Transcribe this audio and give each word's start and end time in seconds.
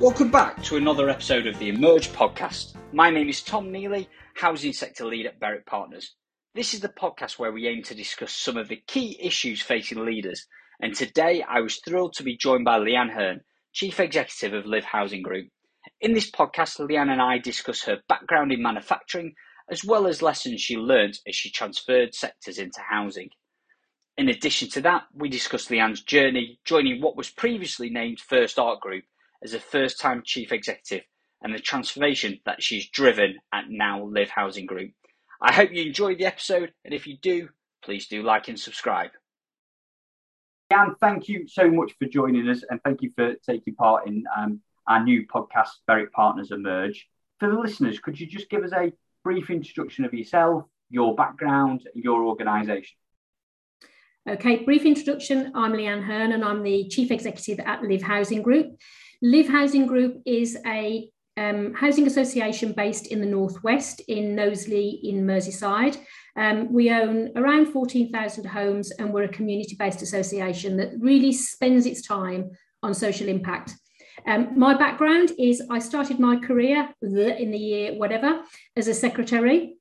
Welcome 0.00 0.30
back 0.30 0.62
to 0.62 0.78
another 0.78 1.10
episode 1.10 1.46
of 1.46 1.58
the 1.58 1.68
Emerge 1.68 2.08
podcast. 2.08 2.72
My 2.90 3.10
name 3.10 3.28
is 3.28 3.42
Tom 3.42 3.70
Neely, 3.70 4.08
Housing 4.32 4.72
Sector 4.72 5.04
Lead 5.04 5.26
at 5.26 5.38
Berwick 5.38 5.66
Partners. 5.66 6.14
This 6.54 6.72
is 6.72 6.80
the 6.80 6.88
podcast 6.88 7.38
where 7.38 7.52
we 7.52 7.68
aim 7.68 7.82
to 7.82 7.94
discuss 7.94 8.32
some 8.32 8.56
of 8.56 8.68
the 8.68 8.82
key 8.86 9.18
issues 9.20 9.60
facing 9.60 10.06
leaders. 10.06 10.46
And 10.80 10.94
today 10.94 11.44
I 11.46 11.60
was 11.60 11.82
thrilled 11.84 12.14
to 12.14 12.22
be 12.22 12.38
joined 12.38 12.64
by 12.64 12.78
Leanne 12.78 13.12
Hearne, 13.12 13.42
Chief 13.74 14.00
Executive 14.00 14.54
of 14.54 14.64
Livv 14.64 14.84
Housing 14.84 15.20
Group. 15.20 15.48
In 16.00 16.14
this 16.14 16.30
podcast, 16.30 16.80
Leanne 16.80 17.12
and 17.12 17.20
I 17.20 17.36
discuss 17.36 17.82
her 17.82 17.98
background 18.08 18.52
in 18.52 18.62
manufacturing 18.62 19.34
as 19.70 19.84
well 19.84 20.06
as 20.06 20.22
lessons 20.22 20.62
she 20.62 20.78
learned 20.78 21.18
as 21.28 21.36
she 21.36 21.50
transferred 21.50 22.14
sectors 22.14 22.56
into 22.56 22.80
housing. 22.80 23.28
In 24.16 24.30
addition 24.30 24.70
to 24.70 24.80
that, 24.80 25.02
we 25.12 25.28
discuss 25.28 25.66
Leanne's 25.66 26.00
journey 26.00 26.58
joining 26.64 27.02
what 27.02 27.18
was 27.18 27.28
previously 27.28 27.90
named 27.90 28.18
First 28.18 28.58
Ark 28.58 28.80
Group 28.80 29.04
as 29.42 29.54
a 29.54 29.60
first 29.60 30.00
time 30.00 30.22
chief 30.24 30.52
executive 30.52 31.02
and 31.42 31.54
the 31.54 31.58
transformation 31.58 32.40
that 32.44 32.62
she's 32.62 32.88
driven 32.88 33.38
at 33.52 33.64
now 33.68 34.00
Livv 34.00 34.28
Housing 34.28 34.66
Group. 34.66 34.92
I 35.40 35.52
hope 35.52 35.72
you 35.72 35.82
enjoyed 35.82 36.18
the 36.18 36.26
episode, 36.26 36.72
and 36.84 36.92
if 36.92 37.06
you 37.06 37.16
do, 37.16 37.48
please 37.82 38.08
do 38.08 38.22
like 38.22 38.48
and 38.48 38.60
subscribe. 38.60 39.10
Jan, 40.70 40.94
thank 41.00 41.28
you 41.28 41.48
so 41.48 41.70
much 41.70 41.92
for 41.98 42.06
joining 42.06 42.48
us 42.48 42.62
and 42.68 42.80
thank 42.82 43.02
you 43.02 43.10
for 43.16 43.34
taking 43.46 43.74
part 43.74 44.06
in 44.06 44.24
um, 44.36 44.60
our 44.86 45.02
new 45.02 45.26
podcast, 45.26 45.70
Berwick 45.86 46.12
Partners 46.12 46.50
Emerge. 46.50 47.08
For 47.40 47.48
the 47.48 47.58
listeners, 47.58 47.98
could 47.98 48.20
you 48.20 48.26
just 48.26 48.50
give 48.50 48.62
us 48.62 48.72
a 48.72 48.92
brief 49.24 49.50
introduction 49.50 50.04
of 50.04 50.14
yourself, 50.14 50.64
your 50.90 51.16
background, 51.16 51.88
your 51.94 52.22
organisation? 52.24 52.96
Okay, 54.28 54.64
brief 54.64 54.84
introduction. 54.84 55.50
I'm 55.54 55.72
Leanne 55.72 56.04
Hearne 56.04 56.32
and 56.32 56.44
I'm 56.44 56.62
the 56.62 56.86
Chief 56.88 57.10
Executive 57.10 57.64
at 57.66 57.80
Livv 57.80 58.02
Housing 58.02 58.42
Group. 58.42 58.78
Livv 59.22 59.48
Housing 59.48 59.86
Group 59.86 60.22
is 60.24 60.56
a 60.66 61.10
um, 61.36 61.74
housing 61.74 62.06
association 62.06 62.72
based 62.72 63.06
in 63.08 63.20
the 63.20 63.26
northwest 63.26 64.00
in 64.08 64.34
Knowsley 64.34 65.00
in 65.04 65.26
Merseyside. 65.26 65.98
Um, 66.36 66.72
we 66.72 66.90
own 66.90 67.30
around 67.36 67.66
14,000 67.66 68.44
homes 68.46 68.90
and 68.92 69.12
we're 69.12 69.24
a 69.24 69.28
community 69.28 69.76
based 69.78 70.00
association 70.02 70.76
that 70.78 70.92
really 70.98 71.32
spends 71.32 71.86
its 71.86 72.02
time 72.02 72.50
on 72.82 72.94
social 72.94 73.28
impact. 73.28 73.74
Um, 74.26 74.58
my 74.58 74.74
background 74.74 75.32
is 75.38 75.62
I 75.70 75.78
started 75.78 76.18
my 76.18 76.36
career 76.36 76.88
in 77.02 77.50
the 77.50 77.58
year 77.58 77.94
whatever 77.94 78.42
as 78.76 78.88
a 78.88 78.94
secretary 78.94 79.76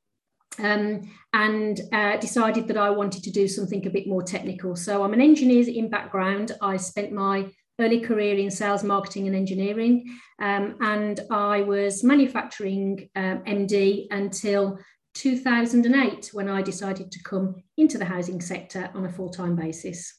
um, 0.59 1.09
and 1.33 1.79
uh, 1.93 2.17
decided 2.17 2.67
that 2.67 2.77
I 2.77 2.89
wanted 2.89 3.23
to 3.23 3.31
do 3.31 3.47
something 3.47 3.85
a 3.85 3.89
bit 3.89 4.07
more 4.07 4.23
technical. 4.23 4.75
So 4.75 5.03
I'm 5.03 5.13
an 5.13 5.21
engineer 5.21 5.65
in 5.67 5.89
background. 5.89 6.51
I 6.61 6.77
spent 6.77 7.11
my 7.11 7.49
early 7.79 7.99
career 7.99 8.37
in 8.37 8.51
sales, 8.51 8.83
marketing, 8.83 9.27
and 9.27 9.35
engineering. 9.35 10.05
Um, 10.39 10.75
and 10.81 11.19
I 11.31 11.61
was 11.61 12.03
manufacturing 12.03 13.09
um, 13.15 13.43
MD 13.45 14.07
until 14.11 14.79
2008 15.15 16.29
when 16.33 16.47
I 16.47 16.61
decided 16.61 17.11
to 17.11 17.23
come 17.23 17.55
into 17.77 17.97
the 17.97 18.05
housing 18.05 18.41
sector 18.41 18.89
on 18.93 19.05
a 19.05 19.09
full 19.09 19.29
time 19.29 19.55
basis. 19.55 20.17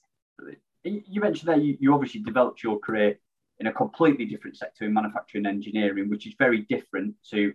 You 0.82 1.20
mentioned 1.20 1.48
that 1.48 1.62
you, 1.62 1.76
you 1.78 1.94
obviously 1.94 2.22
developed 2.22 2.62
your 2.62 2.78
career 2.78 3.18
in 3.58 3.66
a 3.66 3.72
completely 3.72 4.24
different 4.24 4.56
sector 4.56 4.84
in 4.86 4.94
manufacturing 4.94 5.46
and 5.46 5.54
engineering, 5.54 6.08
which 6.08 6.26
is 6.26 6.34
very 6.38 6.62
different 6.62 7.14
to 7.30 7.52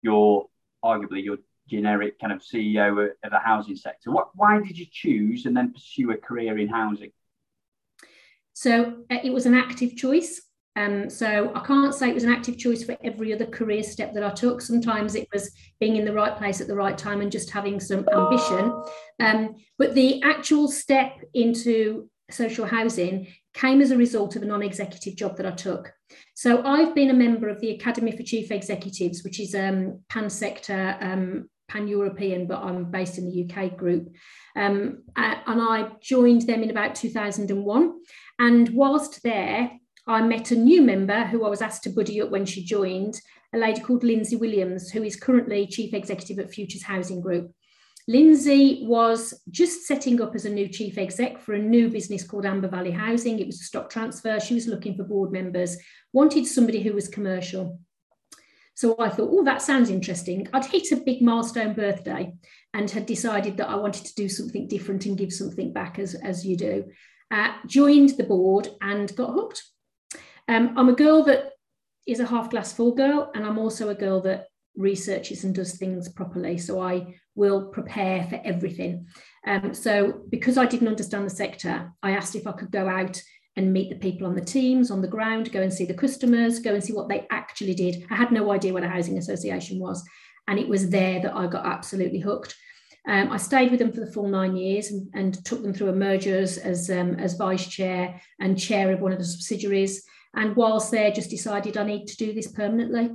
your 0.00 0.48
arguably 0.84 1.22
your 1.22 1.36
generic 1.68 2.18
kind 2.18 2.32
of 2.32 2.40
CEO 2.40 3.10
of 3.22 3.30
the 3.30 3.38
housing 3.38 3.76
sector. 3.76 4.10
What, 4.10 4.30
why 4.34 4.60
did 4.60 4.76
you 4.76 4.86
choose 4.90 5.46
and 5.46 5.56
then 5.56 5.72
pursue 5.72 6.10
a 6.10 6.16
career 6.16 6.58
in 6.58 6.68
housing? 6.68 7.12
So 8.52 9.04
uh, 9.10 9.18
it 9.22 9.32
was 9.32 9.46
an 9.46 9.54
active 9.54 9.96
choice. 9.96 10.42
Um, 10.74 11.10
so 11.10 11.52
I 11.54 11.60
can't 11.60 11.94
say 11.94 12.08
it 12.08 12.14
was 12.14 12.24
an 12.24 12.32
active 12.32 12.56
choice 12.56 12.82
for 12.82 12.96
every 13.04 13.32
other 13.34 13.44
career 13.44 13.82
step 13.82 14.14
that 14.14 14.24
I 14.24 14.30
took. 14.30 14.62
Sometimes 14.62 15.14
it 15.14 15.28
was 15.32 15.50
being 15.80 15.96
in 15.96 16.04
the 16.04 16.14
right 16.14 16.36
place 16.36 16.60
at 16.60 16.66
the 16.66 16.74
right 16.74 16.96
time 16.96 17.20
and 17.20 17.30
just 17.30 17.50
having 17.50 17.78
some 17.78 18.08
ambition. 18.10 18.82
Um, 19.20 19.56
but 19.78 19.94
the 19.94 20.22
actual 20.22 20.68
step 20.68 21.20
into 21.34 22.08
social 22.30 22.64
housing 22.64 23.28
came 23.52 23.82
as 23.82 23.90
a 23.90 23.96
result 23.98 24.34
of 24.34 24.42
a 24.42 24.46
non-executive 24.46 25.14
job 25.14 25.36
that 25.36 25.46
I 25.46 25.50
took. 25.50 25.92
So 26.34 26.64
I've 26.64 26.94
been 26.94 27.10
a 27.10 27.14
member 27.14 27.48
of 27.48 27.60
the 27.60 27.70
Academy 27.70 28.16
for 28.16 28.22
Chief 28.22 28.50
Executives, 28.50 29.22
which 29.22 29.40
is 29.40 29.54
um, 29.54 30.00
pan-sector, 30.08 30.96
um, 31.00 31.50
pan-European, 31.68 32.46
but 32.46 32.62
I'm 32.62 32.90
based 32.90 33.18
in 33.18 33.26
the 33.26 33.44
UK 33.44 33.76
group. 33.76 34.14
Um, 34.56 35.04
and 35.16 35.60
I 35.60 35.90
joined 36.02 36.42
them 36.42 36.62
in 36.62 36.70
about 36.70 36.94
2001. 36.94 37.94
And 38.42 38.70
whilst 38.70 39.22
there, 39.22 39.70
I 40.08 40.20
met 40.20 40.50
a 40.50 40.56
new 40.56 40.82
member 40.82 41.26
who 41.26 41.46
I 41.46 41.48
was 41.48 41.62
asked 41.62 41.84
to 41.84 41.90
buddy 41.90 42.20
up 42.20 42.30
when 42.30 42.44
she 42.44 42.64
joined, 42.64 43.20
a 43.54 43.58
lady 43.58 43.80
called 43.80 44.02
Lindsay 44.02 44.34
Williams, 44.34 44.90
who 44.90 45.04
is 45.04 45.14
currently 45.14 45.64
Chief 45.68 45.94
Executive 45.94 46.40
at 46.40 46.50
Futures 46.50 46.82
Housing 46.82 47.20
Group. 47.20 47.52
Lindsay 48.08 48.84
was 48.84 49.32
just 49.52 49.86
setting 49.86 50.20
up 50.20 50.34
as 50.34 50.44
a 50.44 50.50
new 50.50 50.66
chief 50.66 50.98
exec 50.98 51.38
for 51.38 51.54
a 51.54 51.58
new 51.58 51.88
business 51.88 52.26
called 52.26 52.44
Amber 52.44 52.66
Valley 52.66 52.90
Housing. 52.90 53.38
It 53.38 53.46
was 53.46 53.60
a 53.60 53.64
stock 53.64 53.88
transfer. 53.90 54.40
She 54.40 54.54
was 54.54 54.66
looking 54.66 54.96
for 54.96 55.04
board 55.04 55.30
members, 55.30 55.76
wanted 56.12 56.44
somebody 56.44 56.82
who 56.82 56.94
was 56.94 57.06
commercial. 57.06 57.78
So 58.74 58.96
I 58.98 59.08
thought, 59.08 59.30
oh, 59.30 59.44
that 59.44 59.62
sounds 59.62 59.88
interesting. 59.88 60.48
I'd 60.52 60.64
hit 60.64 60.90
a 60.90 60.96
big 60.96 61.22
milestone 61.22 61.74
birthday 61.74 62.34
and 62.74 62.90
had 62.90 63.06
decided 63.06 63.56
that 63.58 63.68
I 63.68 63.76
wanted 63.76 64.04
to 64.06 64.14
do 64.16 64.28
something 64.28 64.66
different 64.66 65.06
and 65.06 65.16
give 65.16 65.32
something 65.32 65.72
back 65.72 66.00
as, 66.00 66.16
as 66.16 66.44
you 66.44 66.56
do 66.56 66.86
uh, 67.32 67.54
joined 67.66 68.10
the 68.10 68.24
board 68.24 68.68
and 68.80 69.14
got 69.16 69.32
hooked. 69.32 69.64
Um, 70.46 70.74
I'm 70.76 70.88
a 70.88 70.94
girl 70.94 71.24
that 71.24 71.52
is 72.06 72.20
a 72.20 72.26
half 72.26 72.50
glass 72.50 72.72
full 72.72 72.94
girl, 72.94 73.30
and 73.34 73.44
I'm 73.44 73.58
also 73.58 73.88
a 73.88 73.94
girl 73.94 74.20
that 74.22 74.46
researches 74.76 75.44
and 75.44 75.54
does 75.54 75.76
things 75.76 76.08
properly. 76.08 76.58
So 76.58 76.80
I 76.80 77.14
will 77.34 77.66
prepare 77.68 78.24
for 78.24 78.40
everything. 78.44 79.06
Um, 79.46 79.74
so 79.74 80.22
because 80.28 80.58
I 80.58 80.66
didn't 80.66 80.88
understand 80.88 81.26
the 81.26 81.30
sector, 81.30 81.92
I 82.02 82.12
asked 82.12 82.36
if 82.36 82.46
I 82.46 82.52
could 82.52 82.70
go 82.70 82.88
out 82.88 83.20
and 83.56 83.72
meet 83.72 83.90
the 83.90 83.96
people 83.96 84.26
on 84.26 84.34
the 84.34 84.40
teams 84.40 84.90
on 84.90 85.02
the 85.02 85.08
ground, 85.08 85.52
go 85.52 85.60
and 85.60 85.72
see 85.72 85.84
the 85.84 85.94
customers, 85.94 86.58
go 86.58 86.74
and 86.74 86.82
see 86.82 86.92
what 86.92 87.08
they 87.08 87.26
actually 87.30 87.74
did. 87.74 88.06
I 88.10 88.16
had 88.16 88.32
no 88.32 88.50
idea 88.50 88.72
what 88.72 88.84
a 88.84 88.88
housing 88.88 89.18
association 89.18 89.78
was. 89.78 90.02
And 90.48 90.58
it 90.58 90.68
was 90.68 90.88
there 90.88 91.20
that 91.20 91.34
I 91.34 91.46
got 91.46 91.66
absolutely 91.66 92.20
hooked. 92.20 92.54
Um, 93.08 93.32
I 93.32 93.36
stayed 93.36 93.70
with 93.70 93.80
them 93.80 93.92
for 93.92 94.00
the 94.00 94.12
full 94.12 94.28
nine 94.28 94.56
years 94.56 94.90
and, 94.90 95.08
and 95.14 95.44
took 95.44 95.62
them 95.62 95.74
through 95.74 95.88
a 95.88 95.94
mergers 95.94 96.58
as, 96.58 96.88
um, 96.90 97.16
as 97.16 97.34
vice 97.34 97.66
chair 97.66 98.20
and 98.40 98.58
chair 98.58 98.92
of 98.92 99.00
one 99.00 99.12
of 99.12 99.18
the 99.18 99.24
subsidiaries. 99.24 100.04
And 100.34 100.56
whilst 100.56 100.90
there, 100.90 101.10
just 101.10 101.30
decided 101.30 101.76
I 101.76 101.84
need 101.84 102.06
to 102.06 102.16
do 102.16 102.32
this 102.32 102.50
permanently. 102.50 103.10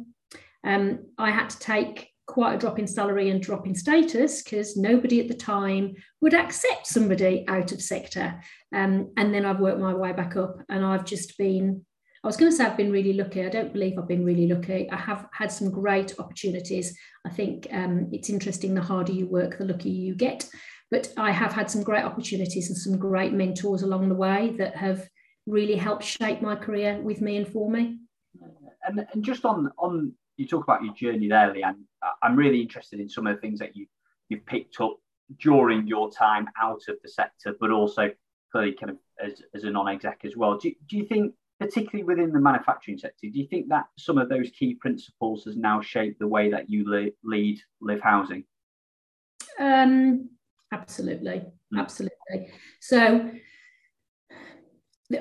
Um, 0.63 1.05
I 1.17 1.31
had 1.31 1.49
to 1.51 1.59
take 1.59 2.11
quite 2.27 2.53
a 2.53 2.57
drop 2.57 2.77
in 2.77 2.85
salary 2.85 3.29
and 3.29 3.41
drop 3.41 3.65
in 3.65 3.73
status 3.73 4.43
because 4.43 4.75
nobody 4.75 5.21
at 5.21 5.29
the 5.29 5.33
time 5.33 5.95
would 6.21 6.33
accept 6.33 6.85
somebody 6.85 7.45
out 7.47 7.71
of 7.71 7.81
sector. 7.81 8.41
Um, 8.73 9.13
and 9.15 9.33
then 9.33 9.45
I've 9.45 9.61
worked 9.61 9.79
my 9.79 9.93
way 9.93 10.11
back 10.11 10.35
up 10.35 10.57
and 10.69 10.85
I've 10.85 11.05
just 11.05 11.37
been 11.37 11.85
I 12.27 12.29
was 12.29 12.35
going 12.35 12.51
to 12.51 12.57
say 12.57 12.65
I've 12.65 12.75
been 12.75 12.91
really 12.91 13.13
lucky. 13.13 13.45
I 13.45 13.47
don't 13.47 13.71
believe 13.71 13.97
I've 13.97 14.09
been 14.09 14.25
really 14.25 14.47
lucky. 14.47 14.91
I 14.91 14.97
have 14.97 15.29
had 15.31 15.49
some 15.49 15.71
great 15.71 16.13
opportunities. 16.19 16.93
I 17.25 17.29
think 17.29 17.69
um, 17.71 18.09
it's 18.11 18.29
interesting 18.29 18.73
the 18.73 18.81
harder 18.81 19.13
you 19.13 19.27
work, 19.27 19.57
the 19.57 19.63
luckier 19.63 19.93
you 19.93 20.13
get. 20.13 20.49
But 20.91 21.13
I 21.15 21.31
have 21.31 21.53
had 21.53 21.71
some 21.71 21.83
great 21.83 22.03
opportunities 22.03 22.67
and 22.67 22.77
some 22.77 22.97
great 22.97 23.31
mentors 23.31 23.81
along 23.81 24.09
the 24.09 24.15
way 24.15 24.53
that 24.57 24.75
have 24.75 25.07
really 25.45 25.77
helped 25.77 26.03
shape 26.03 26.41
my 26.41 26.57
career 26.57 26.99
with 27.01 27.21
me 27.21 27.37
and 27.37 27.47
for 27.47 27.71
me. 27.71 27.99
And, 28.85 29.07
and 29.13 29.23
just 29.23 29.45
on 29.45 29.71
on 29.77 30.11
you 30.35 30.45
talk 30.45 30.65
about 30.65 30.83
your 30.83 30.93
journey 30.95 31.29
there, 31.29 31.53
Leanne. 31.53 31.85
I'm 32.21 32.35
really 32.35 32.59
interested 32.59 32.99
in 32.99 33.07
some 33.07 33.25
of 33.25 33.37
the 33.37 33.41
things 33.41 33.59
that 33.59 33.73
you 33.73 33.87
you've 34.27 34.45
picked 34.45 34.81
up 34.81 34.97
during 35.39 35.87
your 35.87 36.11
time 36.11 36.49
out 36.61 36.81
of 36.89 36.97
the 37.01 37.07
sector, 37.07 37.55
but 37.57 37.71
also 37.71 38.11
clearly 38.51 38.73
kind 38.73 38.89
of 38.89 38.97
as, 39.23 39.41
as 39.55 39.63
a 39.63 39.69
non-exec 39.69 40.25
as 40.25 40.35
well. 40.35 40.57
Do, 40.57 40.73
do 40.89 40.97
you 40.97 41.05
think 41.05 41.33
particularly 41.59 42.03
within 42.03 42.31
the 42.31 42.39
manufacturing 42.39 42.97
sector, 42.97 43.27
do 43.27 43.39
you 43.39 43.47
think 43.47 43.69
that 43.69 43.85
some 43.97 44.17
of 44.17 44.29
those 44.29 44.49
key 44.51 44.75
principles 44.75 45.45
has 45.45 45.57
now 45.57 45.81
shaped 45.81 46.19
the 46.19 46.27
way 46.27 46.51
that 46.51 46.69
you 46.69 46.87
le- 46.89 47.11
lead 47.23 47.59
Livv 47.81 48.01
housing? 48.01 48.43
Um, 49.59 50.29
absolutely, 50.71 51.43
mm. 51.73 51.79
absolutely. 51.79 52.51
So 52.79 53.31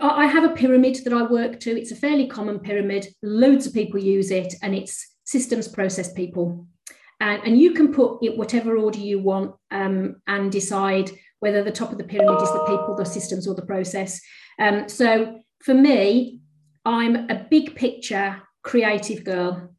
I 0.01 0.27
have 0.27 0.45
a 0.45 0.55
pyramid 0.55 0.97
that 1.05 1.13
I 1.13 1.23
work 1.23 1.61
to. 1.61 1.79
It's 1.79 1.93
a 1.93 1.97
fairly 1.97 2.27
common 2.27 2.59
pyramid. 2.59 3.07
Loads 3.23 3.67
of 3.67 3.73
people 3.73 4.01
use 4.01 4.31
it, 4.31 4.55
and 4.63 4.75
it's 4.75 5.15
systems, 5.25 5.69
process, 5.69 6.13
people. 6.13 6.67
And, 7.21 7.43
and 7.45 7.59
you 7.59 7.73
can 7.73 7.93
put 7.93 8.19
it 8.23 8.37
whatever 8.37 8.77
order 8.77 8.99
you 8.99 9.21
want 9.21 9.55
um, 9.71 10.17
and 10.27 10.53
decide 10.53 11.11
whether 11.41 11.63
the 11.63 11.71
top 11.71 11.93
of 11.93 11.99
the 11.99 12.05
pyramid 12.05 12.43
is 12.43 12.53
the 12.53 12.65
people, 12.67 12.95
the 12.97 13.05
systems, 13.05 13.47
or 13.47 13.55
the 13.55 13.65
process. 13.65 14.21
Um, 14.59 14.89
so 14.89 15.41
for 15.63 15.75
me, 15.75 16.41
I'm 16.85 17.29
a 17.31 17.47
big 17.51 17.75
picture 17.75 18.43
creative 18.63 19.25
girl, 19.25 19.75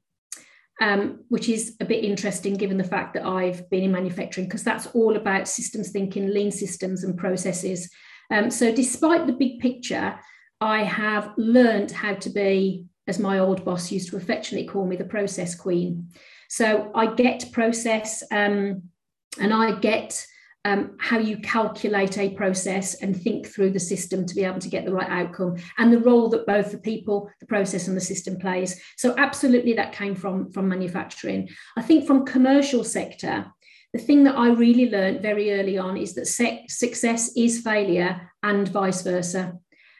um, 0.82 1.24
which 1.30 1.50
is 1.50 1.76
a 1.80 1.86
bit 1.86 2.04
interesting 2.04 2.56
given 2.56 2.78
the 2.78 2.84
fact 2.84 3.14
that 3.14 3.26
I've 3.26 3.70
been 3.70 3.84
in 3.84 3.92
manufacturing, 3.92 4.48
because 4.48 4.64
that's 4.64 4.88
all 4.88 5.16
about 5.16 5.48
systems 5.48 5.92
thinking, 5.92 6.30
lean 6.30 6.52
systems, 6.52 7.04
and 7.04 7.18
processes. 7.18 7.90
Um, 8.32 8.52
so, 8.52 8.74
despite 8.74 9.28
the 9.28 9.34
big 9.34 9.60
picture, 9.60 10.20
I 10.60 10.84
have 10.84 11.34
learned 11.38 11.92
how 11.92 12.16
to 12.16 12.30
be 12.30 12.88
as 13.08 13.20
my 13.20 13.40
old 13.40 13.64
boss 13.64 13.92
used 13.92 14.10
to 14.10 14.18
affectionately 14.18 14.68
call 14.68 14.86
me, 14.86 14.96
the 14.96 15.06
process 15.06 15.56
queen. 15.56 16.10
So 16.50 16.92
I 16.94 17.14
get 17.14 17.52
process 17.52 18.24
um, 18.32 18.84
and 19.40 19.54
I 19.54 19.80
get 19.80 20.26
um, 20.66 20.98
how 21.00 21.18
you 21.18 21.38
calculate 21.38 22.18
a 22.18 22.32
process 22.32 22.96
and 22.96 23.16
think 23.16 23.48
through 23.48 23.72
the 23.72 23.80
system 23.80 24.26
to 24.26 24.36
be 24.36 24.44
able 24.44 24.60
to 24.60 24.70
get 24.70 24.86
the 24.86 24.94
right 24.94 25.10
outcome 25.10 25.56
and 25.78 25.94
the 25.94 26.00
role 26.00 26.30
that 26.30 26.46
both 26.46 26.72
the 26.72 26.78
people 26.78 27.30
the 27.40 27.46
process 27.46 27.88
and 27.88 27.96
the 27.96 28.02
system 28.02 28.38
plays. 28.38 28.80
So 28.98 29.16
absolutely 29.18 29.74
that 29.74 29.94
came 29.94 30.16
from 30.16 30.52
from 30.52 30.68
manufacturing. 30.68 31.50
I 31.78 31.82
think 31.82 32.06
from 32.06 32.26
commercial 32.26 32.84
sector 32.84 33.46
the 33.94 34.00
thing 34.00 34.26
that 34.26 34.36
i 34.36 34.50
really 34.50 34.90
learned 34.90 35.22
very 35.22 35.54
early 35.54 35.78
on 35.78 35.96
is 35.96 36.14
that 36.16 36.28
success 36.28 37.32
is 37.38 37.62
failure 37.62 38.30
and 38.44 38.68
vice 38.68 39.02
versa 39.02 39.58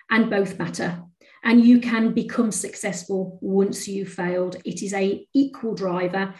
and 0.10 0.30
both 0.30 0.58
matter. 0.60 1.04
And 1.44 1.64
you 1.64 1.80
can 1.80 2.14
become 2.14 2.52
successful 2.52 3.38
once 3.42 3.88
you've 3.88 4.12
failed. 4.12 4.58
It 4.66 4.82
is 4.82 4.94
a 4.94 5.26
equal 5.34 5.76
driver. 5.76 6.34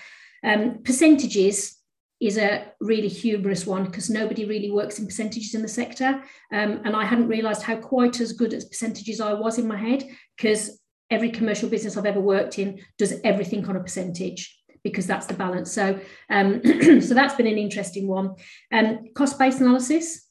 Um, 0.44 0.84
percentages 0.84 1.77
is 2.20 2.38
a 2.38 2.72
really 2.80 3.08
humorous 3.08 3.68
one 3.68 3.86
because 3.86 4.10
nobody 4.10 4.46
really 4.46 4.72
works 4.72 5.00
in 5.00 5.06
percentages 5.06 5.54
in 5.54 5.62
the 5.62 5.68
sector. 5.68 6.22
Um, 6.52 6.82
and 6.84 6.96
I 6.96 7.06
hadn't 7.06 7.28
realised 7.28 7.62
how 7.62 7.76
quite 7.78 8.20
as 8.20 8.34
good 8.34 8.54
at 8.54 8.70
percentages 8.70 9.22
I 9.22 9.34
was 9.34 9.58
in 9.58 9.68
my 9.68 9.78
head 9.78 10.04
because 10.36 10.80
every 11.12 11.30
commercial 11.30 11.70
business 11.70 11.96
I've 11.96 12.06
ever 12.06 12.20
worked 12.20 12.60
in 12.60 12.80
does 12.98 13.14
everything 13.24 13.66
on 13.68 13.76
a 13.76 13.82
percentage 13.82 14.54
because 14.84 15.06
that's 15.06 15.28
the 15.28 15.34
balance. 15.34 15.72
So, 15.72 16.00
um, 16.30 16.62
so 17.02 17.14
that's 17.14 17.36
been 17.36 17.48
an 17.48 17.58
interesting 17.58 18.08
one. 18.08 18.36
Um, 18.72 19.06
cost-based 19.16 19.62
analysis 19.62 20.27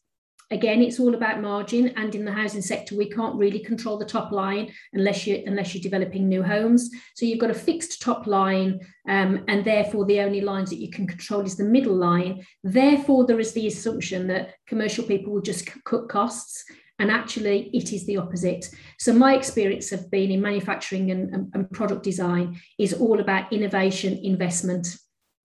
again 0.51 0.81
it's 0.81 1.01
all 1.01 1.15
about 1.15 1.41
margin 1.41 1.89
and 1.97 2.15
in 2.15 2.25
the 2.25 2.33
housing 2.33 2.63
sector 2.63 2.97
we 2.97 3.11
can't 3.11 3.35
really 3.35 3.59
control 3.59 3.99
the 3.99 4.05
top 4.05 4.31
line 4.31 4.73
unless 4.93 5.27
you 5.27 5.43
unless 5.47 5.75
you're 5.75 5.83
developing 5.83 6.29
new 6.29 6.43
homes 6.43 6.91
so 7.15 7.27
you've 7.27 7.41
got 7.41 7.51
a 7.51 7.55
fixed 7.55 8.01
top 8.01 8.27
line 8.27 8.79
um, 9.09 9.45
and 9.49 9.65
therefore 9.65 10.05
the 10.05 10.21
only 10.21 10.41
lines 10.41 10.71
that 10.71 10.81
you 10.81 10.91
can 10.91 11.07
control 11.07 11.41
is 11.41 11.57
the 11.57 11.65
middle 11.65 11.97
line 11.97 12.45
therefore 12.63 13.27
there 13.27 13.41
is 13.41 13.53
the 13.53 13.67
assumption 13.67 14.27
that 14.29 14.55
commercial 14.67 15.05
people 15.05 15.33
will 15.33 15.43
just 15.43 15.69
cut 15.85 16.09
costs 16.09 16.65
and 16.99 17.11
actually 17.11 17.69
it 17.73 17.93
is 17.93 18.07
the 18.07 18.17
opposite 18.17 18.71
so 18.99 19.13
my 19.13 19.35
experience 19.35 19.91
of 19.91 20.11
being 20.11 20.31
in 20.31 20.41
manufacturing 20.41 21.11
and, 21.11 21.35
and, 21.35 21.51
and 21.55 21.71
product 21.73 22.05
design 22.05 22.59
is 22.79 22.93
all 22.93 23.21
about 23.21 23.53
innovation 23.53 24.19
investment 24.23 24.97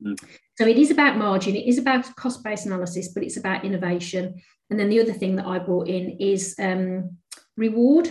mm. 0.03 0.18
So 0.62 0.68
it 0.68 0.77
is 0.77 0.92
about 0.92 1.18
margin, 1.18 1.56
it 1.56 1.68
is 1.68 1.80
about 1.80 2.15
cost 2.15 2.44
based 2.44 2.68
analysis, 2.68 3.07
but 3.07 3.24
it's 3.24 3.38
about 3.38 3.65
innovation. 3.65 4.39
And 4.71 4.79
then 4.79 4.89
the 4.89 5.01
other 5.01 5.13
thing 5.13 5.35
that 5.35 5.45
I 5.45 5.59
brought 5.59 5.89
in 5.89 6.18
is 6.18 6.56
um, 6.57 7.18
reward, 7.57 8.09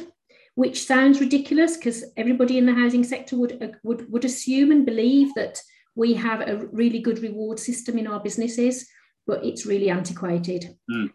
which 0.55 0.85
sounds 0.85 1.19
ridiculous 1.19 1.79
because 1.79 2.05
everybody 2.19 2.59
in 2.59 2.67
the 2.67 2.75
housing 2.75 3.03
sector 3.03 3.37
would, 3.39 3.63
uh, 3.63 3.69
would, 3.83 4.13
would 4.13 4.27
assume 4.27 4.71
and 4.71 4.85
believe 4.85 5.35
that 5.35 5.59
we 5.97 6.13
have 6.15 6.43
a 6.43 6.67
really 6.71 7.01
good 7.01 7.21
reward 7.21 7.59
system 7.59 7.97
in 7.97 8.07
our 8.07 8.21
businesses, 8.21 8.87
but 9.27 9.43
it's 9.45 9.65
really 9.65 9.89
antiquated. 9.89 10.77
Mm. 10.91 11.11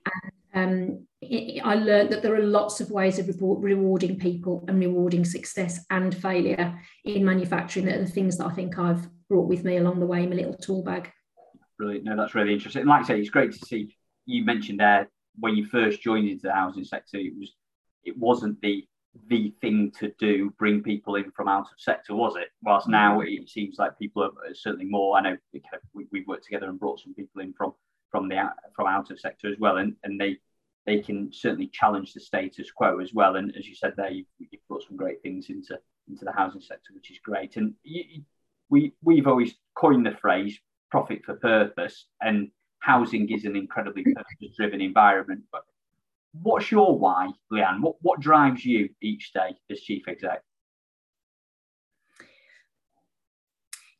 And, 0.53 0.89
um, 0.89 1.07
it, 1.21 1.61
I 1.63 1.75
learned 1.75 2.09
that 2.09 2.23
there 2.23 2.35
are 2.35 2.43
lots 2.43 2.81
of 2.81 2.89
ways 2.89 3.19
of 3.19 3.29
rewarding 3.39 4.17
people 4.17 4.65
and 4.67 4.79
rewarding 4.79 5.25
success 5.25 5.85
and 5.91 6.15
failure 6.15 6.79
in 7.03 7.23
manufacturing 7.23 7.85
that 7.85 7.99
are 7.99 8.05
the 8.05 8.11
things 8.11 8.37
that 8.37 8.47
I 8.47 8.53
think 8.53 8.79
I've 8.79 9.07
brought 9.29 9.47
with 9.47 9.63
me 9.63 9.77
along 9.77 9.99
the 9.99 10.05
way 10.07 10.23
in 10.23 10.29
my 10.29 10.37
little 10.37 10.55
tool 10.55 10.81
bag. 10.81 11.11
Brilliant. 11.77 12.05
No, 12.05 12.17
that's 12.17 12.33
really 12.33 12.53
interesting. 12.53 12.81
And 12.81 12.89
Like 12.89 13.03
I 13.03 13.07
say, 13.07 13.19
it's 13.19 13.29
great 13.29 13.51
to 13.51 13.65
see 13.65 13.95
you 14.25 14.43
mentioned 14.43 14.79
there 14.79 15.07
when 15.39 15.55
you 15.55 15.65
first 15.65 16.01
joined 16.01 16.27
into 16.27 16.47
the 16.47 16.53
housing 16.53 16.83
sector, 16.83 17.17
it 17.17 17.33
was 17.37 17.53
it 18.03 18.17
wasn't 18.17 18.61
the 18.61 18.87
the 19.27 19.53
thing 19.61 19.91
to 19.99 20.11
do, 20.19 20.51
bring 20.59 20.83
people 20.83 21.15
in 21.15 21.31
from 21.31 21.47
out 21.47 21.67
of 21.71 21.79
sector, 21.79 22.13
was 22.13 22.35
it? 22.35 22.49
Whilst 22.61 22.87
now 22.87 23.19
mm-hmm. 23.19 23.43
it 23.43 23.49
seems 23.49 23.77
like 23.79 23.97
people 23.97 24.23
are 24.23 24.31
certainly 24.53 24.85
more. 24.85 25.17
I 25.17 25.21
know 25.21 25.37
we, 25.93 26.05
we 26.11 26.25
worked 26.27 26.43
together 26.43 26.67
and 26.67 26.79
brought 26.79 26.99
some 26.99 27.13
people 27.13 27.41
in 27.41 27.53
from 27.53 27.73
from 28.11 28.29
the 28.29 28.49
from 28.75 28.87
out 28.87 29.11
of 29.11 29.19
sector 29.19 29.51
as 29.51 29.57
well, 29.59 29.77
and 29.77 29.95
and 30.03 30.19
they 30.19 30.37
they 30.85 30.99
can 30.99 31.31
certainly 31.33 31.67
challenge 31.67 32.13
the 32.13 32.19
status 32.19 32.71
quo 32.71 32.99
as 32.99 33.13
well. 33.13 33.35
And 33.35 33.55
as 33.57 33.67
you 33.67 33.75
said 33.75 33.93
there, 33.97 34.11
you, 34.11 34.25
have 34.39 34.67
brought 34.67 34.83
some 34.83 34.97
great 34.97 35.21
things 35.21 35.49
into 35.49 35.79
into 36.07 36.25
the 36.25 36.31
housing 36.31 36.61
sector, 36.61 36.93
which 36.93 37.11
is 37.11 37.19
great. 37.23 37.57
And 37.57 37.73
you, 37.83 38.23
we 38.69 38.93
we've 39.01 39.27
always 39.27 39.55
coined 39.75 40.05
the 40.05 40.11
phrase 40.11 40.59
"profit 40.91 41.23
for 41.25 41.35
purpose," 41.35 42.05
and 42.21 42.49
housing 42.85 43.31
is 43.31 43.45
an 43.45 43.55
incredibly 43.55 44.03
purpose 44.03 44.55
driven 44.55 44.81
environment. 44.81 45.41
But 45.51 45.63
what's 46.33 46.71
your 46.71 46.97
why, 46.97 47.29
Leanne? 47.51 47.81
What, 47.81 47.95
what 48.01 48.19
drives 48.19 48.63
you 48.63 48.89
each 49.01 49.33
day 49.33 49.55
as 49.71 49.81
chief 49.81 50.07
exec? 50.07 50.43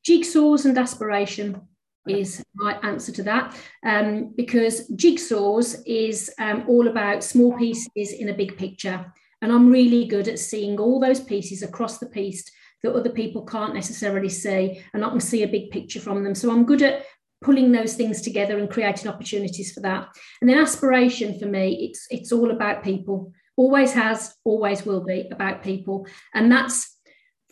Jigsaws 0.07 0.65
and 0.65 0.77
aspiration 0.77 1.61
is 2.07 2.43
my 2.53 2.77
answer 2.83 3.11
to 3.11 3.23
that 3.23 3.55
um, 3.83 4.31
because 4.37 4.87
jigsaws 4.91 5.81
is 5.87 6.31
um, 6.39 6.63
all 6.67 6.87
about 6.87 7.23
small 7.23 7.57
pieces 7.57 8.11
in 8.11 8.29
a 8.29 8.33
big 8.33 8.55
picture 8.57 9.11
and 9.41 9.51
i'm 9.51 9.71
really 9.71 10.05
good 10.05 10.27
at 10.27 10.37
seeing 10.37 10.79
all 10.79 10.99
those 10.99 11.19
pieces 11.19 11.63
across 11.63 11.97
the 11.97 12.05
piece 12.05 12.43
that 12.83 12.93
other 12.93 13.09
people 13.09 13.43
can't 13.43 13.73
necessarily 13.73 14.29
see 14.29 14.79
and 14.93 15.03
i 15.03 15.09
can 15.09 15.19
see 15.19 15.41
a 15.41 15.47
big 15.47 15.71
picture 15.71 15.99
from 15.99 16.23
them 16.23 16.35
so 16.35 16.51
i'm 16.51 16.63
good 16.63 16.83
at 16.83 17.05
pulling 17.45 17.71
those 17.71 17.93
things 17.93 18.21
together 18.21 18.57
and 18.57 18.71
creating 18.71 19.07
opportunities 19.07 19.71
for 19.71 19.81
that. 19.81 20.07
And 20.41 20.49
then 20.49 20.57
aspiration 20.57 21.37
for 21.39 21.45
me, 21.45 21.87
it's 21.87 22.07
it's 22.09 22.31
all 22.31 22.49
about 22.49 22.83
people. 22.83 23.31
Always 23.55 23.93
has, 23.93 24.35
always 24.43 24.85
will 24.85 25.03
be 25.05 25.29
about 25.31 25.63
people, 25.63 26.07
and 26.33 26.51
that's 26.51 26.97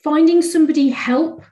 finding 0.04 0.42
somebody 0.42 0.90
help. 0.90 1.46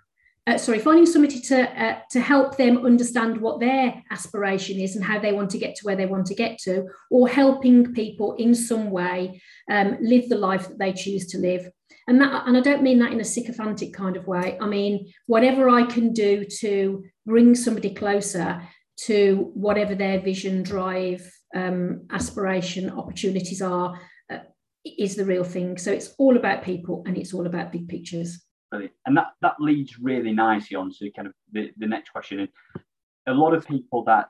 Uh, 0.47 0.57
sorry, 0.57 0.79
finding 0.79 1.05
somebody 1.05 1.39
to 1.39 1.57
uh, 1.83 1.99
to 2.09 2.19
help 2.19 2.57
them 2.57 2.83
understand 2.83 3.39
what 3.39 3.59
their 3.59 4.03
aspiration 4.09 4.79
is 4.79 4.95
and 4.95 5.05
how 5.05 5.19
they 5.19 5.33
want 5.33 5.51
to 5.51 5.59
get 5.59 5.75
to 5.75 5.85
where 5.85 5.95
they 5.95 6.07
want 6.07 6.25
to 6.25 6.35
get 6.35 6.57
to, 6.57 6.87
or 7.11 7.29
helping 7.29 7.93
people 7.93 8.33
in 8.35 8.55
some 8.55 8.89
way 8.89 9.39
um, 9.69 9.97
live 10.01 10.27
the 10.27 10.43
life 10.49 10.67
that 10.67 10.79
they 10.79 10.91
choose 10.91 11.27
to 11.27 11.37
live 11.37 11.69
and 12.07 12.21
that 12.21 12.47
and 12.47 12.57
i 12.57 12.61
don't 12.61 12.83
mean 12.83 12.99
that 12.99 13.11
in 13.11 13.19
a 13.19 13.25
sycophantic 13.25 13.93
kind 13.93 14.15
of 14.15 14.27
way 14.27 14.57
i 14.61 14.65
mean 14.65 15.11
whatever 15.27 15.69
i 15.69 15.83
can 15.83 16.13
do 16.13 16.45
to 16.45 17.03
bring 17.25 17.55
somebody 17.55 17.93
closer 17.93 18.61
to 18.97 19.51
whatever 19.53 19.95
their 19.95 20.19
vision 20.19 20.63
drive 20.63 21.29
um, 21.55 22.05
aspiration 22.11 22.89
opportunities 22.89 23.61
are 23.61 23.99
uh, 24.31 24.39
is 24.85 25.15
the 25.15 25.25
real 25.25 25.43
thing 25.43 25.77
so 25.77 25.91
it's 25.91 26.13
all 26.17 26.37
about 26.37 26.63
people 26.63 27.03
and 27.05 27.17
it's 27.17 27.33
all 27.33 27.45
about 27.45 27.71
big 27.71 27.87
pictures 27.87 28.43
Brilliant. 28.69 28.93
and 29.05 29.17
that 29.17 29.27
that 29.41 29.55
leads 29.59 29.99
really 29.99 30.31
nicely 30.31 30.75
on 30.75 30.91
to 30.91 31.11
kind 31.11 31.27
of 31.27 31.33
the, 31.51 31.71
the 31.77 31.87
next 31.87 32.11
question 32.11 32.39
and 32.39 32.49
a 33.27 33.33
lot 33.33 33.53
of 33.53 33.67
people 33.67 34.03
that 34.05 34.29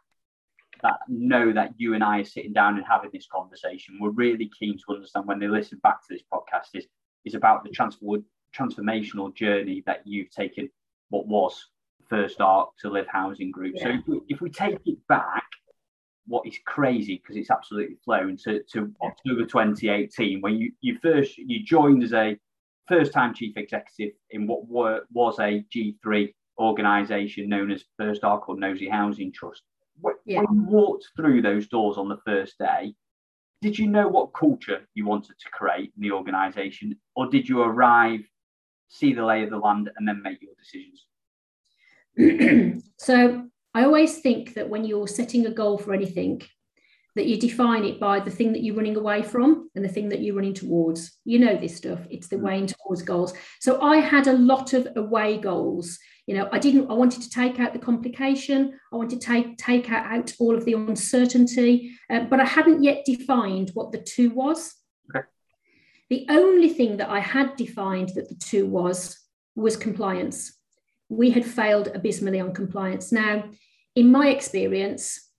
that 0.81 0.97
know 1.07 1.53
that 1.53 1.73
you 1.77 1.93
and 1.93 2.03
I 2.03 2.19
are 2.19 2.25
sitting 2.25 2.53
down 2.53 2.77
and 2.77 2.85
having 2.89 3.11
this 3.13 3.27
conversation. 3.31 3.97
We're 3.99 4.09
really 4.09 4.49
keen 4.59 4.77
to 4.77 4.95
understand 4.95 5.27
when 5.27 5.39
they 5.39 5.47
listen 5.47 5.79
back 5.83 6.01
to 6.01 6.07
this 6.13 6.23
podcast 6.33 6.69
is 6.73 6.87
is 7.25 7.35
about 7.35 7.63
the 7.63 7.69
transfer, 7.69 8.17
transformational 8.57 9.33
journey 9.33 9.83
that 9.85 10.01
you've 10.05 10.29
taken 10.31 10.69
what 11.09 11.27
was 11.27 11.67
First 12.09 12.41
Ark 12.41 12.69
to 12.81 12.89
Livv 12.89 13.07
Housing 13.07 13.51
Group. 13.51 13.75
Yeah. 13.77 13.99
So 14.05 14.21
if 14.27 14.41
we, 14.41 14.49
take 14.49 14.79
it 14.85 14.97
back, 15.07 15.45
what 16.27 16.45
is 16.45 16.57
crazy 16.65 17.17
because 17.21 17.35
it's 17.37 17.51
absolutely 17.51 17.97
flown 18.03 18.37
to, 18.37 18.61
to 18.73 18.91
October 19.01 19.45
2018 19.45 20.39
when 20.41 20.55
you, 20.55 20.71
you 20.81 20.97
first 21.01 21.37
you 21.37 21.63
joined 21.63 22.03
as 22.03 22.13
a 22.13 22.37
first 22.87 23.13
time 23.13 23.33
chief 23.33 23.55
executive 23.57 24.13
in 24.29 24.47
what 24.47 24.67
were, 24.67 25.01
was 25.13 25.39
a 25.39 25.63
G3 25.73 26.33
organization 26.59 27.49
known 27.49 27.71
as 27.71 27.83
First 27.97 28.23
Ark 28.23 28.49
or 28.49 28.57
Knowsley 28.57 28.89
Housing 28.89 29.31
Trust. 29.31 29.63
When, 29.99 30.15
yeah. 30.25 30.41
when 30.41 30.55
you 30.55 30.63
walked 30.63 31.07
through 31.15 31.41
those 31.41 31.67
doors 31.67 31.97
on 31.97 32.09
the 32.09 32.19
first 32.25 32.57
day, 32.57 32.93
did 33.61 33.77
you 33.77 33.87
know 33.87 34.07
what 34.07 34.33
culture 34.33 34.87
you 34.95 35.05
wanted 35.05 35.37
to 35.39 35.49
create 35.53 35.91
in 35.95 36.01
the 36.01 36.11
organization, 36.11 36.97
or 37.15 37.27
did 37.29 37.47
you 37.47 37.61
arrive, 37.61 38.21
see 38.89 39.13
the 39.13 39.23
lay 39.23 39.43
of 39.43 39.51
the 39.51 39.57
land, 39.57 39.89
and 39.95 40.07
then 40.07 40.21
make 40.23 40.39
your 40.41 40.53
decisions? 40.57 41.05
so 42.97 43.47
I 43.73 43.83
always 43.83 44.19
think 44.19 44.55
that 44.55 44.67
when 44.67 44.83
you're 44.83 45.07
setting 45.07 45.45
a 45.45 45.51
goal 45.51 45.77
for 45.77 45.93
anything, 45.93 46.41
that 47.15 47.27
you 47.27 47.37
define 47.37 47.83
it 47.83 47.99
by 47.99 48.19
the 48.19 48.31
thing 48.31 48.53
that 48.53 48.63
you're 48.63 48.75
running 48.75 48.95
away 48.95 49.21
from 49.21 49.69
and 49.75 49.83
the 49.83 49.89
thing 49.89 50.09
that 50.09 50.21
you're 50.21 50.35
running 50.35 50.53
towards. 50.53 51.19
You 51.25 51.39
know 51.39 51.57
this 51.57 51.75
stuff. 51.75 51.99
It's 52.09 52.27
the 52.27 52.37
mm. 52.37 52.43
way 52.43 52.65
towards 52.65 53.01
goals. 53.01 53.33
So 53.59 53.81
I 53.81 53.97
had 53.97 54.27
a 54.27 54.33
lot 54.33 54.73
of 54.73 54.87
away 54.95 55.37
goals 55.37 55.99
you 56.27 56.37
know 56.37 56.47
i 56.51 56.59
didn't 56.59 56.89
i 56.89 56.93
wanted 56.93 57.21
to 57.21 57.29
take 57.29 57.59
out 57.59 57.73
the 57.73 57.79
complication 57.79 58.79
i 58.93 58.95
wanted 58.95 59.19
to 59.19 59.25
take 59.25 59.57
take 59.57 59.91
out 59.91 60.31
all 60.39 60.55
of 60.55 60.65
the 60.65 60.73
uncertainty 60.73 61.91
uh, 62.09 62.21
but 62.21 62.39
i 62.39 62.45
hadn't 62.45 62.83
yet 62.83 63.03
defined 63.05 63.71
what 63.73 63.91
the 63.91 63.97
two 63.97 64.29
was 64.29 64.75
okay. 65.13 65.25
the 66.09 66.25
only 66.29 66.69
thing 66.69 66.97
that 66.97 67.09
i 67.09 67.19
had 67.19 67.55
defined 67.55 68.09
that 68.15 68.29
the 68.29 68.35
two 68.35 68.65
was 68.65 69.19
was 69.55 69.75
compliance 69.75 70.57
we 71.09 71.31
had 71.31 71.45
failed 71.45 71.89
abysmally 71.93 72.39
on 72.39 72.53
compliance 72.53 73.11
now 73.11 73.43
in 73.95 74.09
my 74.11 74.29
experience 74.29 75.30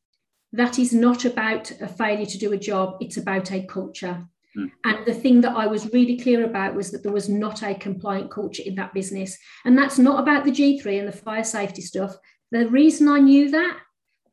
that 0.52 0.78
is 0.78 0.92
not 0.92 1.24
about 1.24 1.70
a 1.80 1.88
failure 1.88 2.26
to 2.26 2.38
do 2.38 2.52
a 2.52 2.58
job 2.58 2.96
it's 3.00 3.16
about 3.16 3.50
a 3.52 3.62
culture 3.62 4.26
Mm. 4.56 4.70
And 4.84 5.06
the 5.06 5.14
thing 5.14 5.40
that 5.42 5.56
I 5.56 5.66
was 5.66 5.92
really 5.92 6.18
clear 6.18 6.44
about 6.44 6.74
was 6.74 6.90
that 6.90 7.02
there 7.02 7.12
was 7.12 7.28
not 7.28 7.62
a 7.62 7.74
compliant 7.74 8.30
culture 8.30 8.62
in 8.64 8.74
that 8.76 8.92
business. 8.92 9.38
And 9.64 9.76
that's 9.76 9.98
not 9.98 10.20
about 10.20 10.44
the 10.44 10.50
G3 10.50 10.98
and 10.98 11.08
the 11.08 11.12
fire 11.16 11.44
safety 11.44 11.82
stuff. 11.82 12.16
The 12.50 12.68
reason 12.68 13.08
I 13.08 13.20
knew 13.20 13.50
that 13.50 13.78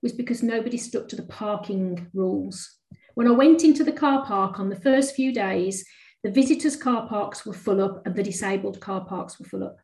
was 0.02 0.12
because 0.12 0.44
nobody 0.44 0.78
stuck 0.78 1.08
to 1.10 1.16
the 1.16 1.24
parking 1.24 2.08
rules. 2.14 2.78
When 3.16 3.28
I 3.28 3.32
went 3.32 3.64
into 3.64 3.84
the 3.84 3.92
car 3.92 4.26
park 4.26 4.60
on 4.60 4.70
the 4.70 4.76
first 4.76 5.16
few 5.16 5.34
days, 5.34 5.86
the 6.24 6.32
visitors' 6.32 6.76
car 6.76 7.08
parks 7.08 7.46
were 7.46 7.54
full 7.54 7.82
up 7.82 8.06
and 8.06 8.16
the 8.16 8.24
disabled 8.24 8.80
car 8.82 9.06
parks 9.06 9.40
were 9.40 9.46
full 9.46 9.64
up. 9.64 9.78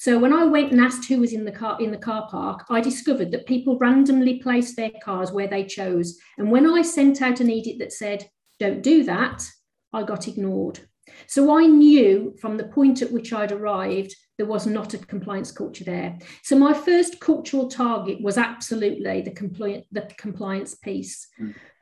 So 0.00 0.18
when 0.18 0.32
I 0.32 0.44
went 0.44 0.72
and 0.72 0.80
asked 0.80 1.06
who 1.06 1.20
was 1.20 1.34
in 1.34 1.44
the 1.44 1.52
car 1.52 1.76
in 1.78 1.90
the 1.90 1.98
car 1.98 2.26
park, 2.30 2.64
I 2.70 2.80
discovered 2.80 3.30
that 3.32 3.44
people 3.44 3.76
randomly 3.76 4.38
placed 4.38 4.74
their 4.74 4.92
cars 5.04 5.30
where 5.30 5.46
they 5.46 5.62
chose. 5.62 6.18
And 6.38 6.50
when 6.50 6.66
I 6.66 6.80
sent 6.80 7.20
out 7.20 7.40
an 7.40 7.50
edict 7.50 7.80
that 7.80 7.92
said, 7.92 8.26
don't 8.58 8.80
do 8.80 9.04
that, 9.04 9.46
I 9.92 10.04
got 10.04 10.26
ignored. 10.26 10.80
So 11.26 11.54
I 11.54 11.66
knew 11.66 12.34
from 12.40 12.56
the 12.56 12.64
point 12.64 13.02
at 13.02 13.12
which 13.12 13.34
I'd 13.34 13.52
arrived, 13.52 14.16
there 14.38 14.46
was 14.46 14.66
not 14.66 14.94
a 14.94 14.98
compliance 14.98 15.52
culture 15.52 15.84
there. 15.84 16.18
So 16.44 16.56
my 16.56 16.72
first 16.72 17.20
cultural 17.20 17.68
target 17.68 18.22
was 18.22 18.38
absolutely 18.38 19.20
the, 19.20 19.32
compli- 19.32 19.84
the 19.92 20.10
compliance 20.16 20.76
piece. 20.76 21.28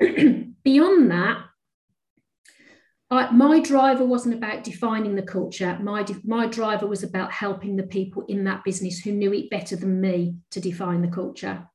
Mm. 0.03 0.55
Beyond 0.65 1.13
that, 1.13 1.45
I, 3.11 3.31
my 3.31 3.61
driver 3.61 4.05
wasn't 4.05 4.35
about 4.35 4.65
defining 4.65 5.15
the 5.15 5.23
culture. 5.23 5.79
My, 5.81 6.05
my 6.25 6.47
driver 6.47 6.87
was 6.87 7.03
about 7.03 7.33
helping 7.33 7.77
the 7.77 7.85
people 7.85 8.25
in 8.29 8.45
that 8.45 8.65
business 8.65 8.99
who 8.99 9.13
knew 9.13 9.33
it 9.33 9.51
better 9.51 9.77
than 9.77 10.01
me 10.01 10.37
to 10.51 10.61
define 10.61 11.01
the 11.01 11.09
culture. 11.09 11.67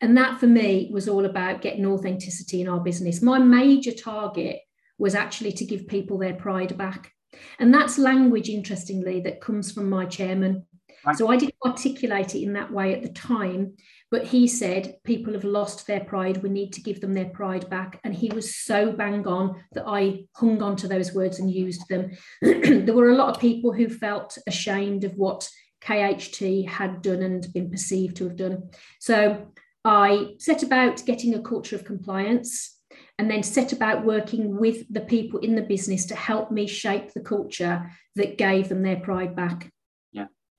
And 0.00 0.16
that 0.16 0.40
for 0.40 0.46
me 0.46 0.88
was 0.90 1.08
all 1.08 1.26
about 1.26 1.60
getting 1.60 1.84
authenticity 1.84 2.62
in 2.62 2.68
our 2.68 2.80
business. 2.80 3.20
My 3.20 3.38
major 3.38 3.92
target 3.92 4.60
was 4.96 5.14
actually 5.14 5.52
to 5.52 5.66
give 5.66 5.86
people 5.86 6.16
their 6.18 6.34
pride 6.34 6.76
back. 6.78 7.12
And 7.58 7.72
that's 7.72 7.98
language, 7.98 8.48
interestingly, 8.48 9.20
that 9.20 9.40
comes 9.42 9.70
from 9.70 9.90
my 9.90 10.06
chairman. 10.06 10.66
Right. 11.04 11.16
So 11.16 11.28
I 11.28 11.36
didn't 11.36 11.54
articulate 11.64 12.34
it 12.34 12.42
in 12.42 12.54
that 12.54 12.72
way 12.72 12.94
at 12.94 13.02
the 13.02 13.08
time, 13.10 13.74
but 14.10 14.24
he 14.24 14.48
said 14.48 14.96
people 15.04 15.32
have 15.34 15.44
lost 15.44 15.86
their 15.86 16.00
pride. 16.00 16.42
We 16.42 16.50
need 16.50 16.72
to 16.74 16.82
give 16.82 17.00
them 17.00 17.14
their 17.14 17.28
pride 17.28 17.70
back. 17.70 18.00
And 18.02 18.14
he 18.14 18.28
was 18.28 18.56
so 18.56 18.92
bang 18.92 19.26
on 19.26 19.62
that 19.72 19.84
I 19.86 20.24
hung 20.34 20.62
on 20.62 20.76
to 20.76 20.88
those 20.88 21.14
words 21.14 21.38
and 21.38 21.50
used 21.50 21.86
them. 21.88 22.10
there 22.42 22.94
were 22.94 23.10
a 23.10 23.16
lot 23.16 23.34
of 23.34 23.40
people 23.40 23.72
who 23.72 23.88
felt 23.88 24.36
ashamed 24.48 25.04
of 25.04 25.14
what 25.14 25.48
KHT 25.82 26.68
had 26.68 27.02
done 27.02 27.22
and 27.22 27.46
been 27.52 27.70
perceived 27.70 28.16
to 28.16 28.24
have 28.24 28.36
done. 28.36 28.70
So 28.98 29.52
I 29.84 30.34
set 30.38 30.62
about 30.62 31.04
getting 31.06 31.34
a 31.34 31.42
culture 31.42 31.76
of 31.76 31.84
compliance 31.84 32.78
and 33.18 33.30
then 33.30 33.42
set 33.42 33.72
about 33.72 34.04
working 34.04 34.58
with 34.58 34.92
the 34.92 35.00
people 35.00 35.40
in 35.40 35.54
the 35.54 35.62
business 35.62 36.06
to 36.06 36.16
help 36.16 36.50
me 36.50 36.66
shape 36.66 37.12
the 37.12 37.20
culture 37.20 37.90
that 38.16 38.38
gave 38.38 38.68
them 38.68 38.82
their 38.82 38.98
pride 38.98 39.36
back. 39.36 39.70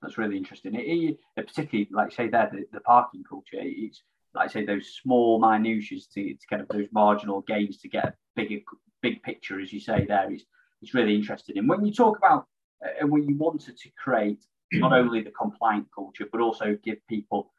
That's 0.02 0.18
really 0.18 0.36
interesting. 0.36 0.74
It, 0.74 1.16
it, 1.36 1.46
particularly, 1.46 1.88
like 1.92 2.12
say 2.12 2.28
there, 2.28 2.50
the, 2.52 2.64
the 2.72 2.80
parking 2.80 3.24
culture, 3.24 3.58
it's 3.60 4.02
like 4.34 4.48
I 4.48 4.52
say 4.52 4.64
those 4.64 4.98
small 5.02 5.38
minutiae 5.38 6.00
to, 6.14 6.34
to 6.34 6.46
kind 6.50 6.62
of 6.62 6.68
those 6.68 6.88
marginal 6.92 7.42
gains 7.42 7.78
to 7.78 7.88
get 7.88 8.06
a 8.06 8.14
bigger 8.34 8.60
big 9.00 9.22
picture, 9.22 9.60
as 9.60 9.72
you 9.72 9.80
say 9.80 10.04
there. 10.04 10.30
it's 10.30 10.44
it's 10.80 10.94
really 10.94 11.14
interesting. 11.14 11.58
And 11.58 11.68
when 11.68 11.84
you 11.84 11.92
talk 11.92 12.18
about 12.18 12.46
uh, 12.84 12.90
and 13.00 13.10
when 13.10 13.28
you 13.28 13.36
wanted 13.36 13.76
to 13.78 13.90
create 14.02 14.44
not 14.72 14.92
only 14.92 15.22
the 15.22 15.30
compliant 15.30 15.86
culture, 15.94 16.26
but 16.30 16.40
also 16.40 16.76
give 16.82 16.98
people 17.08 17.52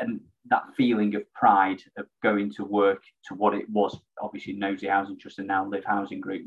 and 0.00 0.20
that 0.46 0.64
feeling 0.76 1.14
of 1.14 1.32
pride 1.32 1.82
of 1.96 2.06
going 2.22 2.52
to 2.52 2.64
work 2.64 3.02
to 3.26 3.34
what 3.34 3.54
it 3.54 3.68
was, 3.70 3.98
obviously 4.20 4.52
Knowsley 4.52 4.88
Housing 4.88 5.18
Trust 5.18 5.38
and 5.38 5.48
now 5.48 5.64
Livv 5.64 5.84
Housing 5.84 6.20
Group. 6.20 6.46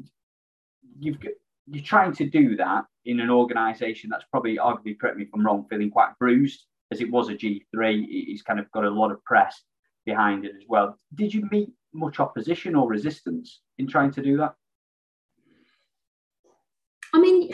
You've 0.99 1.19
got, 1.19 1.33
you're 1.69 1.83
trying 1.83 2.13
to 2.13 2.29
do 2.29 2.55
that 2.55 2.85
in 3.05 3.19
an 3.19 3.29
organisation 3.29 4.09
that's 4.09 4.25
probably, 4.31 4.57
arguably, 4.57 4.97
correct 4.99 5.17
me 5.17 5.23
if 5.23 5.29
I'm 5.33 5.45
wrong, 5.45 5.65
feeling 5.69 5.89
quite 5.89 6.17
bruised 6.19 6.65
as 6.91 7.01
it 7.01 7.11
was 7.11 7.29
a 7.29 7.33
G3. 7.33 8.05
It's 8.09 8.41
kind 8.41 8.59
of 8.59 8.71
got 8.71 8.85
a 8.85 8.89
lot 8.89 9.11
of 9.11 9.23
press 9.23 9.61
behind 10.05 10.45
it 10.45 10.53
as 10.55 10.63
well. 10.67 10.97
Did 11.15 11.33
you 11.33 11.47
meet 11.51 11.69
much 11.93 12.19
opposition 12.19 12.75
or 12.75 12.87
resistance 12.87 13.61
in 13.77 13.87
trying 13.87 14.11
to 14.11 14.21
do 14.21 14.37
that? 14.37 14.55
I 17.13 17.19
mean, 17.19 17.53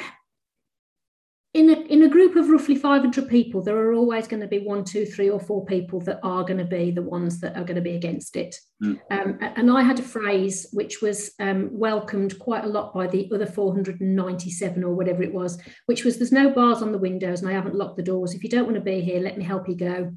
in 1.54 1.70
a, 1.70 1.74
in 1.82 2.02
a 2.02 2.10
group 2.10 2.36
of 2.36 2.50
roughly 2.50 2.76
500 2.76 3.30
people, 3.30 3.62
there 3.62 3.78
are 3.78 3.94
always 3.94 4.28
going 4.28 4.42
to 4.42 4.48
be 4.48 4.60
one, 4.60 4.84
two, 4.84 5.06
three, 5.06 5.30
or 5.30 5.40
four 5.40 5.64
people 5.66 6.00
that 6.02 6.20
are 6.24 6.44
going 6.44 6.58
to 6.58 6.66
be 6.66 6.90
the 6.90 7.04
ones 7.04 7.40
that 7.42 7.56
are 7.56 7.64
going 7.64 7.76
to 7.76 7.82
be 7.82 7.96
against 7.96 8.36
it. 8.36 8.56
Mm. 8.84 9.00
Um, 9.12 9.38
and 9.40 9.70
I 9.70 9.84
had 9.84 10.00
a 10.00 10.04
phrase 10.04 10.68
which 10.74 11.04
was 11.04 11.32
um, 11.40 11.70
welcomed 11.72 12.40
quite 12.40 12.64
a 12.64 12.70
lot 12.70 12.92
by 12.92 13.06
the 13.06 13.30
other 13.32 13.46
497 13.46 14.84
or 14.84 14.96
whatever 14.96 15.22
it 15.22 15.34
was, 15.34 15.62
which 15.86 16.04
was 16.04 16.18
there's 16.18 16.32
no 16.32 16.50
bars 16.50 16.82
on 16.82 16.92
the 16.92 16.98
windows 16.98 17.42
and 17.42 17.50
I 17.50 17.54
haven't 17.54 17.76
locked 17.76 17.98
the 17.98 18.04
doors. 18.04 18.34
If 18.34 18.44
you 18.44 18.50
don't 18.50 18.66
want 18.66 18.76
to 18.76 18.82
be 18.82 19.02
here, 19.02 19.20
let 19.20 19.38
me 19.38 19.44
help 19.44 19.70
you 19.70 19.76
go. 19.76 20.12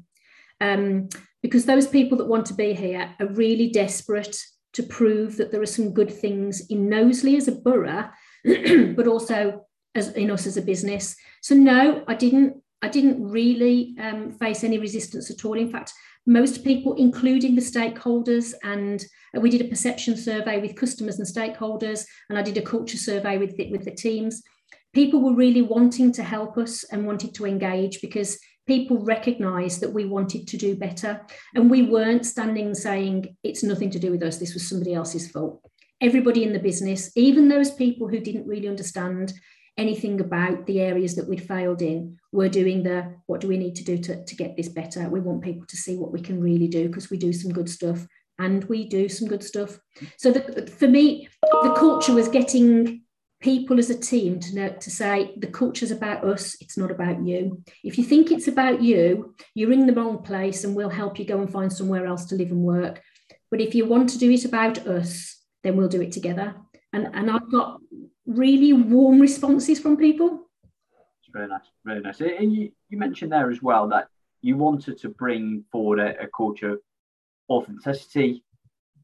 Um, 0.59 1.09
because 1.43 1.65
those 1.65 1.87
people 1.87 2.17
that 2.17 2.27
want 2.27 2.47
to 2.47 2.55
be 2.55 2.73
here 2.73 3.13
are 3.19 3.27
really 3.27 3.69
desperate 3.69 4.35
to 4.73 4.81
prove 4.81 5.37
that 5.37 5.51
there 5.51 5.61
are 5.61 5.67
some 5.67 5.93
good 5.93 6.11
things 6.11 6.65
in 6.71 6.89
Knowsley 6.89 7.37
as 7.37 7.47
a 7.47 7.51
borough, 7.51 8.09
but 8.43 9.07
also 9.07 9.66
as 9.97 10.09
in 10.13 10.31
us 10.31 10.47
as 10.47 10.57
a 10.57 10.61
business. 10.61 11.15
So 11.41 11.55
no, 11.55 12.03
I 12.07 12.15
didn't. 12.15 12.61
I 12.83 12.89
didn't 12.89 13.27
really 13.27 13.95
um, 13.99 14.31
face 14.33 14.63
any 14.63 14.77
resistance 14.77 15.31
at 15.31 15.43
all. 15.43 15.57
In 15.57 15.71
fact, 15.71 15.91
most 16.27 16.63
people, 16.63 16.93
including 16.93 17.55
the 17.55 17.61
stakeholders, 17.61 18.53
and 18.63 19.03
we 19.33 19.49
did 19.49 19.61
a 19.61 19.69
perception 19.69 20.15
survey 20.15 20.59
with 20.59 20.75
customers 20.75 21.17
and 21.17 21.27
stakeholders, 21.27 22.05
and 22.29 22.37
I 22.37 22.43
did 22.43 22.57
a 22.57 22.61
culture 22.61 22.97
survey 22.97 23.39
with 23.39 23.57
the, 23.57 23.71
with 23.71 23.85
the 23.85 23.95
teams. 23.95 24.43
People 24.93 25.21
were 25.21 25.33
really 25.33 25.61
wanting 25.63 26.11
to 26.11 26.23
help 26.23 26.57
us 26.57 26.83
and 26.91 27.07
wanted 27.07 27.33
to 27.35 27.47
engage 27.47 27.99
because 27.99 28.37
people 28.67 28.99
recognised 28.99 29.81
that 29.81 29.93
we 29.93 30.05
wanted 30.05 30.47
to 30.49 30.57
do 30.57 30.75
better, 30.75 31.21
and 31.55 31.71
we 31.71 31.81
weren't 31.83 32.25
standing 32.25 32.75
saying 32.75 33.35
it's 33.43 33.63
nothing 33.63 33.89
to 33.89 33.99
do 33.99 34.11
with 34.11 34.21
us. 34.21 34.37
This 34.37 34.53
was 34.53 34.67
somebody 34.67 34.93
else's 34.93 35.31
fault. 35.31 35.61
Everybody 35.99 36.43
in 36.43 36.53
the 36.53 36.59
business, 36.59 37.11
even 37.15 37.47
those 37.47 37.71
people 37.71 38.07
who 38.07 38.19
didn't 38.19 38.47
really 38.47 38.67
understand, 38.67 39.33
anything 39.77 40.19
about 40.19 40.65
the 40.65 40.81
areas 40.81 41.15
that 41.15 41.27
we'd 41.27 41.47
failed 41.47 41.81
in. 41.81 42.17
We're 42.31 42.49
doing 42.49 42.83
the 42.83 43.15
what 43.27 43.41
do 43.41 43.47
we 43.47 43.57
need 43.57 43.75
to 43.75 43.83
do 43.83 43.97
to, 43.97 44.23
to 44.23 44.35
get 44.35 44.57
this 44.57 44.69
better? 44.69 45.07
We 45.09 45.19
want 45.19 45.43
people 45.43 45.67
to 45.67 45.77
see 45.77 45.95
what 45.95 46.11
we 46.11 46.21
can 46.21 46.41
really 46.41 46.67
do 46.67 46.87
because 46.87 47.09
we 47.09 47.17
do 47.17 47.31
some 47.33 47.51
good 47.51 47.69
stuff 47.69 48.07
and 48.39 48.63
we 48.65 48.87
do 48.87 49.09
some 49.09 49.27
good 49.27 49.43
stuff. 49.43 49.79
So 50.17 50.31
the, 50.31 50.67
for 50.67 50.87
me, 50.87 51.27
the 51.41 51.73
culture 51.77 52.13
was 52.13 52.27
getting 52.27 53.01
people 53.39 53.77
as 53.77 53.89
a 53.89 53.99
team 53.99 54.39
to 54.39 54.55
know 54.55 54.69
to 54.69 54.89
say 54.89 55.33
the 55.37 55.47
culture's 55.47 55.91
about 55.91 56.23
us 56.23 56.57
it's 56.59 56.75
not 56.75 56.89
about 56.89 57.23
you 57.23 57.61
if 57.83 57.95
you 57.95 58.03
think 58.03 58.31
it's 58.31 58.47
about 58.47 58.81
you 58.81 59.35
you're 59.53 59.71
in 59.71 59.85
the 59.85 59.93
wrong 59.93 60.23
place 60.23 60.63
and 60.63 60.75
we'll 60.75 60.89
help 60.89 61.19
you 61.19 61.25
go 61.25 61.39
and 61.39 61.51
find 61.51 61.71
somewhere 61.71 62.07
else 62.07 62.25
to 62.25 62.35
live 62.35 62.49
and 62.49 62.61
work 62.61 62.99
but 63.51 63.61
if 63.61 63.75
you 63.75 63.85
want 63.85 64.09
to 64.09 64.17
do 64.17 64.31
it 64.31 64.43
about 64.43 64.79
us 64.87 65.39
then 65.63 65.77
we'll 65.77 65.87
do 65.87 66.01
it 66.01 66.11
together 66.11 66.55
and 66.93 67.07
and 67.13 67.29
i've 67.29 67.51
got 67.51 67.79
really 68.27 68.73
warm 68.73 69.19
responses 69.19 69.79
from 69.79 69.97
people. 69.97 70.47
It's 71.21 71.31
very 71.31 71.47
nice, 71.47 71.61
very 71.83 72.01
nice. 72.01 72.19
And 72.21 72.53
you, 72.53 72.71
you 72.89 72.97
mentioned 72.97 73.31
there 73.31 73.49
as 73.49 73.61
well 73.61 73.87
that 73.89 74.07
you 74.41 74.57
wanted 74.57 74.99
to 74.99 75.09
bring 75.09 75.63
forward 75.71 75.99
a, 75.99 76.21
a 76.21 76.27
culture 76.35 76.71
of 76.71 76.79
authenticity, 77.49 78.43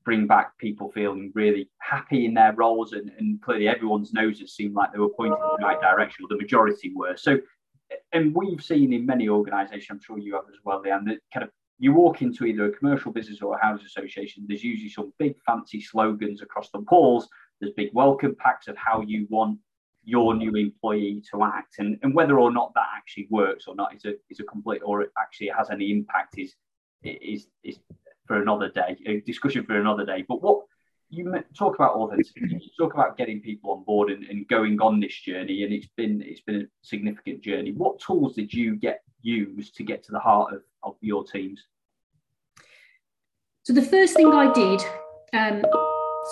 bring 0.06 0.28
back 0.28 0.58
people 0.58 0.92
feeling 0.92 1.32
really 1.34 1.70
happy 1.80 2.26
in 2.26 2.34
their 2.34 2.54
roles, 2.54 2.92
and, 2.94 3.12
and 3.18 3.42
clearly 3.42 3.68
everyone's 3.68 4.14
noses 4.14 4.54
seemed 4.54 4.76
like 4.76 4.92
they 4.92 5.00
were 5.00 5.10
pointing 5.10 5.38
in 5.38 5.62
the 5.62 5.66
right 5.66 5.80
direction, 5.80 6.26
or 6.26 6.28
the 6.28 6.42
majority 6.42 6.92
were. 6.94 7.16
So, 7.16 7.40
and 8.12 8.36
we've 8.36 8.62
seen 8.62 8.92
in 8.92 9.06
many 9.06 9.30
organisations, 9.30 9.88
I'm 9.90 10.02
sure 10.02 10.18
you 10.18 10.34
have 10.36 10.44
as 10.50 10.60
well, 10.66 10.84
Leanne, 10.84 11.06
that 11.06 11.20
kind 11.34 11.46
of 11.46 11.50
you 11.80 11.94
walk 11.94 12.22
into 12.22 12.46
either 12.46 12.66
a 12.66 12.72
commercial 12.72 13.12
business 13.12 13.42
or 13.42 13.56
a 13.56 13.62
housing 13.62 13.86
association, 13.86 14.46
there's 14.48 14.64
usually 14.64 14.90
some 14.90 15.12
big 15.18 15.36
fancy 15.46 15.82
slogans 15.82 16.42
across 16.42 16.70
the 16.70 16.80
walls 16.80 17.28
there's 17.60 17.74
big 17.74 17.90
welcome 17.94 18.36
packs 18.38 18.68
of 18.68 18.78
how 18.78 19.02
you 19.02 19.28
want 19.30 19.60
your 20.06 20.36
new 20.36 20.56
employee 20.56 21.24
to 21.32 21.44
act. 21.44 21.76
And, 21.80 21.98
and 22.04 22.14
whether 22.14 22.40
or 22.40 22.52
not 22.52 22.74
that 22.76 22.88
actually 22.96 23.28
works 23.30 23.66
or 23.68 23.76
not 23.76 23.96
is 23.96 24.06
a, 24.06 24.14
is 24.30 24.40
a 24.40 24.44
complete 24.44 24.82
or 24.84 25.06
actually 25.18 25.52
has 25.58 25.70
any 25.70 25.92
impact 25.92 26.38
is 26.38 26.56
is 27.04 27.48
is 27.64 27.80
for 28.26 28.42
another 28.42 28.70
day 28.70 28.98
a 29.06 29.20
discussion 29.22 29.66
for 29.66 29.80
another 29.80 30.06
day. 30.06 30.24
But 30.28 30.42
what 30.42 30.66
you 31.10 31.32
talk 31.58 31.76
about 31.76 31.96
authenticity 31.96 32.48
you 32.50 32.60
talk 32.78 32.94
about 32.94 33.18
getting 33.18 33.40
people 33.40 33.72
on 33.72 33.84
board 33.84 34.10
and, 34.10 34.24
and 34.26 34.48
going 34.48 34.82
on 34.82 35.00
this 35.00 35.16
journey 35.20 35.64
and 35.64 35.74
it's 35.74 35.88
been 35.96 36.22
it's 36.22 36.42
been 36.42 36.62
a 36.62 36.66
significant 36.82 37.42
journey. 37.42 37.72
What 37.72 38.00
tools 38.00 38.36
did 38.36 38.54
you 38.54 38.76
get 38.76 39.02
use 39.22 39.72
to 39.72 39.84
get 39.84 40.04
to 40.04 40.12
the 40.12 40.20
heart 40.20 40.54
of, 40.54 40.62
of 40.84 40.96
your 41.02 41.24
teams? 41.24 41.62
So 43.64 43.72
the 43.74 43.82
first 43.82 44.16
thing 44.16 44.28
i 44.34 44.52
did 44.52 44.82
um, 45.34 45.64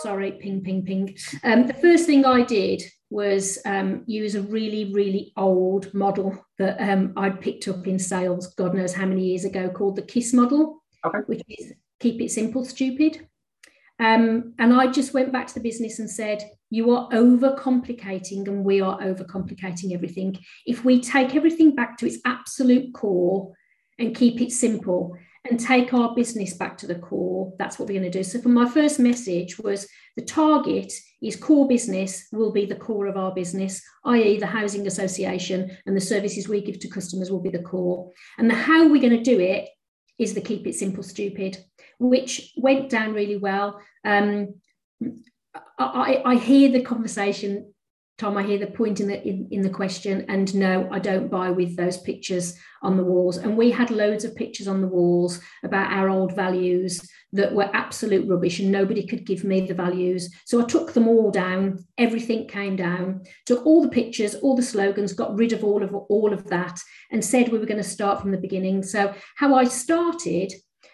sorry, 0.02 0.34
ping, 0.34 0.62
ping, 0.62 0.84
ping. 0.84 1.18
Um, 1.44 1.68
the 1.68 1.74
first 1.74 2.06
thing 2.06 2.26
I 2.26 2.44
did 2.44 2.84
was 3.10 3.60
um, 3.66 4.04
use 4.08 4.36
a 4.36 4.42
really, 4.42 4.92
really 4.94 5.34
old 5.36 5.94
model 5.94 6.46
that 6.58 6.82
um, 6.82 7.14
I'd 7.18 7.42
picked 7.42 7.68
up 7.68 7.86
in 7.86 8.00
sales, 8.00 8.54
God 8.56 8.74
knows 8.74 8.94
how 8.94 9.06
many 9.06 9.26
years 9.26 9.46
ago, 9.46 9.70
called 9.70 9.98
the 9.98 10.02
KISS 10.02 10.34
model, 10.34 10.84
okay. 11.06 11.20
which 11.26 11.44
is 11.50 11.74
keep 12.00 12.22
it 12.22 12.32
simple, 12.32 12.64
stupid. 12.64 13.28
Um, 14.00 14.54
and 14.58 14.74
I 14.74 14.88
just 14.88 15.14
went 15.14 15.32
back 15.32 15.46
to 15.48 15.54
the 15.54 15.60
business 15.60 16.00
and 16.00 16.10
said, 16.10 16.50
you 16.72 16.90
are 16.92 17.10
overcomplicating 17.10 18.48
and 18.48 18.64
we 18.64 18.82
are 18.82 19.00
overcomplicating 19.00 19.94
everything. 19.94 20.40
If 20.66 20.84
we 20.84 21.02
take 21.02 21.36
everything 21.36 21.76
back 21.76 21.98
to 21.98 22.08
its 22.08 22.18
absolute 22.26 22.94
core 22.94 23.54
and 24.00 24.16
keep 24.16 24.42
it 24.42 24.52
simple 24.52 25.16
and 25.50 25.60
take 25.60 25.94
our 25.94 26.14
business 26.14 26.54
back 26.54 26.78
to 26.78 26.88
the 26.88 26.96
core, 26.96 27.54
that's 27.58 27.80
what 27.80 27.88
we're 27.88 28.00
going 28.00 28.12
to 28.12 28.18
do. 28.18 28.24
So, 28.24 28.40
for 28.40 28.50
my 28.50 28.70
first 28.70 29.00
message 29.00 29.58
was 29.58 29.88
the 30.16 30.24
target 30.24 30.94
is 31.22 31.36
core 31.36 31.68
business 31.68 32.28
will 32.32 32.52
be 32.52 32.66
the 32.66 32.76
core 32.76 33.08
of 33.08 33.18
our 33.18 33.34
business, 33.34 33.82
i.e., 34.06 34.40
the 34.40 34.46
housing 34.46 34.88
association 34.88 35.76
and 35.86 35.96
the 35.96 36.02
services 36.02 36.48
we 36.48 36.62
give 36.62 36.80
to 36.80 36.90
customers 36.90 37.32
will 37.32 37.42
be 37.42 37.50
the 37.50 37.60
core. 37.64 38.12
And 38.38 38.50
the 38.50 38.56
how 38.56 38.88
we're 38.88 39.02
going 39.02 39.18
to 39.18 39.24
do 39.24 39.40
it 39.40 39.70
is 40.20 40.34
the 40.34 40.42
keep 40.42 40.68
it 40.68 40.76
simple, 40.76 41.04
stupid, 41.04 41.58
which 42.00 42.54
went 42.58 42.90
down 42.90 43.14
really 43.14 43.38
well. 43.38 43.82
Um, 44.06 44.56
I, 45.80 46.22
I 46.24 46.36
hear 46.36 46.72
the 46.72 46.84
conversation 46.84 47.74
Tom, 48.22 48.38
I 48.38 48.44
hear 48.44 48.60
the 48.60 48.68
point 48.68 49.00
in 49.00 49.08
the 49.08 49.20
in, 49.28 49.48
in, 49.50 49.62
the 49.64 49.70
question, 49.72 50.26
and 50.30 50.54
no, 50.54 50.88
I 50.92 51.00
don't 51.00 51.32
buy 51.32 51.50
with 51.50 51.76
those 51.76 51.98
pictures 51.98 52.56
on 52.84 52.96
the 52.96 53.04
walls. 53.04 53.38
And 53.38 53.58
we 53.58 53.72
had 53.72 53.90
loads 53.90 54.24
of 54.24 54.36
pictures 54.36 54.68
on 54.68 54.80
the 54.80 54.88
walls 54.88 55.42
about 55.64 55.92
our 55.92 56.08
old 56.08 56.36
values 56.36 57.02
that 57.34 57.52
were 57.52 57.76
absolute 57.76 58.30
rubbish, 58.30 58.60
and 58.60 58.72
nobody 58.72 59.08
could 59.08 59.26
give 59.26 59.44
me 59.44 59.62
the 59.62 59.74
values. 59.74 60.32
So 60.46 60.62
I 60.62 60.66
took 60.66 60.94
them 60.94 61.08
all 61.08 61.32
down. 61.32 61.84
Everything 61.98 62.48
came 62.48 62.76
down. 62.76 63.24
Took 63.48 63.66
all 63.66 63.82
the 63.82 63.90
pictures, 63.90 64.36
all 64.36 64.56
the 64.56 64.62
slogans, 64.62 65.14
got 65.14 65.36
rid 65.36 65.52
of 65.52 65.64
all 65.64 65.82
of 65.82 65.92
all 65.96 66.32
of 66.32 66.48
that, 66.50 66.80
and 67.10 67.26
said 67.26 67.50
we 67.50 67.58
were 67.58 67.66
going 67.66 67.82
to 67.82 67.84
start 67.84 68.22
from 68.22 68.30
the 68.30 68.38
beginning. 68.38 68.84
So 68.84 69.16
how 69.36 69.56
I 69.56 69.64
started 69.64 70.54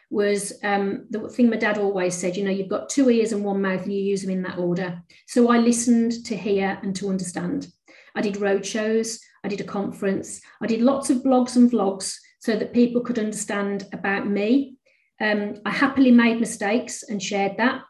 was 0.09 0.53
um, 0.63 1.05
the 1.09 1.27
thing 1.29 1.49
my 1.49 1.57
dad 1.57 1.77
always 1.77 2.15
said 2.15 2.37
you 2.37 2.43
know 2.43 2.51
you've 2.51 2.69
got 2.69 2.89
two 2.89 3.09
ears 3.09 3.31
and 3.31 3.43
one 3.43 3.61
mouth 3.61 3.83
and 3.83 3.93
you 3.93 4.01
use 4.01 4.21
them 4.21 4.31
in 4.31 4.43
that 4.43 4.57
order. 4.57 5.01
So 5.27 5.51
i 5.51 5.57
listened 5.57 6.25
to 6.25 6.35
hear 6.35 6.79
and 6.81 6.95
to 6.97 7.09
understand. 7.09 7.67
I 8.15 8.21
did 8.21 8.37
road 8.37 8.65
shows 8.65 9.19
i 9.43 9.47
did 9.47 9.61
a 9.61 9.65
conference 9.65 10.41
i 10.61 10.67
did 10.67 10.81
lots 10.81 11.11
of 11.11 11.19
blogs 11.19 11.55
and 11.55 11.69
vlogs 11.69 12.15
so 12.39 12.55
that 12.55 12.73
people 12.73 13.01
could 13.01 13.19
understand 13.19 13.85
about 13.93 14.27
me. 14.27 14.75
Um, 15.19 15.55
i 15.65 15.71
happily 15.71 16.11
made 16.11 16.39
mistakes 16.39 17.03
and 17.03 17.21
shared 17.21 17.57
that 17.57 17.81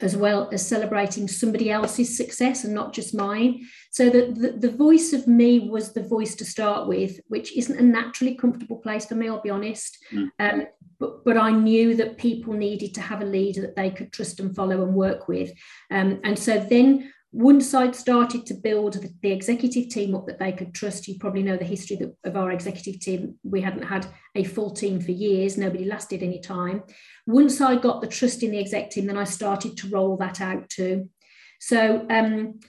as 0.00 0.16
well 0.16 0.48
as 0.52 0.66
celebrating 0.66 1.28
somebody 1.28 1.70
else's 1.70 2.16
success 2.16 2.64
and 2.64 2.74
not 2.74 2.92
just 2.92 3.14
mine. 3.14 3.66
So 3.90 4.10
that 4.10 4.34
the, 4.34 4.52
the, 4.52 4.70
voice 4.70 5.12
of 5.12 5.28
me 5.28 5.60
was 5.60 5.92
the 5.92 6.02
voice 6.02 6.34
to 6.36 6.44
start 6.44 6.88
with, 6.88 7.20
which 7.28 7.56
isn't 7.56 7.78
a 7.78 7.82
naturally 7.82 8.34
comfortable 8.34 8.78
place 8.78 9.06
for 9.06 9.14
me, 9.14 9.28
I'll 9.28 9.40
be 9.40 9.50
honest. 9.50 9.98
Mm. 10.12 10.30
Um, 10.40 10.66
but, 10.98 11.24
but 11.24 11.36
I 11.36 11.50
knew 11.50 11.94
that 11.96 12.18
people 12.18 12.54
needed 12.54 12.94
to 12.94 13.00
have 13.00 13.22
a 13.22 13.26
leader 13.26 13.60
that 13.62 13.76
they 13.76 13.90
could 13.90 14.12
trust 14.12 14.40
and 14.40 14.54
follow 14.54 14.82
and 14.82 14.94
work 14.94 15.28
with. 15.28 15.52
Um, 15.90 16.20
and 16.24 16.38
so 16.38 16.58
then 16.58 17.12
once 17.34 17.74
I'd 17.74 17.96
started 17.96 18.46
to 18.46 18.54
build 18.54 18.92
the, 18.92 19.12
the, 19.20 19.32
executive 19.32 19.88
team 19.88 20.14
up 20.14 20.24
that 20.26 20.38
they 20.38 20.52
could 20.52 20.72
trust, 20.72 21.08
you 21.08 21.18
probably 21.18 21.42
know 21.42 21.56
the 21.56 21.64
history 21.64 21.96
that, 21.96 22.14
of 22.22 22.36
our 22.36 22.52
executive 22.52 23.00
team. 23.00 23.34
We 23.42 23.60
hadn't 23.60 23.82
had 23.82 24.06
a 24.36 24.44
full 24.44 24.70
team 24.70 25.00
for 25.00 25.10
years, 25.10 25.58
nobody 25.58 25.84
lasted 25.84 26.22
any 26.22 26.38
time. 26.38 26.84
Once 27.26 27.60
I 27.60 27.74
got 27.74 28.00
the 28.00 28.06
trust 28.06 28.44
in 28.44 28.52
the 28.52 28.60
exec 28.60 28.90
team, 28.90 29.06
then 29.06 29.18
I 29.18 29.24
started 29.24 29.76
to 29.78 29.88
roll 29.88 30.16
that 30.18 30.40
out 30.40 30.68
too. 30.68 31.10
So 31.58 32.06
um, 32.08 32.60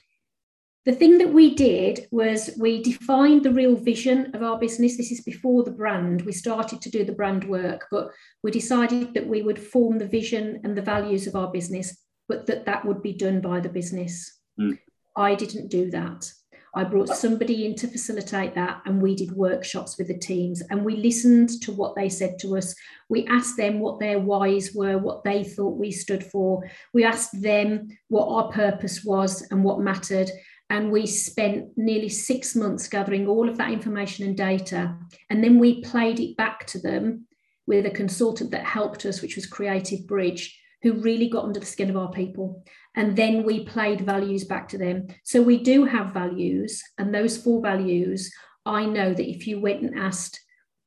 the 0.85 0.93
thing 0.93 1.19
that 1.19 1.31
we 1.31 1.53
did 1.53 2.07
was 2.09 2.49
we 2.59 2.81
defined 2.81 3.43
the 3.43 3.53
real 3.53 3.75
vision 3.75 4.31
of 4.33 4.41
our 4.41 4.57
business. 4.57 4.97
This 4.97 5.11
is 5.11 5.21
before 5.21 5.63
the 5.63 5.71
brand. 5.71 6.23
We 6.23 6.31
started 6.31 6.81
to 6.81 6.89
do 6.89 7.05
the 7.05 7.13
brand 7.13 7.43
work, 7.43 7.85
but 7.91 8.09
we 8.41 8.49
decided 8.49 9.13
that 9.13 9.27
we 9.27 9.43
would 9.43 9.59
form 9.59 9.99
the 9.99 10.07
vision 10.07 10.61
and 10.63 10.75
the 10.75 10.81
values 10.81 11.27
of 11.27 11.35
our 11.35 11.51
business, 11.51 11.95
but 12.27 12.47
that 12.47 12.65
that 12.65 12.83
would 12.83 13.03
be 13.03 13.13
done 13.13 13.41
by 13.41 13.59
the 13.59 13.69
business. 13.69 14.34
Mm. 14.59 14.79
I 15.15 15.35
didn't 15.35 15.69
do 15.69 15.91
that. 15.91 16.31
I 16.77 16.83
brought 16.83 17.07
somebody 17.07 17.65
in 17.65 17.75
to 17.75 17.87
facilitate 17.87 18.53
that, 18.55 18.81
and 18.85 19.01
we 19.01 19.15
did 19.15 19.31
workshops 19.31 19.97
with 19.97 20.09
the 20.09 20.17
teams 20.17 20.61
and 20.69 20.83
we 20.83 20.97
listened 20.97 21.61
to 21.61 21.71
what 21.71 21.95
they 21.95 22.09
said 22.09 22.37
to 22.39 22.57
us. 22.57 22.75
We 23.07 23.25
asked 23.27 23.55
them 23.55 23.79
what 23.79 24.01
their 24.01 24.19
whys 24.19 24.75
were, 24.75 24.97
what 24.97 25.23
they 25.23 25.45
thought 25.45 25.77
we 25.77 25.91
stood 25.91 26.23
for. 26.25 26.69
We 26.93 27.05
asked 27.05 27.41
them 27.41 27.87
what 28.09 28.27
our 28.27 28.51
purpose 28.51 29.05
was 29.05 29.47
and 29.51 29.63
what 29.63 29.79
mattered. 29.79 30.29
And 30.69 30.91
we 30.91 31.05
spent 31.05 31.69
nearly 31.77 32.09
six 32.09 32.55
months 32.57 32.89
gathering 32.89 33.25
all 33.25 33.47
of 33.47 33.57
that 33.57 33.71
information 33.71 34.25
and 34.25 34.35
data. 34.35 34.97
And 35.29 35.41
then 35.41 35.59
we 35.59 35.81
played 35.81 36.19
it 36.19 36.35
back 36.35 36.65
to 36.67 36.79
them 36.79 37.25
with 37.67 37.85
a 37.85 37.91
consultant 37.91 38.51
that 38.51 38.65
helped 38.65 39.05
us, 39.05 39.21
which 39.21 39.37
was 39.37 39.45
Creative 39.45 40.05
Bridge, 40.05 40.59
who 40.81 40.93
really 40.93 41.29
got 41.29 41.45
under 41.45 41.59
the 41.59 41.65
skin 41.65 41.89
of 41.89 41.97
our 41.97 42.11
people. 42.11 42.65
And 42.95 43.15
then 43.15 43.43
we 43.43 43.65
played 43.65 44.01
values 44.01 44.43
back 44.45 44.69
to 44.69 44.77
them. 44.77 45.07
So 45.23 45.41
we 45.41 45.61
do 45.61 45.85
have 45.85 46.13
values. 46.13 46.81
And 46.97 47.13
those 47.13 47.37
four 47.37 47.61
values, 47.61 48.33
I 48.65 48.85
know 48.85 49.13
that 49.13 49.29
if 49.29 49.47
you 49.47 49.59
went 49.59 49.81
and 49.81 49.99
asked 49.99 50.39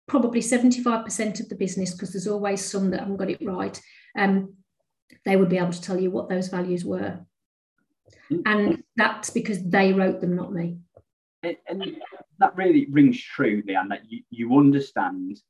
probably 0.07 0.41
75% 0.41 1.41
of 1.41 1.49
the 1.49 1.55
business, 1.55 1.93
because 1.93 2.13
there's 2.13 2.27
always 2.27 2.65
some 2.65 2.91
that 2.91 3.01
haven't 3.01 3.19
got 3.19 3.31
it 3.31 3.45
right, 3.45 3.81
um, 4.17 4.55
they 5.25 5.37
would 5.37 5.51
be 5.51 5.59
able 5.59 5.73
to 5.73 5.83
tell 5.83 6.01
you 6.01 6.11
what 6.11 6.29
those 6.29 6.49
values 6.49 6.85
were. 6.85 7.21
Mm. 8.31 8.43
and 8.45 8.83
that's 8.97 9.31
because 9.31 9.63
they 9.63 9.93
wrote 9.93 10.21
them, 10.21 10.37
not 10.37 10.53
me. 10.53 10.79
And, 11.43 11.57
and 11.67 11.97
that 12.39 12.57
really 12.57 12.87
rings 12.91 13.21
true, 13.21 13.63
Leanne, 13.63 13.89
that 13.91 14.03
you, 14.09 14.23
you 14.31 14.59
understand 14.59 15.41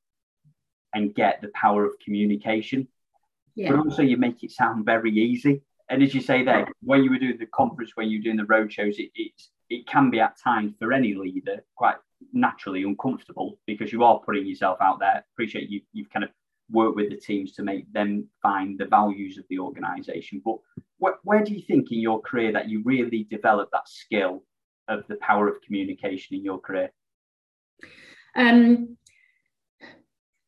and 0.95 1.15
get 1.15 1.41
the 1.41 1.49
power 1.49 1.85
of 1.85 1.99
communication, 2.05 2.89
yeah. 3.55 3.71
but 3.71 3.81
also 3.81 4.03
you 4.03 4.17
make 4.17 4.43
it 4.43 4.53
sound 4.53 4.85
very 4.85 5.13
easy. 5.13 5.63
And 5.91 6.03
as 6.03 6.15
you 6.15 6.21
say 6.21 6.45
there, 6.45 6.67
when 6.83 7.03
you 7.03 7.11
were 7.11 7.19
doing 7.19 7.39
the 7.39 7.47
conference, 7.47 7.93
when 7.95 8.09
you 8.09 8.19
were 8.19 8.25
doing 8.25 8.37
the 8.37 8.45
road 8.45 8.73
shows, 8.73 8.99
it, 8.99 9.11
it, 9.15 9.33
it 9.71 9.87
can 9.87 10.11
be 10.11 10.21
at 10.21 10.39
times 10.39 10.75
for 10.79 10.93
any 10.93 11.15
leader 11.15 11.65
quite 11.77 11.97
naturally 12.33 12.83
uncomfortable 12.83 13.59
because 13.67 13.93
you 13.93 14.05
are 14.05 14.21
putting 14.21 14.47
yourself 14.47 14.79
out 14.81 14.99
there. 14.99 15.25
Appreciate 15.35 15.71
you, 15.71 15.81
you've 15.93 16.11
kind 16.11 16.25
of 16.25 16.31
worked 16.71 16.97
with 16.97 17.11
the 17.11 17.17
teams 17.17 17.53
to 17.53 17.63
make 17.63 17.91
them 17.93 18.29
find 18.43 18.79
the 18.79 18.85
values 18.85 19.39
of 19.39 19.45
the 19.49 19.59
organization. 19.59 20.43
But 20.45 20.57
wh- 21.03 21.27
where 21.27 21.43
do 21.43 21.55
you 21.55 21.63
think 21.63 21.91
in 21.91 22.01
your 22.01 22.21
career 22.21 22.53
that 22.53 22.69
you 22.69 22.83
really 22.85 23.27
developed 23.31 23.73
that 23.73 23.89
skill 23.89 24.43
of 24.89 25.07
the 25.09 25.17
power 25.17 25.49
of 25.49 25.63
communication 25.63 26.37
in 26.37 26.45
your 26.45 26.59
career? 26.59 26.91
Um, 28.35 28.99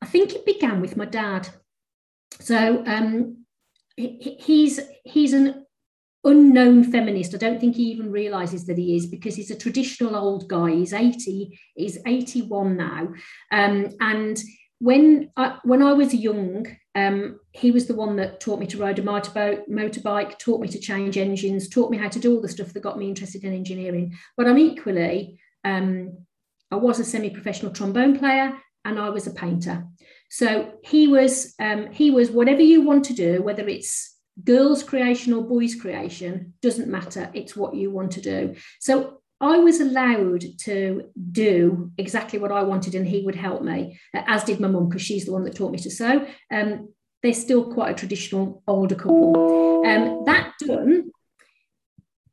I 0.03 0.07
think 0.07 0.35
it 0.35 0.45
began 0.45 0.81
with 0.81 0.97
my 0.97 1.07
dad. 1.07 1.49
So 2.41 2.85
um, 2.87 3.40
he, 4.01 4.37
he's 4.41 4.81
he's 5.05 5.33
an 5.33 5.67
unknown 6.25 6.85
feminist. 6.85 7.35
I 7.35 7.39
don't 7.39 7.61
think 7.61 7.77
he 7.77 7.85
even 7.85 8.11
realizes 8.11 8.67
that 8.67 8.79
he 8.79 8.97
is 8.97 9.07
because 9.07 9.35
he's 9.35 9.51
a 9.51 9.57
traditional 9.59 10.17
old 10.17 10.49
guy. 10.49 10.71
He's 10.71 10.93
80, 10.93 11.59
he's 11.75 11.99
81 12.07 12.77
now. 12.77 13.09
Um, 13.51 13.89
and 14.01 14.39
when 14.81 15.31
I, 15.37 15.59
when 15.65 15.83
I 15.83 15.93
was 15.93 16.15
young, 16.15 16.67
um, 16.95 17.41
he 17.53 17.71
was 17.71 17.87
the 17.87 17.95
one 17.95 18.17
that 18.17 18.41
taught 18.41 18.61
me 18.61 18.67
to 18.67 18.79
ride 18.79 18.99
a 18.99 19.03
motorboat, 19.03 19.71
motorbike, 19.71 20.39
taught 20.39 20.61
me 20.61 20.69
to 20.69 20.79
change 20.79 21.17
engines, 21.17 21.69
taught 21.69 21.91
me 21.91 21.97
how 21.97 22.09
to 22.09 22.19
do 22.19 22.35
all 22.35 22.43
the 22.43 22.49
stuff 22.49 22.73
that 22.73 22.83
got 22.83 22.99
me 22.99 23.09
interested 23.09 23.45
in 23.45 23.55
engineering. 23.55 24.17
But 24.37 24.47
I'm 24.47 24.59
equally, 24.59 25.39
um, 25.65 26.19
I 26.71 26.77
was 26.77 26.99
a 27.01 27.05
semi-professional 27.05 27.73
trombone 27.73 28.19
player 28.19 28.53
and 28.85 28.99
I 28.99 29.11
was 29.11 29.27
a 29.27 29.33
painter. 29.33 29.87
So 30.31 30.73
he 30.83 31.09
was 31.09 31.55
um, 31.59 31.91
he 31.93 32.11
was 32.11 32.31
whatever 32.31 32.63
you 32.63 32.83
want 32.83 33.05
to 33.07 33.13
do, 33.13 33.43
whether 33.43 33.69
it's 33.69 34.17
girls' 34.43 34.83
creation 34.83 35.33
or 35.33 35.43
boys' 35.43 35.75
creation, 35.75 36.55
doesn't 36.63 36.89
matter. 36.89 37.31
It's 37.35 37.57
what 37.57 37.75
you 37.75 37.91
want 37.91 38.13
to 38.13 38.21
do. 38.21 38.55
So 38.79 39.21
I 39.41 39.59
was 39.59 39.81
allowed 39.81 40.45
to 40.61 41.11
do 41.33 41.91
exactly 41.99 42.39
what 42.39 42.53
I 42.53 42.63
wanted, 42.63 42.95
and 42.95 43.07
he 43.07 43.23
would 43.23 43.35
help 43.35 43.63
me, 43.63 43.99
as 44.15 44.45
did 44.45 44.61
my 44.61 44.69
mum, 44.69 44.89
because 44.89 45.03
she's 45.03 45.25
the 45.25 45.33
one 45.33 45.45
that 45.45 45.57
taught 45.57 45.73
me 45.73 45.79
to 45.79 45.91
sew. 45.91 46.27
Um, 46.51 46.93
they're 47.23 47.33
still 47.35 47.73
quite 47.73 47.91
a 47.91 47.95
traditional 47.95 48.63
older 48.67 48.95
couple. 48.95 49.85
Um, 49.87 50.25
that 50.27 50.53
done, 50.61 51.11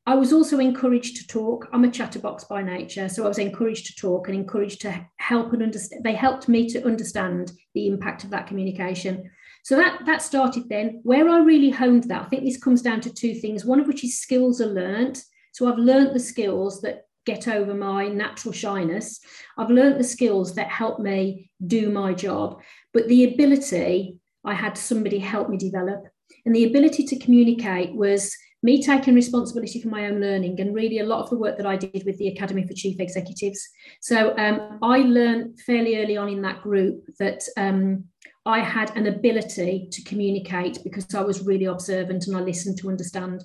I 0.08 0.15
was 0.15 0.34
also 0.34 0.58
encouraged 0.58 1.17
to 1.17 1.28
talk. 1.28 1.67
I'm 1.72 1.84
a 1.84 1.91
chatterbox 1.91 2.46
by 2.46 2.63
nature, 2.63 3.08
so 3.10 3.26
I 3.26 3.28
was 3.28 3.38
encouraged 3.38 3.86
to 3.88 3.96
talk 3.96 4.28
and 4.28 4.36
encouraged 4.36 4.82
to 4.82 5.06
help 5.17 5.54
and 5.54 5.62
understand. 5.62 6.04
They 6.04 6.13
helped 6.15 6.48
me 6.48 6.67
to 6.70 6.84
understand 6.86 7.52
the 7.76 7.88
impact 7.88 8.24
of 8.24 8.32
that 8.32 8.48
communication. 8.48 9.30
So 9.63 9.76
that 9.76 10.06
that 10.06 10.24
started 10.24 10.70
then. 10.70 11.02
Where 11.04 11.30
I 11.30 11.39
really 11.39 11.70
honed 11.70 12.06
that, 12.06 12.24
I 12.24 12.26
think 12.30 12.43
this 12.43 12.58
comes 12.58 12.82
down 12.82 13.02
to 13.02 13.13
two 13.13 13.36
things. 13.36 13.65
One 13.65 13.80
of 13.80 13.88
which 13.88 14.04
is 14.04 14.20
skills 14.20 14.60
are 14.62 14.67
learnt 14.67 15.24
so 15.58 15.67
I've 15.67 15.80
learned 15.80 16.15
the 16.15 16.20
skills 16.20 16.82
that 16.82 17.08
get 17.26 17.48
over 17.48 17.74
my 17.74 18.10
natural 18.10 18.54
shyness. 18.54 19.20
I've 19.58 19.72
learned 19.72 20.00
the 20.00 20.04
skills 20.04 20.54
that 20.54 20.67
help 20.67 21.00
me 21.00 21.50
do 21.65 21.89
my 21.89 22.13
job. 22.13 22.62
But 22.93 23.08
the 23.08 23.34
ability, 23.34 24.20
I 24.46 24.54
had 24.54 24.78
somebody 24.78 25.17
help 25.17 25.50
me 25.50 25.58
develop. 25.58 26.04
And 26.46 26.56
the 26.56 26.65
ability 26.65 27.06
to 27.06 27.17
communicate 27.17 27.96
was 27.96 28.38
me 28.63 28.82
taking 28.82 29.13
responsibility 29.13 29.82
for 29.82 29.89
my 29.89 30.08
own 30.08 30.20
learning 30.20 30.60
and 30.60 30.74
really 30.74 31.00
a 31.00 31.06
lot 31.06 31.22
of 31.22 31.30
the 31.30 31.38
work 31.38 31.58
that 31.58 31.65
I 31.67 31.76
did 31.76 32.04
with 32.06 32.17
the 32.17 32.30
Academy 32.30 32.65
for 32.65 32.74
Chief 32.74 33.00
Executives. 33.00 33.62
So 34.02 34.36
um, 34.38 34.80
I 34.82 35.00
learned 35.00 35.60
fairly 35.62 36.02
early 36.02 36.17
on 36.17 36.30
in 36.30 36.41
that 36.41 36.62
group 36.62 37.04
that 37.20 37.43
um, 37.56 38.06
I 38.46 38.60
had 38.60 38.96
an 38.96 39.08
ability 39.08 39.89
to 39.91 40.04
communicate 40.04 40.80
because 40.84 41.13
I 41.13 41.22
was 41.22 41.46
really 41.46 41.65
observant 41.65 42.28
and 42.28 42.36
I 42.36 42.41
listened 42.41 42.78
to 42.80 42.89
understand. 42.89 43.43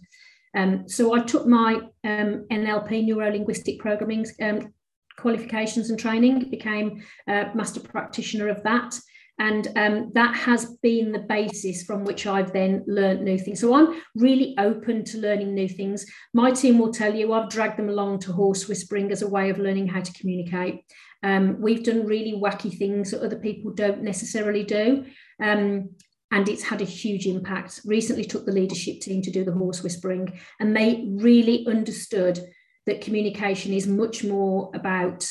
Um, 0.57 0.88
so 0.88 1.14
I 1.14 1.20
took 1.20 1.46
my 1.46 1.75
um, 2.05 2.46
NLP, 2.51 3.05
neuro 3.05 3.31
linguistic 3.31 3.81
programming 3.81 4.27
um, 4.40 4.72
qualifications 5.18 5.90
and 5.90 5.98
training, 5.98 6.51
became 6.51 7.03
a 7.29 7.51
master 7.55 7.81
practitioner 7.81 8.48
of 8.48 8.62
that. 8.62 8.98
And 9.38 9.68
um, 9.77 10.11
that 10.14 10.35
has 10.37 10.77
been 10.83 11.11
the 11.11 11.18
basis 11.18 11.83
from 11.83 12.05
which 12.05 12.27
I've 12.27 12.53
then 12.53 12.85
learned 12.87 13.25
new 13.25 13.38
things. 13.38 13.61
So 13.61 13.75
I'm 13.75 14.01
really 14.14 14.55
open 14.59 15.05
to 15.07 15.18
learning 15.18 15.55
new 15.55 15.68
things. 15.68 16.07
My 16.33 16.53
team 16.53 16.79
will 16.79 16.92
tell 16.92 17.14
you 17.14 17.33
I've 17.33 17.49
dragged 17.49 17.79
them 17.79 17.88
along 17.88 18.21
to 18.21 18.33
horse 18.33 18.68
whispering 18.68 19.11
as 19.11 19.23
a 19.23 19.29
way 19.29 19.51
of 19.51 19.59
learning 19.59 19.88
how 19.88 20.01
to 20.01 20.12
communicate. 20.12 20.85
Um, 21.23 21.61
we've 21.61 21.83
done 21.83 22.07
really 22.07 22.33
wacky 22.33 22.77
things 22.77 23.11
that 23.11 23.23
other 23.23 23.38
people 23.38 23.73
don't 23.73 24.03
necessarily 24.03 24.64
do. 24.64 25.07
Um, 25.42 25.90
and 26.33 26.49
it's 26.49 26.62
had 26.62 26.81
a 26.81 26.87
huge 26.87 27.27
impact. 27.27 27.81
Recently 27.85 28.25
took 28.25 28.47
the 28.47 28.53
leadership 28.53 29.01
team 29.01 29.23
to 29.23 29.31
do 29.31 29.45
the 29.45 29.53
horse 29.53 29.83
whispering, 29.83 30.40
and 30.59 30.75
they 30.75 31.05
really 31.07 31.66
understood 31.68 32.40
that 32.87 33.03
communication 33.03 33.73
is 33.73 33.87
much 33.87 34.25
more 34.25 34.71
about 34.75 35.31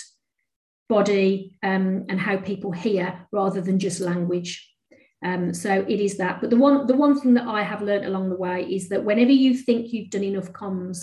body 0.91 1.53
um, 1.63 2.05
and 2.09 2.19
how 2.19 2.35
people 2.35 2.71
hear 2.71 3.25
rather 3.31 3.61
than 3.61 3.79
just 3.79 4.01
language. 4.01 4.51
Um, 5.23 5.53
so 5.53 5.71
it 5.87 5.99
is 6.01 6.17
that. 6.17 6.41
But 6.41 6.49
the 6.49 6.57
one 6.57 6.85
the 6.85 6.99
one 7.05 7.19
thing 7.19 7.33
that 7.35 7.47
I 7.47 7.61
have 7.63 7.81
learned 7.81 8.05
along 8.05 8.29
the 8.29 8.41
way 8.45 8.57
is 8.77 8.89
that 8.89 9.05
whenever 9.05 9.31
you 9.31 9.51
think 9.55 9.93
you've 9.93 10.09
done 10.09 10.23
enough 10.23 10.51
comms, 10.51 10.99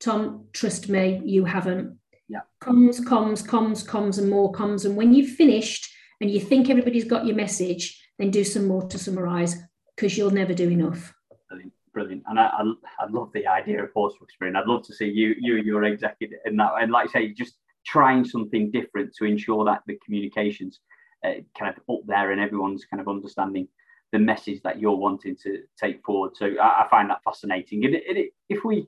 Tom, 0.00 0.46
trust 0.52 0.88
me, 0.88 1.22
you 1.24 1.46
haven't. 1.46 1.98
Yeah. 2.28 2.44
Comms, 2.60 3.00
comms, 3.00 3.40
comms, 3.52 3.86
comms, 3.86 4.18
and 4.18 4.28
more 4.28 4.52
comms. 4.52 4.84
And 4.84 4.96
when 4.96 5.14
you've 5.14 5.36
finished 5.44 5.88
and 6.20 6.30
you 6.30 6.40
think 6.40 6.68
everybody's 6.68 7.12
got 7.14 7.24
your 7.24 7.36
message, 7.36 7.84
then 8.18 8.30
do 8.30 8.44
some 8.44 8.66
more 8.66 8.82
to 8.88 8.98
summarize 8.98 9.56
because 9.94 10.18
you'll 10.18 10.38
never 10.42 10.52
do 10.52 10.68
enough. 10.68 11.14
Brilliant, 11.48 11.72
brilliant. 11.94 12.22
And 12.26 12.38
I, 12.38 12.46
I, 12.46 12.62
I 13.00 13.06
love 13.08 13.30
the 13.32 13.46
idea 13.46 13.82
of 13.82 13.90
horse 13.92 14.14
whispering. 14.20 14.56
I'd 14.56 14.66
love 14.66 14.84
to 14.88 14.94
see 14.94 15.08
you, 15.08 15.34
you, 15.38 15.56
and 15.56 15.66
your 15.66 15.84
executive 15.84 16.40
in 16.44 16.56
that. 16.56 16.72
And 16.80 16.92
like 16.92 17.08
I 17.08 17.12
say, 17.12 17.32
just 17.32 17.54
trying 17.86 18.24
something 18.24 18.70
different 18.70 19.14
to 19.14 19.24
ensure 19.24 19.64
that 19.64 19.82
the 19.86 19.98
communications 20.04 20.80
uh, 21.24 21.34
kind 21.58 21.74
of 21.74 21.94
up 21.94 22.00
there 22.06 22.32
and 22.32 22.40
everyone's 22.40 22.84
kind 22.84 23.00
of 23.00 23.08
understanding 23.08 23.68
the 24.12 24.18
message 24.18 24.60
that 24.62 24.80
you're 24.80 24.96
wanting 24.96 25.36
to 25.42 25.62
take 25.80 26.04
forward. 26.04 26.36
So 26.36 26.46
I, 26.60 26.84
I 26.84 26.88
find 26.90 27.10
that 27.10 27.22
fascinating. 27.24 27.84
And 27.84 27.94
it, 27.94 28.04
it, 28.06 28.32
if 28.48 28.64
we 28.64 28.86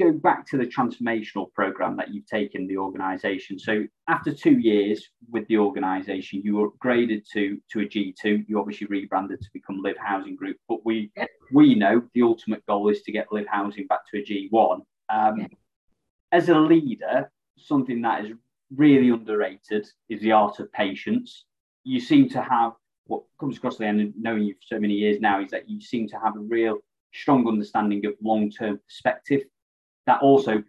go 0.00 0.12
back 0.12 0.46
to 0.46 0.56
the 0.56 0.64
transformational 0.64 1.52
program 1.52 1.96
that 1.96 2.12
you've 2.12 2.26
taken 2.26 2.66
the 2.66 2.78
organization. 2.78 3.58
So 3.58 3.84
after 4.08 4.32
two 4.32 4.58
years 4.58 5.06
with 5.30 5.46
the 5.48 5.58
organization, 5.58 6.40
you 6.42 6.56
were 6.56 6.70
upgraded 6.70 7.24
to, 7.32 7.58
to 7.72 7.80
a 7.80 7.84
G2. 7.84 8.46
You 8.48 8.58
obviously 8.58 8.86
rebranded 8.86 9.40
to 9.40 9.48
become 9.52 9.82
Livv 9.84 9.98
Housing 9.98 10.36
Group, 10.36 10.56
but 10.68 10.84
we 10.84 11.12
we 11.52 11.74
know 11.74 12.02
the 12.14 12.22
ultimate 12.22 12.64
goal 12.66 12.88
is 12.88 13.02
to 13.02 13.12
get 13.12 13.28
Livv 13.28 13.46
Housing 13.48 13.86
back 13.86 14.00
to 14.10 14.20
a 14.20 14.24
G1. 14.24 14.80
Um, 15.12 15.48
as 16.32 16.48
a 16.48 16.58
leader, 16.58 17.30
something 17.66 18.02
that 18.02 18.24
is 18.24 18.32
really 18.74 19.10
underrated 19.10 19.86
is 20.08 20.20
the 20.20 20.32
art 20.32 20.60
of 20.60 20.72
patience. 20.72 21.44
You 21.84 22.00
seem 22.00 22.28
to 22.30 22.42
have 22.42 22.72
what 23.06 23.22
comes 23.40 23.56
across 23.56 23.76
the 23.76 23.86
end, 23.86 24.00
of 24.00 24.12
knowing 24.16 24.44
you 24.44 24.54
for 24.54 24.76
so 24.76 24.80
many 24.80 24.94
years 24.94 25.20
now, 25.20 25.42
is 25.42 25.50
that 25.50 25.68
you 25.68 25.80
seem 25.80 26.08
to 26.08 26.18
have 26.18 26.36
a 26.36 26.40
real 26.40 26.78
strong 27.12 27.46
understanding 27.48 28.06
of 28.06 28.14
long-term 28.22 28.78
perspective 28.86 29.42
that 30.06 30.20
also 30.22 30.62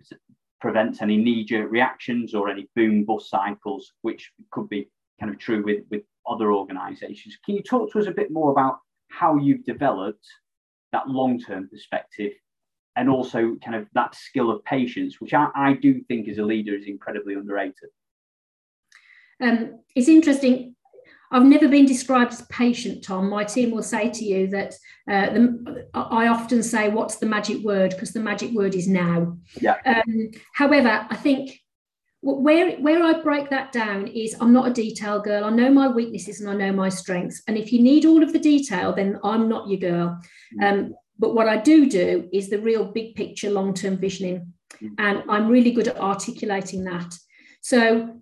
prevents 0.59 1.01
any 1.01 1.17
knee-jerk 1.17 1.69
reactions 1.71 2.33
or 2.33 2.49
any 2.49 2.67
boom 2.75 3.03
bust 3.05 3.29
cycles, 3.29 3.93
which 4.01 4.31
could 4.51 4.67
be 4.69 4.89
kind 5.19 5.31
of 5.31 5.39
true 5.39 5.63
with, 5.63 5.83
with 5.91 6.01
other 6.27 6.51
organizations. 6.51 7.37
Can 7.45 7.55
you 7.55 7.63
talk 7.63 7.91
to 7.91 7.99
us 7.99 8.07
a 8.07 8.11
bit 8.11 8.31
more 8.31 8.51
about 8.51 8.79
how 9.09 9.37
you've 9.37 9.63
developed 9.63 10.25
that 10.91 11.07
long-term 11.07 11.69
perspective 11.69 12.31
and 12.95 13.09
also 13.09 13.55
kind 13.63 13.75
of 13.75 13.87
that 13.93 14.15
skill 14.15 14.51
of 14.51 14.63
patience, 14.65 15.21
which 15.21 15.33
I, 15.33 15.47
I 15.55 15.73
do 15.73 16.01
think 16.07 16.27
as 16.27 16.37
a 16.37 16.43
leader 16.43 16.75
is 16.75 16.85
incredibly 16.87 17.33
underrated? 17.33 17.89
Um, 19.41 19.79
it's 19.95 20.07
interesting. 20.07 20.75
I've 21.31 21.45
never 21.45 21.69
been 21.69 21.85
described 21.85 22.33
as 22.33 22.41
patient, 22.47 23.03
Tom. 23.03 23.29
My 23.29 23.45
team 23.45 23.71
will 23.71 23.83
say 23.83 24.09
to 24.09 24.25
you 24.25 24.47
that 24.47 24.73
uh, 25.09 25.29
the, 25.33 25.87
I 25.93 26.27
often 26.27 26.61
say, 26.61 26.89
"What's 26.89 27.17
the 27.17 27.25
magic 27.25 27.63
word?" 27.63 27.91
Because 27.91 28.11
the 28.11 28.19
magic 28.19 28.51
word 28.51 28.75
is 28.75 28.87
now. 28.87 29.37
Yeah. 29.61 29.77
Um, 29.85 30.31
however, 30.53 31.07
I 31.09 31.15
think 31.15 31.61
where 32.21 32.75
where 32.77 33.01
I 33.01 33.21
break 33.21 33.49
that 33.49 33.71
down 33.71 34.07
is 34.07 34.35
I'm 34.39 34.53
not 34.53 34.67
a 34.67 34.73
detail 34.73 35.21
girl. 35.21 35.45
I 35.45 35.49
know 35.49 35.71
my 35.71 35.87
weaknesses 35.87 36.41
and 36.41 36.49
I 36.49 36.53
know 36.53 36.73
my 36.73 36.89
strengths. 36.89 37.41
And 37.47 37.57
if 37.57 37.71
you 37.71 37.81
need 37.81 38.05
all 38.05 38.21
of 38.21 38.33
the 38.33 38.39
detail, 38.39 38.93
then 38.93 39.17
I'm 39.23 39.49
not 39.49 39.69
your 39.69 39.79
girl. 39.79 40.21
Mm. 40.59 40.71
Um, 40.71 40.95
but 41.21 41.35
what 41.35 41.47
I 41.47 41.57
do 41.57 41.87
do 41.87 42.27
is 42.33 42.49
the 42.49 42.59
real 42.59 42.83
big 42.83 43.13
picture, 43.15 43.51
long 43.51 43.75
term 43.75 43.95
visioning, 43.95 44.53
mm. 44.81 44.89
and 44.97 45.23
I'm 45.29 45.47
really 45.47 45.71
good 45.71 45.87
at 45.87 45.99
articulating 45.99 46.83
that. 46.85 47.13
So 47.61 48.19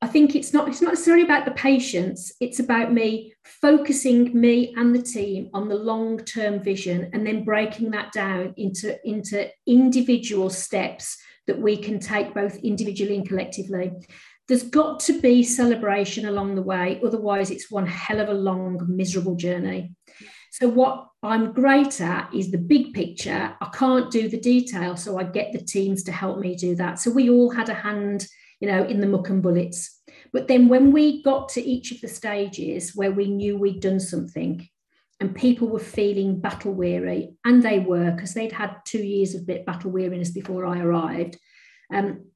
I 0.00 0.06
think 0.06 0.34
it's 0.34 0.54
not 0.54 0.66
it's 0.66 0.80
not 0.80 0.94
necessarily 0.94 1.24
about 1.24 1.44
the 1.44 1.50
patients. 1.52 2.32
It's 2.40 2.58
about 2.58 2.90
me 2.90 3.34
focusing 3.44 4.38
me 4.38 4.74
and 4.78 4.94
the 4.94 5.02
team 5.02 5.50
on 5.52 5.68
the 5.68 5.76
long 5.76 6.18
term 6.24 6.62
vision, 6.62 7.10
and 7.12 7.26
then 7.26 7.44
breaking 7.44 7.90
that 7.90 8.12
down 8.12 8.54
into 8.56 8.98
into 9.06 9.50
individual 9.66 10.48
steps 10.48 11.18
that 11.46 11.60
we 11.60 11.76
can 11.76 11.98
take 11.98 12.34
both 12.34 12.56
individually 12.56 13.16
and 13.16 13.28
collectively. 13.28 13.92
There's 14.48 14.62
got 14.62 15.00
to 15.00 15.20
be 15.20 15.42
celebration 15.42 16.26
along 16.26 16.54
the 16.54 16.62
way, 16.62 16.98
otherwise 17.04 17.50
it's 17.50 17.70
one 17.70 17.86
hell 17.86 18.20
of 18.20 18.28
a 18.28 18.34
long, 18.34 18.84
miserable 18.88 19.36
journey. 19.36 19.94
So 20.52 20.68
what 20.68 21.08
I'm 21.22 21.52
great 21.52 22.00
at 22.00 22.32
is 22.32 22.50
the 22.50 22.58
big 22.58 22.94
picture. 22.94 23.56
I 23.60 23.68
can't 23.74 24.10
do 24.10 24.28
the 24.28 24.40
detail, 24.40 24.96
so 24.96 25.18
I 25.18 25.24
get 25.24 25.52
the 25.52 25.64
teams 25.64 26.04
to 26.04 26.12
help 26.12 26.38
me 26.38 26.54
do 26.54 26.76
that. 26.76 27.00
So 27.00 27.10
we 27.10 27.28
all 27.28 27.50
had 27.50 27.68
a 27.68 27.74
hand 27.74 28.26
you 28.62 28.68
know, 28.68 28.84
in 28.84 29.00
the 29.00 29.08
muck 29.08 29.28
and 29.28 29.42
bullets. 29.42 30.00
But 30.32 30.46
then 30.46 30.68
when 30.68 30.92
we 30.92 31.20
got 31.24 31.48
to 31.50 31.60
each 31.60 31.90
of 31.90 32.00
the 32.00 32.06
stages 32.06 32.94
where 32.94 33.10
we 33.10 33.28
knew 33.28 33.58
we'd 33.58 33.80
done 33.80 33.98
something 33.98 34.68
and 35.18 35.34
people 35.34 35.66
were 35.66 35.80
feeling 35.80 36.40
battle 36.40 36.72
weary, 36.72 37.34
and 37.44 37.60
they 37.60 37.80
were 37.80 38.12
because 38.12 38.34
they'd 38.34 38.52
had 38.52 38.76
two 38.84 39.02
years 39.02 39.34
of 39.34 39.48
bit 39.48 39.66
battle 39.66 39.90
weariness 39.90 40.30
before 40.30 40.64
I 40.64 40.78
arrived, 40.78 41.38
um, 41.92 42.26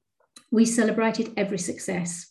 we 0.51 0.65
celebrated 0.65 1.31
every 1.37 1.59
success, 1.59 2.29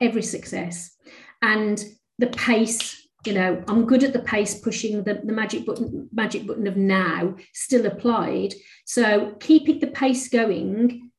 every 0.00 0.22
success. 0.22 0.96
And 1.42 1.84
the 2.18 2.28
pace 2.28 3.03
you 3.26 3.32
know 3.32 3.62
i'm 3.68 3.86
good 3.86 4.04
at 4.04 4.12
the 4.12 4.18
pace 4.20 4.54
pushing 4.54 5.02
the, 5.04 5.20
the 5.24 5.32
magic 5.32 5.64
button 5.66 6.08
magic 6.12 6.46
button 6.46 6.66
of 6.66 6.76
now 6.76 7.34
still 7.52 7.86
applied 7.86 8.54
so 8.84 9.34
keeping 9.40 9.78
the 9.80 9.86
pace 9.88 10.28
going 10.28 11.10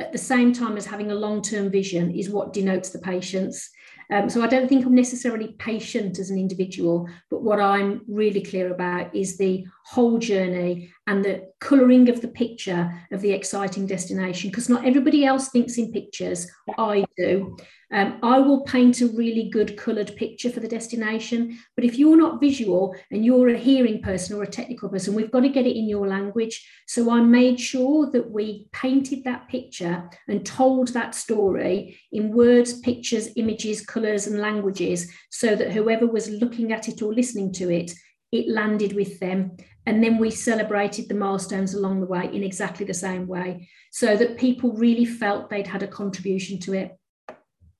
at 0.00 0.12
the 0.12 0.18
same 0.18 0.52
time 0.52 0.76
as 0.76 0.86
having 0.86 1.10
a 1.10 1.14
long 1.14 1.42
term 1.42 1.70
vision 1.70 2.10
is 2.10 2.30
what 2.30 2.52
denotes 2.52 2.90
the 2.90 2.98
patience. 2.98 3.70
Um, 4.10 4.28
so 4.28 4.42
I 4.42 4.46
don't 4.46 4.68
think 4.68 4.84
I'm 4.84 4.94
necessarily 4.94 5.54
patient 5.58 6.18
as 6.18 6.30
an 6.30 6.38
individual, 6.38 7.08
but 7.30 7.42
what 7.42 7.60
I'm 7.60 8.02
really 8.06 8.42
clear 8.42 8.72
about 8.72 9.14
is 9.14 9.38
the 9.38 9.64
whole 9.86 10.18
journey 10.18 10.90
and 11.06 11.24
the 11.24 11.46
colouring 11.60 12.08
of 12.08 12.22
the 12.22 12.28
picture 12.28 12.90
of 13.12 13.20
the 13.20 13.32
exciting 13.32 13.86
destination. 13.86 14.50
Because 14.50 14.68
not 14.68 14.84
everybody 14.86 15.24
else 15.24 15.50
thinks 15.50 15.76
in 15.76 15.92
pictures, 15.92 16.50
I 16.78 17.04
do. 17.16 17.56
Um, 17.92 18.18
I 18.22 18.40
will 18.40 18.62
paint 18.62 19.02
a 19.02 19.06
really 19.06 19.50
good 19.50 19.76
coloured 19.76 20.16
picture 20.16 20.50
for 20.50 20.58
the 20.58 20.66
destination, 20.66 21.58
but 21.76 21.84
if 21.84 21.96
you're 21.96 22.16
not 22.16 22.40
visual 22.40 22.96
and 23.12 23.24
you're 23.24 23.50
a 23.50 23.58
hearing 23.58 24.02
person 24.02 24.36
or 24.36 24.42
a 24.42 24.50
technical 24.50 24.88
person, 24.88 25.14
we've 25.14 25.30
got 25.30 25.40
to 25.40 25.48
get 25.48 25.66
it 25.66 25.76
in 25.76 25.88
your 25.88 26.08
language. 26.08 26.66
So 26.88 27.10
I 27.10 27.20
made 27.20 27.60
sure 27.60 28.10
that 28.10 28.30
we 28.30 28.66
painted 28.72 29.22
that 29.24 29.48
picture 29.48 30.10
and 30.26 30.44
told 30.44 30.88
that 30.88 31.14
story 31.14 32.00
in 32.10 32.32
words, 32.32 32.80
pictures, 32.80 33.28
images, 33.36 33.84
colours, 33.84 34.26
and 34.26 34.40
languages 34.40 35.12
so 35.30 35.54
that 35.54 35.72
whoever 35.72 36.06
was 36.06 36.28
looking 36.30 36.72
at 36.72 36.88
it 36.88 37.00
or 37.00 37.14
listening 37.14 37.52
to 37.52 37.70
it, 37.70 37.92
it 38.32 38.48
landed 38.48 38.94
with 38.94 39.20
them. 39.20 39.56
And 39.86 40.02
then 40.02 40.18
we 40.18 40.30
celebrated 40.30 41.08
the 41.08 41.14
milestones 41.14 41.74
along 41.74 42.00
the 42.00 42.06
way 42.06 42.30
in 42.32 42.42
exactly 42.42 42.86
the 42.86 42.94
same 42.94 43.26
way 43.26 43.68
so 43.90 44.16
that 44.16 44.38
people 44.38 44.72
really 44.72 45.04
felt 45.04 45.50
they'd 45.50 45.66
had 45.66 45.82
a 45.82 45.88
contribution 45.88 46.58
to 46.60 46.72
it 46.72 46.98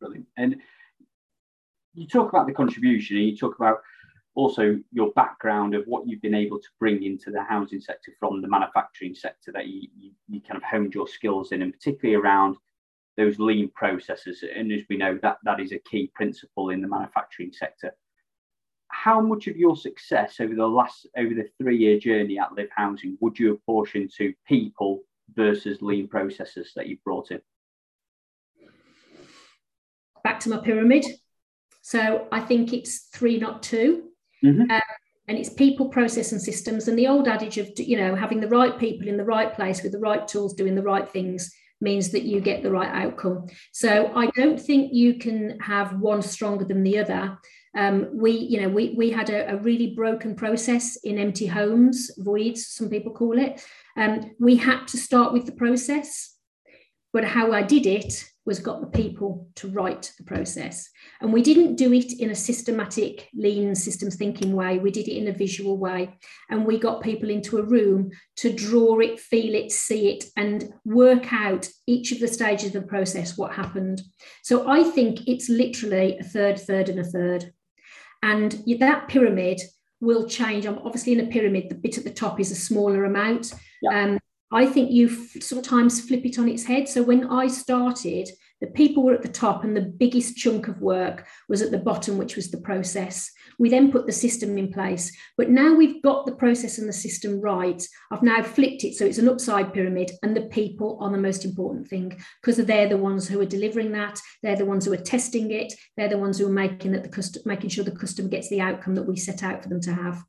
brilliant. 0.04 0.26
And 0.36 0.56
you 1.94 2.06
talk 2.06 2.28
about 2.28 2.46
the 2.46 2.52
contribution 2.52 3.16
and 3.16 3.26
you 3.26 3.36
talk 3.36 3.56
about 3.56 3.78
also 4.34 4.78
your 4.92 5.12
background 5.12 5.74
of 5.74 5.84
what 5.86 6.06
you've 6.06 6.22
been 6.22 6.34
able 6.34 6.58
to 6.58 6.68
bring 6.80 7.04
into 7.04 7.30
the 7.30 7.42
housing 7.42 7.80
sector 7.80 8.12
from 8.18 8.42
the 8.42 8.48
manufacturing 8.48 9.14
sector 9.14 9.52
that 9.52 9.68
you, 9.68 9.88
you, 9.96 10.10
you 10.28 10.40
kind 10.40 10.56
of 10.56 10.62
honed 10.64 10.92
your 10.92 11.06
skills 11.06 11.52
in, 11.52 11.62
and 11.62 11.72
particularly 11.72 12.20
around 12.20 12.56
those 13.16 13.38
lean 13.38 13.70
processes. 13.76 14.44
And 14.54 14.72
as 14.72 14.82
we 14.90 14.96
know, 14.96 15.18
that, 15.22 15.38
that 15.44 15.60
is 15.60 15.70
a 15.70 15.78
key 15.78 16.10
principle 16.14 16.70
in 16.70 16.82
the 16.82 16.88
manufacturing 16.88 17.52
sector. 17.52 17.94
How 18.88 19.20
much 19.20 19.46
of 19.48 19.56
your 19.56 19.76
success 19.76 20.36
over 20.40 20.54
the 20.54 20.66
last 20.66 21.06
over 21.16 21.34
the 21.34 21.48
three-year 21.58 21.98
journey 21.98 22.38
at 22.38 22.50
Livv 22.50 22.68
Housing 22.74 23.18
would 23.20 23.38
you 23.38 23.52
apportion 23.52 24.08
to 24.16 24.32
people 24.46 25.00
versus 25.34 25.82
lean 25.82 26.08
processes 26.08 26.72
that 26.76 26.86
you've 26.86 27.02
brought 27.04 27.30
in? 27.30 27.40
back 30.24 30.40
to 30.40 30.48
my 30.48 30.56
pyramid. 30.56 31.04
So 31.82 32.26
I 32.32 32.40
think 32.40 32.72
it's 32.72 33.08
three, 33.14 33.38
not 33.38 33.62
2 33.62 34.08
mm-hmm. 34.42 34.60
um, 34.62 34.80
and 35.28 35.38
it's 35.38 35.50
people 35.50 35.88
process 35.88 36.32
and 36.32 36.40
systems 36.40 36.88
and 36.88 36.98
the 36.98 37.06
old 37.06 37.28
adage 37.28 37.58
of 37.58 37.70
you 37.76 37.98
know 37.98 38.14
having 38.14 38.40
the 38.40 38.48
right 38.48 38.78
people 38.78 39.06
in 39.06 39.18
the 39.18 39.24
right 39.24 39.54
place 39.54 39.82
with 39.82 39.92
the 39.92 39.98
right 39.98 40.26
tools 40.26 40.54
doing 40.54 40.74
the 40.74 40.82
right 40.82 41.08
things 41.08 41.54
means 41.80 42.10
that 42.10 42.22
you 42.24 42.40
get 42.40 42.62
the 42.62 42.70
right 42.70 43.04
outcome 43.04 43.46
so 43.72 44.12
i 44.14 44.26
don't 44.36 44.60
think 44.60 44.92
you 44.92 45.14
can 45.14 45.58
have 45.60 45.98
one 45.98 46.20
stronger 46.20 46.64
than 46.64 46.82
the 46.82 46.98
other 46.98 47.38
um, 47.76 48.08
we 48.12 48.32
you 48.32 48.60
know 48.60 48.68
we, 48.68 48.94
we 48.96 49.10
had 49.10 49.30
a, 49.30 49.52
a, 49.52 49.56
really 49.56 49.94
broken 49.94 50.34
process 50.34 50.96
in 51.04 51.18
empty 51.18 51.46
homes 51.46 52.10
voids 52.18 52.66
some 52.68 52.88
people 52.88 53.12
call 53.12 53.38
it 53.38 53.64
um, 53.96 54.30
we 54.38 54.56
had 54.56 54.86
to 54.86 54.96
start 54.96 55.32
with 55.32 55.46
the 55.46 55.52
process 55.52 56.36
but 57.12 57.24
how 57.24 57.52
i 57.52 57.62
did 57.62 57.86
it 57.86 58.24
was 58.46 58.58
got 58.58 58.80
the 58.80 58.86
people 58.86 59.48
to 59.54 59.68
write 59.68 60.12
the 60.18 60.24
process. 60.24 60.90
And 61.20 61.32
we 61.32 61.42
didn't 61.42 61.76
do 61.76 61.92
it 61.92 62.12
in 62.20 62.30
a 62.30 62.34
systematic, 62.34 63.28
lean 63.34 63.74
systems 63.74 64.16
thinking 64.16 64.52
way. 64.52 64.78
We 64.78 64.90
did 64.90 65.08
it 65.08 65.16
in 65.16 65.28
a 65.28 65.32
visual 65.32 65.78
way. 65.78 66.18
And 66.50 66.66
we 66.66 66.78
got 66.78 67.02
people 67.02 67.30
into 67.30 67.58
a 67.58 67.62
room 67.62 68.10
to 68.36 68.52
draw 68.52 68.98
it, 68.98 69.18
feel 69.18 69.54
it, 69.54 69.72
see 69.72 70.10
it, 70.10 70.24
and 70.36 70.72
work 70.84 71.32
out 71.32 71.68
each 71.86 72.12
of 72.12 72.20
the 72.20 72.28
stages 72.28 72.74
of 72.74 72.82
the 72.82 72.88
process, 72.88 73.38
what 73.38 73.54
happened. 73.54 74.02
So 74.42 74.68
I 74.68 74.82
think 74.82 75.26
it's 75.26 75.48
literally 75.48 76.18
a 76.18 76.24
third, 76.24 76.60
third, 76.60 76.90
and 76.90 77.00
a 77.00 77.04
third. 77.04 77.52
And 78.24 78.64
that 78.78 79.08
pyramid 79.08 79.60
will 80.00 80.26
change. 80.26 80.64
I'm 80.64 80.78
Obviously, 80.78 81.12
in 81.12 81.20
a 81.20 81.26
pyramid, 81.26 81.68
the 81.68 81.74
bit 81.74 81.98
at 81.98 82.04
the 82.04 82.10
top 82.10 82.40
is 82.40 82.50
a 82.50 82.54
smaller 82.54 83.04
amount. 83.04 83.52
Yeah. 83.82 84.02
Um, 84.02 84.18
I 84.50 84.64
think 84.64 84.90
you 84.90 85.10
f- 85.10 85.42
sometimes 85.42 86.00
flip 86.00 86.24
it 86.24 86.38
on 86.38 86.48
its 86.48 86.64
head. 86.64 86.88
So 86.88 87.02
when 87.02 87.28
I 87.28 87.48
started, 87.48 88.30
the 88.60 88.66
people 88.68 89.02
were 89.02 89.14
at 89.14 89.22
the 89.22 89.28
top 89.28 89.64
and 89.64 89.76
the 89.76 89.82
biggest 89.82 90.36
chunk 90.36 90.68
of 90.68 90.80
work 90.80 91.26
was 91.48 91.60
at 91.60 91.70
the 91.70 91.78
bottom, 91.78 92.16
which 92.16 92.36
was 92.36 92.50
the 92.50 92.60
process. 92.60 93.30
We 93.58 93.68
then 93.68 93.92
put 93.92 94.06
the 94.06 94.12
system 94.12 94.56
in 94.56 94.72
place. 94.72 95.14
But 95.36 95.50
now 95.50 95.74
we've 95.74 96.02
got 96.02 96.26
the 96.26 96.34
process 96.34 96.78
and 96.78 96.88
the 96.88 96.92
system 96.92 97.40
right. 97.40 97.82
I've 98.10 98.22
now 98.22 98.42
flipped 98.42 98.84
it 98.84 98.94
so 98.94 99.04
it's 99.04 99.18
an 99.18 99.28
upside 99.28 99.72
pyramid, 99.72 100.12
and 100.22 100.36
the 100.36 100.42
people 100.42 100.98
are 101.00 101.10
the 101.10 101.18
most 101.18 101.44
important 101.44 101.88
thing 101.88 102.18
because 102.42 102.56
they're 102.56 102.88
the 102.88 102.96
ones 102.96 103.28
who 103.28 103.40
are 103.40 103.46
delivering 103.46 103.92
that. 103.92 104.20
They're 104.42 104.56
the 104.56 104.64
ones 104.64 104.84
who 104.84 104.92
are 104.92 104.98
testing 104.98 105.50
it. 105.50 105.72
They're 105.96 106.08
the 106.08 106.18
ones 106.18 106.38
who 106.38 106.46
are 106.46 106.50
making 106.50 106.92
that 106.92 107.02
the 107.02 107.08
custom, 107.08 107.42
making 107.44 107.70
sure 107.70 107.84
the 107.84 107.90
customer 107.90 108.28
gets 108.28 108.48
the 108.48 108.60
outcome 108.60 108.94
that 108.94 109.06
we 109.06 109.16
set 109.16 109.42
out 109.42 109.62
for 109.62 109.68
them 109.68 109.80
to 109.82 109.92
have. 109.92 110.22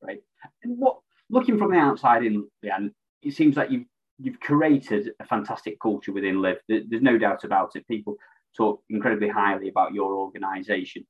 Right. 0.00 0.22
And 0.62 0.78
what 0.78 0.98
looking 1.30 1.58
from 1.58 1.72
the 1.72 1.78
outside 1.78 2.24
in, 2.24 2.48
Leanne, 2.64 2.92
it 3.22 3.34
seems 3.34 3.56
like 3.56 3.70
you've 3.70 3.86
you've 4.22 4.40
created 4.40 5.10
a 5.20 5.26
fantastic 5.26 5.80
culture 5.80 6.12
within 6.12 6.36
Livv. 6.36 6.58
There's 6.68 7.02
no 7.02 7.18
doubt 7.18 7.44
about 7.44 7.74
it. 7.74 7.86
People 7.88 8.16
talk 8.56 8.82
incredibly 8.88 9.28
highly 9.28 9.68
about 9.68 9.94
your 9.94 10.14
organisation. 10.14 11.06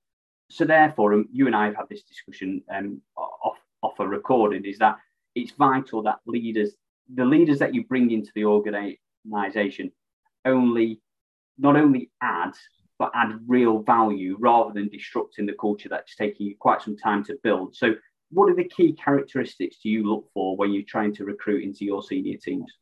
So 0.51 0.65
therefore, 0.65 1.15
um, 1.15 1.29
you 1.33 1.47
and 1.47 1.57
I 1.57 1.67
have 1.67 1.77
had 1.77 1.89
this 1.89 2.03
discussion 2.03 2.63
um, 2.73 3.01
off 3.17 3.59
off 3.83 3.99
a 3.99 4.07
recording. 4.07 4.65
Is 4.65 4.79
that 4.79 4.97
it's 5.35 5.53
vital 5.53 6.03
that 6.03 6.21
leaders, 6.27 6.73
the 7.15 7.25
leaders 7.25 7.59
that 7.59 7.75
you 7.75 7.85
bring 7.85 8.11
into 8.11 8.31
the 8.35 8.45
organisation, 8.45 9.93
only 10.45 11.01
not 11.59 11.77
only 11.77 12.11
add 12.23 12.53
but 12.99 13.11
add 13.15 13.41
real 13.49 13.81
value 13.83 14.37
rather 14.39 14.73
than 14.73 14.89
disrupting 14.89 15.47
the 15.47 15.57
culture 15.61 15.89
that's 15.89 16.15
taking 16.15 16.47
you 16.47 16.55
quite 16.59 16.81
some 16.81 16.97
time 16.97 17.25
to 17.25 17.37
build. 17.43 17.75
So 17.75 17.95
what 18.31 18.49
are 18.49 18.55
the 18.55 18.69
key 18.69 18.93
characteristics 18.93 19.79
do 19.83 19.89
you 19.89 20.09
look 20.09 20.27
for 20.33 20.57
when 20.57 20.73
you're 20.73 20.85
trying 20.87 21.15
to 21.17 21.25
recruit 21.25 21.65
into 21.65 21.85
your 21.85 22.03
senior 22.03 22.39
teams? 22.39 22.73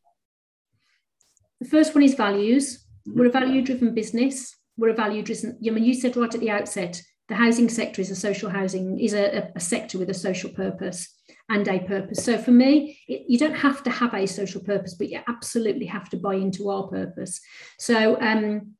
The 1.61 1.69
first 1.69 1.95
one 1.95 2.03
is 2.03 2.15
values. 2.15 2.85
Mm-hmm. 3.07 3.19
We're 3.19 3.27
a 3.27 3.31
value 3.31 3.61
driven 3.61 3.93
business. 3.93 4.57
We're 4.77 4.89
a 4.89 4.95
value 4.95 5.21
driven, 5.21 5.57
I 5.65 5.69
mean, 5.69 5.85
you 5.85 5.93
said 5.93 6.17
right 6.17 6.33
at 6.33 6.41
the 6.41 6.49
outset, 6.49 7.01
the 7.29 7.35
housing 7.35 7.69
sector 7.69 8.01
is 8.01 8.11
a 8.11 8.15
social 8.15 8.49
housing, 8.49 8.99
is 8.99 9.13
a, 9.13 9.51
a 9.55 9.59
sector 9.59 9.97
with 9.97 10.09
a 10.09 10.13
social 10.13 10.49
purpose 10.49 11.07
and 11.49 11.67
a 11.67 11.79
purpose. 11.79 12.25
So 12.25 12.37
for 12.37 12.51
me, 12.51 12.99
it, 13.07 13.25
you 13.27 13.37
don't 13.37 13.55
have 13.55 13.83
to 13.83 13.89
have 13.89 14.13
a 14.13 14.25
social 14.25 14.61
purpose, 14.61 14.95
but 14.95 15.09
you 15.09 15.19
absolutely 15.27 15.85
have 15.85 16.09
to 16.09 16.17
buy 16.17 16.35
into 16.35 16.69
our 16.69 16.87
purpose. 16.87 17.39
So 17.79 18.19
um, 18.19 18.73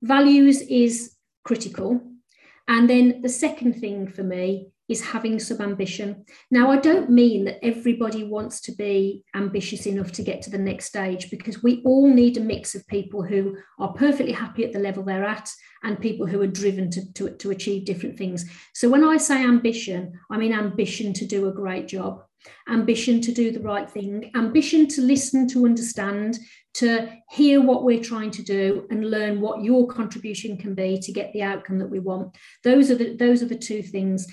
values 0.00 0.62
is 0.62 1.14
critical. 1.44 2.00
And 2.68 2.88
then 2.88 3.20
the 3.20 3.28
second 3.28 3.74
thing 3.80 4.08
for 4.08 4.22
me 4.22 4.71
is 4.88 5.00
having 5.00 5.38
some 5.38 5.60
ambition. 5.60 6.24
Now, 6.50 6.70
I 6.70 6.78
don't 6.78 7.10
mean 7.10 7.44
that 7.44 7.64
everybody 7.64 8.24
wants 8.24 8.60
to 8.62 8.72
be 8.72 9.24
ambitious 9.34 9.86
enough 9.86 10.12
to 10.12 10.22
get 10.22 10.42
to 10.42 10.50
the 10.50 10.58
next 10.58 10.86
stage 10.86 11.30
because 11.30 11.62
we 11.62 11.82
all 11.84 12.12
need 12.12 12.36
a 12.36 12.40
mix 12.40 12.74
of 12.74 12.86
people 12.88 13.22
who 13.22 13.56
are 13.78 13.92
perfectly 13.92 14.32
happy 14.32 14.64
at 14.64 14.72
the 14.72 14.78
level 14.78 15.04
they're 15.04 15.24
at 15.24 15.50
and 15.82 16.00
people 16.00 16.26
who 16.26 16.40
are 16.42 16.46
driven 16.46 16.90
to, 16.90 17.12
to, 17.14 17.30
to 17.30 17.50
achieve 17.50 17.84
different 17.84 18.18
things. 18.18 18.44
So, 18.74 18.88
when 18.88 19.04
I 19.04 19.16
say 19.16 19.42
ambition, 19.42 20.18
I 20.30 20.36
mean 20.36 20.52
ambition 20.52 21.12
to 21.14 21.26
do 21.26 21.48
a 21.48 21.52
great 21.52 21.88
job, 21.88 22.22
ambition 22.68 23.20
to 23.22 23.32
do 23.32 23.52
the 23.52 23.60
right 23.60 23.88
thing, 23.88 24.30
ambition 24.34 24.88
to 24.88 25.00
listen, 25.00 25.48
to 25.48 25.64
understand, 25.64 26.38
to 26.74 27.10
hear 27.30 27.60
what 27.60 27.84
we're 27.84 28.02
trying 28.02 28.30
to 28.30 28.42
do 28.42 28.86
and 28.90 29.10
learn 29.10 29.40
what 29.40 29.62
your 29.62 29.86
contribution 29.86 30.56
can 30.56 30.74
be 30.74 30.98
to 30.98 31.12
get 31.12 31.32
the 31.32 31.42
outcome 31.42 31.78
that 31.78 31.90
we 31.90 31.98
want 31.98 32.34
those 32.64 32.90
are 32.90 32.94
the 32.94 33.14
those 33.16 33.42
are 33.42 33.46
the 33.46 33.58
two 33.58 33.82
things 33.82 34.26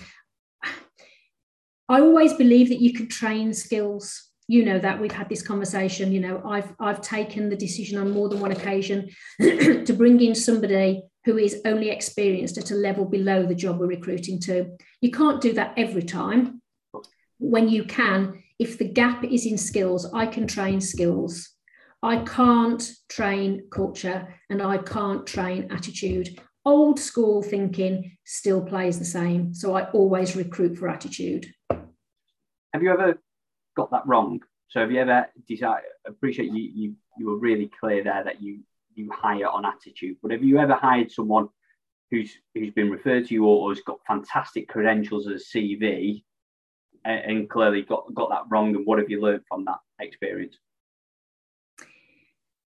I 1.89 2.01
always 2.01 2.33
believe 2.33 2.69
that 2.69 2.81
you 2.81 2.93
can 2.93 3.07
train 3.07 3.51
skills. 3.51 4.29
You 4.47 4.63
know 4.63 4.77
that 4.79 5.01
we've 5.01 5.11
had 5.11 5.27
this 5.27 5.41
conversation. 5.41 6.11
You 6.11 6.19
know, 6.19 6.41
I've 6.45 6.71
I've 6.79 7.01
taken 7.01 7.49
the 7.49 7.55
decision 7.55 7.97
on 7.97 8.11
more 8.11 8.29
than 8.29 8.39
one 8.39 8.51
occasion 8.51 9.09
to 9.41 9.93
bring 9.97 10.21
in 10.21 10.35
somebody 10.35 11.03
who 11.25 11.37
is 11.37 11.61
only 11.65 11.89
experienced 11.89 12.57
at 12.59 12.71
a 12.71 12.75
level 12.75 13.05
below 13.05 13.45
the 13.45 13.55
job 13.55 13.79
we're 13.79 13.87
recruiting 13.87 14.39
to. 14.41 14.77
You 15.01 15.11
can't 15.11 15.41
do 15.41 15.53
that 15.53 15.73
every 15.77 16.03
time. 16.03 16.61
When 17.39 17.69
you 17.69 17.83
can, 17.85 18.43
if 18.59 18.77
the 18.77 18.87
gap 18.87 19.23
is 19.23 19.45
in 19.45 19.57
skills, 19.57 20.07
I 20.13 20.27
can 20.27 20.47
train 20.47 20.81
skills. 20.81 21.49
I 22.01 22.17
can't 22.17 22.87
train 23.09 23.67
culture 23.71 24.39
and 24.49 24.61
I 24.61 24.77
can't 24.77 25.25
train 25.25 25.67
attitude. 25.71 26.39
Old 26.65 26.99
school 26.99 27.41
thinking 27.41 28.17
still 28.25 28.61
plays 28.61 28.99
the 28.99 29.05
same. 29.05 29.53
So 29.53 29.75
I 29.75 29.89
always 29.91 30.35
recruit 30.35 30.77
for 30.77 30.87
attitude. 30.87 31.51
Have 32.73 32.83
you 32.83 32.91
ever 32.91 33.19
got 33.75 33.91
that 33.91 34.05
wrong? 34.05 34.41
So 34.69 34.79
have 34.79 34.91
you 34.91 34.99
ever 34.99 35.27
decided? 35.47 35.89
Appreciate 36.05 36.51
you. 36.51 36.71
You 36.73 36.95
you 37.17 37.25
were 37.25 37.37
really 37.37 37.71
clear 37.79 38.03
there 38.03 38.23
that 38.23 38.41
you 38.41 38.59
you 38.93 39.09
hire 39.11 39.47
on 39.47 39.65
attitude. 39.65 40.17
But 40.21 40.31
have 40.31 40.43
you 40.43 40.59
ever 40.59 40.75
hired 40.75 41.11
someone 41.11 41.49
who's 42.11 42.31
who's 42.53 42.71
been 42.71 42.91
referred 42.91 43.27
to 43.27 43.33
you 43.33 43.45
or, 43.45 43.73
has 43.73 43.81
got 43.81 43.99
fantastic 44.07 44.67
credentials 44.67 45.27
as 45.27 45.41
a 45.41 45.57
CV, 45.57 46.23
and, 47.05 47.19
and 47.19 47.49
clearly 47.49 47.81
got 47.81 48.13
got 48.13 48.29
that 48.29 48.43
wrong? 48.49 48.75
And 48.75 48.85
what 48.85 48.99
have 48.99 49.09
you 49.09 49.21
learned 49.21 49.43
from 49.47 49.65
that 49.65 49.79
experience? 49.99 50.57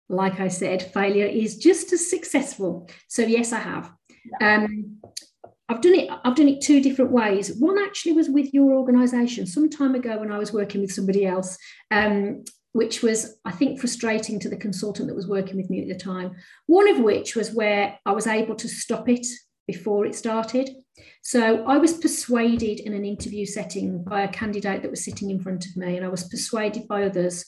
Like 0.09 0.41
I 0.41 0.49
said, 0.49 0.83
failure 0.83 1.27
is 1.27 1.59
just 1.59 1.93
as 1.93 2.11
successful. 2.11 2.89
So 3.09 3.23
yes, 3.23 3.53
I 3.53 3.61
have. 3.61 3.93
Yeah. 4.41 4.65
Um, 4.65 5.01
I've 5.71 5.81
done 5.81 5.95
it. 5.95 6.11
I've 6.25 6.35
done 6.35 6.49
it 6.49 6.61
two 6.61 6.83
different 6.83 7.13
ways. 7.13 7.55
One 7.57 7.79
actually 7.79 8.15
was 8.15 8.29
with 8.29 8.53
your 8.53 8.73
organisation 8.73 9.47
some 9.47 9.71
time 9.71 9.95
ago 9.95 10.19
when 10.19 10.33
I 10.33 10.39
was 10.39 10.53
working 10.53 10.81
with 10.81 10.91
somebody 10.91 11.25
else, 11.25 11.57
um, 11.93 12.43
which 12.73 13.05
was 13.05 13.37
I 13.45 13.53
think 13.53 13.79
frustrating 13.79 14.41
to 14.41 14.49
the 14.49 14.57
consultant 14.57 15.07
that 15.07 15.15
was 15.15 15.29
working 15.29 15.57
with 15.57 15.71
me 15.71 15.81
at 15.81 15.87
the 15.87 15.95
time. 15.95 16.33
One 16.67 16.89
of 16.89 16.99
which 16.99 17.37
was 17.37 17.53
where 17.53 17.97
I 18.05 18.11
was 18.11 18.27
able 18.27 18.57
to 18.57 18.69
stop 18.69 19.09
it 19.09 19.25
before 19.69 20.07
it 20.07 20.17
started. 20.17 20.71
So 21.23 21.65
I 21.65 21.79
was 21.79 21.95
persuaded 21.95 22.81
in 22.81 22.93
an 22.93 23.05
interview 23.05 23.47
setting 23.47 24.03
by 24.03 24.23
a 24.23 24.29
candidate 24.29 24.83
that 24.83 24.91
was 24.91 25.05
sitting 25.05 25.31
in 25.31 25.39
front 25.39 25.67
of 25.67 25.77
me, 25.77 25.97
and 25.97 26.05
I 26.05 26.09
was 26.09 26.29
persuaded 26.29 26.89
by 26.89 27.05
others. 27.05 27.45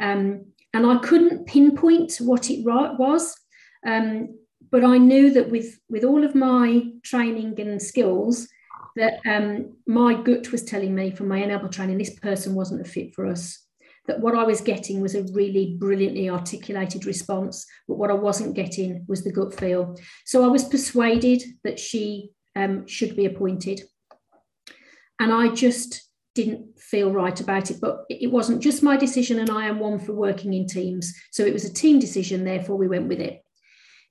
Um, 0.00 0.52
and 0.72 0.86
I 0.86 0.98
couldn't 0.98 1.48
pinpoint 1.48 2.18
what 2.20 2.48
it 2.48 2.64
was. 2.64 3.34
Um, 3.84 4.38
but 4.76 4.84
I 4.84 4.98
knew 4.98 5.30
that 5.30 5.50
with 5.50 5.80
with 5.88 6.04
all 6.04 6.22
of 6.22 6.34
my 6.34 6.82
training 7.02 7.58
and 7.58 7.80
skills, 7.80 8.46
that 8.94 9.20
um, 9.26 9.74
my 9.86 10.12
gut 10.12 10.52
was 10.52 10.64
telling 10.64 10.94
me 10.94 11.12
from 11.12 11.28
my 11.28 11.40
NLP 11.40 11.72
training, 11.72 11.96
this 11.96 12.18
person 12.20 12.54
wasn't 12.54 12.82
a 12.82 12.84
fit 12.84 13.14
for 13.14 13.24
us. 13.26 13.58
That 14.06 14.20
what 14.20 14.34
I 14.34 14.44
was 14.44 14.60
getting 14.60 15.00
was 15.00 15.14
a 15.14 15.22
really 15.32 15.78
brilliantly 15.78 16.28
articulated 16.28 17.06
response, 17.06 17.64
but 17.88 17.96
what 17.96 18.10
I 18.10 18.14
wasn't 18.28 18.54
getting 18.54 19.06
was 19.08 19.24
the 19.24 19.32
gut 19.32 19.58
feel. 19.58 19.96
So 20.26 20.44
I 20.44 20.48
was 20.48 20.64
persuaded 20.64 21.42
that 21.64 21.78
she 21.78 22.32
um, 22.54 22.86
should 22.86 23.16
be 23.16 23.24
appointed, 23.24 23.80
and 25.18 25.32
I 25.32 25.54
just 25.54 26.06
didn't 26.34 26.78
feel 26.78 27.10
right 27.12 27.40
about 27.40 27.70
it. 27.70 27.80
But 27.80 28.04
it 28.10 28.30
wasn't 28.30 28.62
just 28.62 28.82
my 28.82 28.98
decision, 28.98 29.38
and 29.38 29.48
I 29.48 29.68
am 29.68 29.78
one 29.78 29.98
for 29.98 30.12
working 30.12 30.52
in 30.52 30.66
teams, 30.66 31.14
so 31.30 31.46
it 31.46 31.54
was 31.54 31.64
a 31.64 31.72
team 31.72 31.98
decision. 31.98 32.44
Therefore, 32.44 32.76
we 32.76 32.88
went 32.88 33.08
with 33.08 33.20
it. 33.20 33.40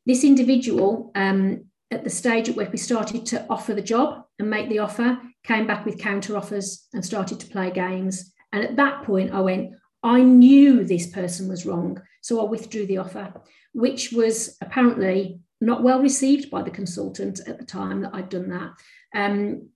This 0.05 0.23
individual, 0.23 1.11
um, 1.15 1.65
at 1.91 2.03
the 2.03 2.09
stage 2.09 2.49
at 2.49 2.55
which 2.55 2.71
we 2.71 2.77
started 2.77 3.25
to 3.27 3.45
offer 3.49 3.73
the 3.73 3.81
job 3.81 4.23
and 4.39 4.49
make 4.49 4.69
the 4.69 4.79
offer, 4.79 5.19
came 5.43 5.67
back 5.67 5.85
with 5.85 5.99
counter 5.99 6.37
offers 6.37 6.87
and 6.93 7.05
started 7.05 7.39
to 7.39 7.47
play 7.47 7.71
games. 7.71 8.33
And 8.51 8.63
at 8.63 8.75
that 8.75 9.03
point, 9.03 9.33
I 9.33 9.41
went, 9.41 9.73
I 10.03 10.21
knew 10.21 10.83
this 10.83 11.07
person 11.07 11.47
was 11.47 11.65
wrong. 11.65 12.01
So 12.21 12.45
I 12.45 12.49
withdrew 12.49 12.85
the 12.87 12.97
offer, 12.97 13.33
which 13.73 14.11
was 14.11 14.57
apparently 14.61 15.39
not 15.61 15.83
well 15.83 16.01
received 16.01 16.51
by 16.51 16.61
the 16.61 16.71
consultant 16.71 17.39
at 17.47 17.59
the 17.59 17.65
time 17.65 18.01
that 18.01 18.13
I'd 18.13 18.29
done 18.29 18.49
that. 18.49 18.71
Um, 19.15 19.69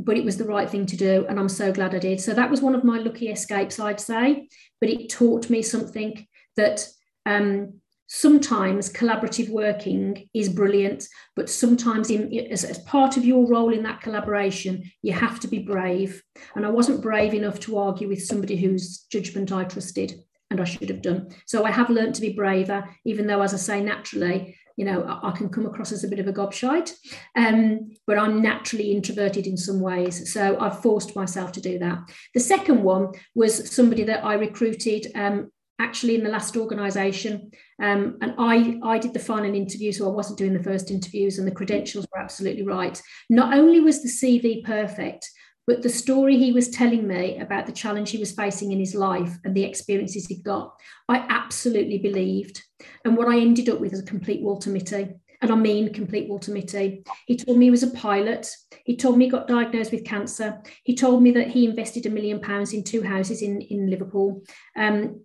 but 0.00 0.16
it 0.16 0.24
was 0.24 0.36
the 0.36 0.44
right 0.44 0.70
thing 0.70 0.86
to 0.86 0.96
do. 0.96 1.26
And 1.28 1.40
I'm 1.40 1.48
so 1.48 1.72
glad 1.72 1.94
I 1.94 1.98
did. 1.98 2.20
So 2.20 2.34
that 2.34 2.50
was 2.50 2.60
one 2.60 2.74
of 2.74 2.84
my 2.84 2.98
lucky 2.98 3.28
escapes, 3.28 3.80
I'd 3.80 4.00
say. 4.00 4.48
But 4.80 4.90
it 4.90 5.08
taught 5.08 5.50
me 5.50 5.62
something 5.62 6.26
that 6.56 6.86
um, 7.26 7.80
sometimes 8.08 8.92
collaborative 8.92 9.50
working 9.50 10.28
is 10.34 10.48
brilliant, 10.48 11.06
but 11.36 11.48
sometimes 11.48 12.10
in, 12.10 12.32
as, 12.50 12.64
as, 12.64 12.78
part 12.80 13.16
of 13.16 13.24
your 13.24 13.46
role 13.46 13.72
in 13.72 13.82
that 13.82 14.00
collaboration, 14.00 14.82
you 15.02 15.12
have 15.12 15.38
to 15.40 15.48
be 15.48 15.58
brave. 15.58 16.22
And 16.56 16.66
I 16.66 16.70
wasn't 16.70 17.02
brave 17.02 17.34
enough 17.34 17.60
to 17.60 17.78
argue 17.78 18.08
with 18.08 18.24
somebody 18.24 18.56
whose 18.56 19.06
judgment 19.12 19.52
I 19.52 19.64
trusted 19.64 20.14
and 20.50 20.60
I 20.60 20.64
should 20.64 20.88
have 20.88 21.02
done. 21.02 21.28
So 21.46 21.64
I 21.64 21.70
have 21.70 21.90
learned 21.90 22.14
to 22.14 22.22
be 22.22 22.32
braver, 22.32 22.88
even 23.04 23.26
though, 23.26 23.42
as 23.42 23.52
I 23.52 23.58
say, 23.58 23.82
naturally, 23.82 24.56
you 24.78 24.84
know, 24.86 25.02
I, 25.02 25.28
I 25.28 25.32
can 25.32 25.50
come 25.50 25.66
across 25.66 25.92
as 25.92 26.04
a 26.04 26.08
bit 26.08 26.20
of 26.20 26.28
a 26.28 26.32
gobshite, 26.32 26.92
um, 27.36 27.90
but 28.06 28.16
I'm 28.16 28.40
naturally 28.40 28.92
introverted 28.92 29.46
in 29.46 29.56
some 29.58 29.80
ways. 29.80 30.32
So 30.32 30.58
I've 30.58 30.80
forced 30.80 31.14
myself 31.14 31.52
to 31.52 31.60
do 31.60 31.78
that. 31.80 31.98
The 32.32 32.40
second 32.40 32.82
one 32.82 33.08
was 33.34 33.70
somebody 33.70 34.04
that 34.04 34.24
I 34.24 34.34
recruited 34.34 35.08
um, 35.14 35.50
actually 35.78 36.16
in 36.16 36.24
the 36.24 36.30
last 36.30 36.56
organisation. 36.56 37.50
Um, 37.80 38.18
and 38.20 38.34
I, 38.38 38.78
I 38.82 38.98
did 38.98 39.12
the 39.12 39.18
final 39.18 39.54
interview, 39.54 39.92
so 39.92 40.06
I 40.06 40.14
wasn't 40.14 40.38
doing 40.38 40.54
the 40.54 40.62
first 40.62 40.90
interviews, 40.90 41.38
and 41.38 41.46
the 41.46 41.52
credentials 41.52 42.06
were 42.12 42.20
absolutely 42.20 42.64
right. 42.64 43.00
Not 43.30 43.56
only 43.56 43.80
was 43.80 44.02
the 44.02 44.08
CV 44.08 44.64
perfect, 44.64 45.28
but 45.68 45.82
the 45.82 45.90
story 45.90 46.38
he 46.38 46.50
was 46.50 46.70
telling 46.70 47.06
me 47.06 47.38
about 47.38 47.66
the 47.66 47.72
challenge 47.72 48.10
he 48.10 48.16
was 48.16 48.32
facing 48.32 48.72
in 48.72 48.78
his 48.78 48.94
life 48.94 49.36
and 49.44 49.54
the 49.54 49.64
experiences 49.64 50.26
he 50.26 50.36
got, 50.36 50.74
I 51.10 51.18
absolutely 51.28 51.98
believed. 51.98 52.62
And 53.04 53.18
what 53.18 53.28
I 53.28 53.38
ended 53.38 53.68
up 53.68 53.78
with 53.78 53.90
was 53.90 54.00
a 54.00 54.06
complete 54.06 54.40
Walter 54.40 54.70
Mitty. 54.70 55.10
And 55.42 55.52
I 55.52 55.54
mean 55.54 55.92
complete 55.92 56.26
Walter 56.26 56.52
Mitty. 56.52 57.04
He 57.26 57.36
told 57.36 57.58
me 57.58 57.66
he 57.66 57.70
was 57.70 57.82
a 57.82 57.90
pilot. 57.90 58.50
He 58.84 58.96
told 58.96 59.18
me 59.18 59.26
he 59.26 59.30
got 59.30 59.46
diagnosed 59.46 59.92
with 59.92 60.06
cancer. 60.06 60.62
He 60.84 60.96
told 60.96 61.22
me 61.22 61.32
that 61.32 61.48
he 61.48 61.66
invested 61.66 62.06
a 62.06 62.10
million 62.10 62.40
pounds 62.40 62.72
in 62.72 62.82
two 62.82 63.02
houses 63.02 63.42
in, 63.42 63.60
in 63.60 63.90
Liverpool, 63.90 64.42
um, 64.74 65.20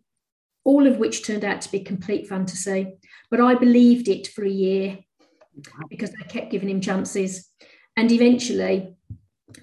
all 0.64 0.88
of 0.88 0.98
which 0.98 1.26
turned 1.26 1.44
out 1.44 1.62
to 1.62 1.72
be 1.72 1.80
complete 1.80 2.28
fantasy. 2.28 2.94
But 3.30 3.42
I 3.42 3.56
believed 3.56 4.08
it 4.08 4.28
for 4.28 4.46
a 4.46 4.50
year 4.50 5.00
because 5.90 6.12
I 6.20 6.26
kept 6.26 6.52
giving 6.52 6.70
him 6.70 6.82
chances. 6.82 7.50
And 7.96 8.12
eventually, 8.12 8.96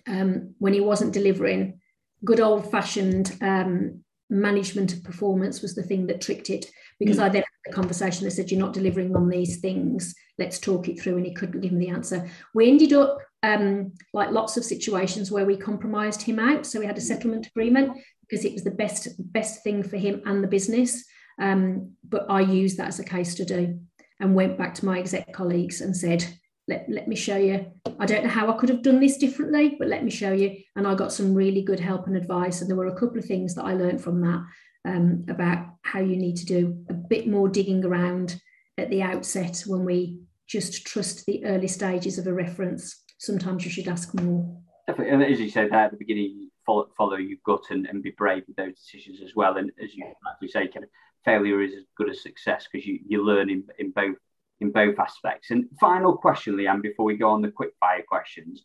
um, 0.07 0.55
when 0.59 0.73
he 0.73 0.81
wasn't 0.81 1.13
delivering, 1.13 1.81
good 2.25 2.41
old 2.41 2.71
fashioned 2.71 3.37
um, 3.41 4.05
management 4.29 4.93
of 4.93 5.03
performance 5.03 5.63
was 5.63 5.75
the 5.75 5.83
thing 5.83 6.07
that 6.07 6.21
tricked 6.21 6.51
it. 6.51 6.67
Because 6.99 7.17
mm. 7.17 7.23
I 7.23 7.29
then 7.31 7.43
had 7.43 7.73
a 7.73 7.75
conversation 7.75 8.25
that 8.25 8.33
said, 8.33 8.51
You're 8.51 8.61
not 8.61 8.75
delivering 8.75 9.17
on 9.17 9.29
these 9.29 9.59
things, 9.61 10.15
let's 10.39 10.59
talk 10.59 10.89
it 10.89 11.01
through. 11.01 11.17
And 11.17 11.27
he 11.27 11.33
couldn't 11.33 11.61
give 11.61 11.73
me 11.73 11.87
the 11.87 11.93
answer. 11.93 12.29
We 12.55 12.69
ended 12.69 12.93
up 12.93 13.19
um, 13.43 13.93
like 14.13 14.31
lots 14.31 14.57
of 14.57 14.65
situations 14.65 15.31
where 15.31 15.47
we 15.47 15.57
compromised 15.57 16.23
him 16.23 16.39
out. 16.39 16.67
So 16.67 16.79
we 16.79 16.87
had 16.87 16.99
a 16.99 17.03
settlement 17.03 17.47
agreement 17.47 17.99
because 18.31 18.45
it 18.45 18.53
was 18.53 18.65
the 18.65 18.71
best 18.71 19.09
best 19.33 19.65
thing 19.65 19.83
for 19.83 19.97
him 19.97 20.23
and 20.25 20.43
the 20.43 20.49
business. 20.49 21.05
Um, 21.41 21.93
but 22.09 22.27
I 22.29 22.41
used 22.41 22.79
that 22.79 22.89
as 22.89 23.01
a 23.01 23.05
case 23.05 23.33
study 23.33 23.75
and 24.21 24.35
went 24.35 24.59
back 24.59 24.75
to 24.75 24.85
my 24.85 24.99
exec 24.99 25.33
colleagues 25.33 25.81
and 25.81 25.97
said, 25.97 26.25
let, 26.69 26.85
let 26.89 27.09
me 27.09 27.17
show 27.17 27.37
you. 27.37 27.67
I 27.99 28.07
don't 28.07 28.25
know 28.25 28.31
how 28.31 28.51
I 28.51 28.57
could 28.59 28.69
have 28.69 28.83
done 28.83 29.01
this 29.01 29.17
differently, 29.17 29.77
but 29.79 29.89
let 29.89 30.05
me 30.05 30.11
show 30.11 30.33
you. 30.33 30.59
And 30.77 30.87
I 30.87 30.95
got 30.95 31.13
some 31.13 31.35
really 31.35 31.63
good 31.63 31.81
help 31.81 32.07
and 32.07 32.17
advice. 32.17 32.61
And 32.61 32.69
there 32.69 32.77
were 32.77 32.87
a 32.87 32.99
couple 32.99 33.19
of 33.19 33.25
things 33.25 33.55
that 33.55 33.65
I 33.65 33.73
learned 33.73 34.03
from 34.03 34.21
that 34.21 34.43
um, 34.87 35.25
about 35.29 35.67
how 35.83 36.01
you 36.01 36.17
need 36.17 36.37
to 36.37 36.47
do 36.47 36.85
a 36.91 36.95
bit 36.95 37.27
more 37.27 37.49
digging 37.49 37.85
around 37.85 38.41
at 38.77 38.91
the 38.91 39.03
outset 39.03 39.65
when 39.67 39.85
we 39.85 40.21
just 40.47 40.87
trust 40.87 41.25
the 41.27 41.45
early 41.47 41.69
stages 41.69 42.19
of 42.19 42.27
a 42.27 42.33
reference. 42.33 43.03
Sometimes 43.19 43.65
you 43.65 43.71
should 43.71 43.89
ask 43.89 44.15
more. 44.21 44.61
Definitely. 44.87 45.13
And 45.15 45.23
as 45.25 45.41
you 45.41 45.51
said 45.51 45.71
there 45.71 45.81
at 45.81 45.91
the 45.93 45.97
beginning, 45.97 46.50
follow, 46.65 46.89
follow 46.97 47.17
your 47.17 47.39
gut 47.45 47.65
and, 47.71 47.87
and 47.87 48.03
be 48.03 48.11
brave 48.11 48.45
with 48.47 48.57
those 48.57 48.79
decisions 48.79 49.21
as 49.23 49.35
well. 49.35 49.57
And 49.57 49.71
as 49.83 49.95
you 49.95 50.05
actually 50.29 50.49
say, 50.49 50.69
kind 50.69 50.85
of 50.85 50.91
failure 51.25 51.61
is 51.63 51.75
as 51.75 51.85
good 51.97 52.11
as 52.11 52.23
success 52.23 52.67
because 52.71 52.87
you, 52.87 53.01
you 53.07 53.25
learn 53.25 53.51
in, 53.51 53.65
in 53.79 53.91
both 53.91 54.17
in 54.61 54.71
both 54.71 54.99
aspects. 54.99 55.51
And 55.51 55.67
final 55.81 56.17
question, 56.17 56.55
Leanne, 56.55 56.83
before 56.83 57.07
we 57.07 57.17
go 57.17 57.31
on 57.31 57.43
the 57.43 57.51
quick 57.51 57.71
fire 57.81 58.03
questions. 58.07 58.65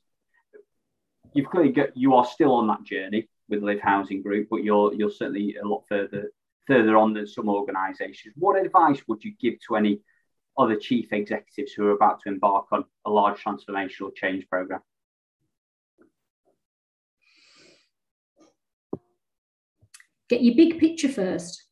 You've 1.33 1.49
clearly 1.49 1.71
got 1.71 1.95
you 1.95 2.15
are 2.15 2.25
still 2.25 2.53
on 2.53 2.67
that 2.67 2.83
journey 2.83 3.29
with 3.49 3.61
Livv 3.61 3.81
Housing 3.81 4.21
Group, 4.21 4.47
but 4.49 4.63
you're 4.63 4.93
you're 4.93 5.11
certainly 5.11 5.55
a 5.61 5.67
lot 5.67 5.83
further 5.87 6.31
further 6.67 6.97
on 6.97 7.13
than 7.13 7.27
some 7.27 7.49
organisations. 7.49 8.33
What 8.37 8.63
advice 8.63 9.01
would 9.07 9.23
you 9.23 9.33
give 9.39 9.55
to 9.67 9.75
any 9.75 10.01
other 10.57 10.75
chief 10.75 11.11
executives 11.11 11.73
who 11.73 11.87
are 11.87 11.91
about 11.91 12.21
to 12.21 12.29
embark 12.29 12.67
on 12.71 12.85
a 13.05 13.09
large 13.09 13.43
transformational 13.43 14.15
change 14.15 14.47
program? 14.49 14.81
Get 20.29 20.43
your 20.43 20.55
big 20.55 20.79
picture 20.79 21.09
first. 21.09 21.63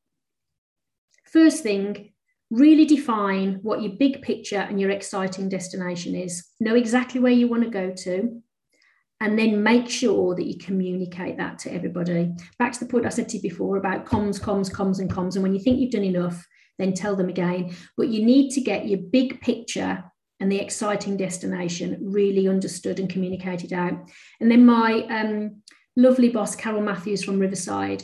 First 1.26 1.64
thing, 1.64 2.14
really 2.52 2.86
define 2.86 3.60
what 3.64 3.82
your 3.82 3.94
big 3.94 4.22
picture 4.22 4.60
and 4.60 4.80
your 4.80 4.92
exciting 4.92 5.50
destination 5.50 6.16
is. 6.16 6.46
Know 6.60 6.76
exactly 6.76 7.20
where 7.20 7.32
you 7.32 7.48
want 7.48 7.64
to 7.64 7.70
go 7.70 7.92
to, 7.92 8.42
and 9.20 9.40
then 9.40 9.64
make 9.64 9.90
sure 9.90 10.36
that 10.36 10.46
you 10.46 10.58
communicate 10.58 11.38
that 11.38 11.58
to 11.60 11.74
everybody. 11.74 12.32
Back 12.60 12.74
to 12.74 12.80
the 12.80 12.92
point 12.92 13.06
I 13.06 13.10
said 13.10 13.30
to 13.30 13.38
you 13.38 13.42
before 13.42 13.78
about 13.78 14.06
comms, 14.06 14.40
comms, 14.40 14.72
comms, 14.72 15.00
and 15.00 15.10
comms. 15.10 15.36
And 15.36 15.44
when 15.44 15.54
you 15.54 15.62
think 15.62 15.80
you've 15.80 15.92
done 15.92 16.04
enough, 16.04 16.46
then 16.78 16.94
tell 16.94 17.16
them 17.16 17.30
again. 17.30 17.74
But 17.96 18.10
you 18.10 18.26
need 18.26 18.52
to 18.52 18.62
get 18.62 18.88
your 18.88 19.00
big 19.00 19.42
picture 19.42 20.04
and 20.40 20.52
the 20.52 20.60
exciting 20.60 21.16
destination 21.16 21.98
really 22.02 22.50
understood 22.50 23.00
and 23.00 23.10
communicated 23.10 23.72
out. 23.72 23.94
And 24.42 24.52
then 24.52 24.66
my 24.66 25.04
um, 25.10 25.62
lovely 25.96 26.30
boss, 26.30 26.56
Carol 26.56 26.82
Matthews 26.82 27.24
from 27.24 27.40
Riverside, 27.40 28.04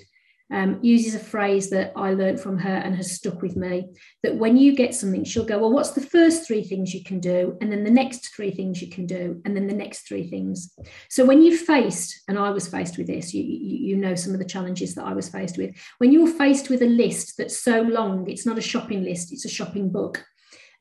um, 0.52 0.80
uses 0.82 1.16
a 1.16 1.20
phrase 1.20 1.70
that 1.70 1.94
I 1.96 2.14
learned 2.14 2.40
from 2.40 2.58
her 2.58 2.76
and 2.76 2.96
has 2.96 3.16
stuck 3.16 3.42
with 3.42 3.56
me 3.56 3.88
that 4.24 4.36
when 4.36 4.58
you 4.58 4.76
get 4.76 4.96
something, 4.96 5.24
she'll 5.24 5.46
go, 5.46 5.60
Well, 5.60 5.72
what's 5.72 5.92
the 5.92 6.02
first 6.02 6.48
three 6.48 6.64
things 6.64 6.94
you 6.94 7.04
can 7.04 7.20
do? 7.20 7.58
And 7.62 7.72
then 7.72 7.84
the 7.84 7.92
next 7.92 8.34
three 8.36 8.52
things 8.52 8.82
you 8.82 8.90
can 8.90 9.06
do, 9.06 9.42
and 9.46 9.56
then 9.56 9.68
the 9.68 9.74
next 9.74 10.08
three 10.08 10.28
things. 10.28 10.74
So 11.10 11.24
when 11.26 11.42
you 11.42 11.56
faced, 11.56 12.22
and 12.28 12.40
I 12.40 12.50
was 12.50 12.68
faced 12.68 12.98
with 12.98 13.08
this, 13.08 13.34
you, 13.34 13.44
you, 13.44 13.78
you 13.90 13.98
know 13.98 14.16
some 14.16 14.34
of 14.34 14.40
the 14.40 14.46
challenges 14.46 14.96
that 14.96 15.06
I 15.06 15.14
was 15.14 15.30
faced 15.30 15.58
with. 15.58 15.76
When 16.00 16.12
you're 16.12 16.28
faced 16.28 16.70
with 16.70 16.82
a 16.82 16.88
list 16.88 17.38
that's 17.38 17.60
so 17.60 17.82
long, 17.82 18.30
it's 18.30 18.46
not 18.46 18.58
a 18.58 18.62
shopping 18.62 19.04
list, 19.04 19.32
it's 19.32 19.46
a 19.46 19.50
shopping 19.50 19.92
book. 19.92 20.26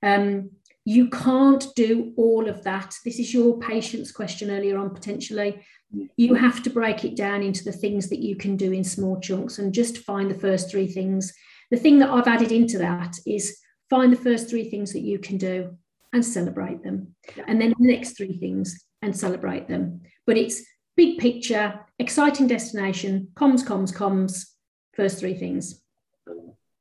Um, 0.03 0.51
you 0.89 1.07
can't 1.11 1.67
do 1.77 2.15
all 2.17 2.49
of 2.49 2.65
that. 2.65 2.95
This 3.05 3.19
is 3.19 3.35
your 3.35 3.59
patience 3.59 4.11
question 4.11 4.51
earlier 4.51 4.79
on, 4.79 4.89
potentially 4.89 5.63
mm. 5.95 6.09
you 6.17 6.33
have 6.33 6.63
to 6.63 6.71
break 6.71 7.05
it 7.05 7.15
down 7.15 7.43
into 7.43 7.63
the 7.63 7.73
things 7.73 8.09
that 8.09 8.21
you 8.21 8.37
can 8.37 8.57
do 8.57 8.73
in 8.73 8.83
small 8.83 9.21
chunks 9.21 9.59
and 9.59 9.75
just 9.75 9.99
find 9.99 10.31
the 10.31 10.39
first 10.47 10.71
three 10.71 10.87
things. 10.87 11.35
The 11.71 11.77
thing 11.77 11.99
that 11.99 12.09
I've 12.09 12.27
added 12.27 12.53
into 12.53 12.79
that 12.79 13.19
is 13.27 13.59
find 13.91 14.11
the 14.11 14.25
first 14.29 14.49
three 14.49 14.71
things 14.71 14.95
that 14.95 15.03
you 15.03 15.19
can 15.19 15.37
do 15.37 15.77
and 16.15 16.25
celebrate 16.25 16.83
them. 16.83 17.15
And 17.47 17.61
then 17.61 17.75
the 17.79 17.87
next 17.87 18.17
three 18.17 18.39
things 18.39 18.83
and 19.03 19.15
celebrate 19.15 19.69
them. 19.69 20.01
But 20.27 20.39
it's 20.39 20.65
big 20.97 21.19
picture, 21.19 21.81
exciting 21.99 22.47
destination, 22.47 23.29
comms, 23.35 23.63
comms, 23.63 23.95
comms, 23.95 24.47
first 24.95 25.21
three 25.21 25.35
things. 25.35 25.83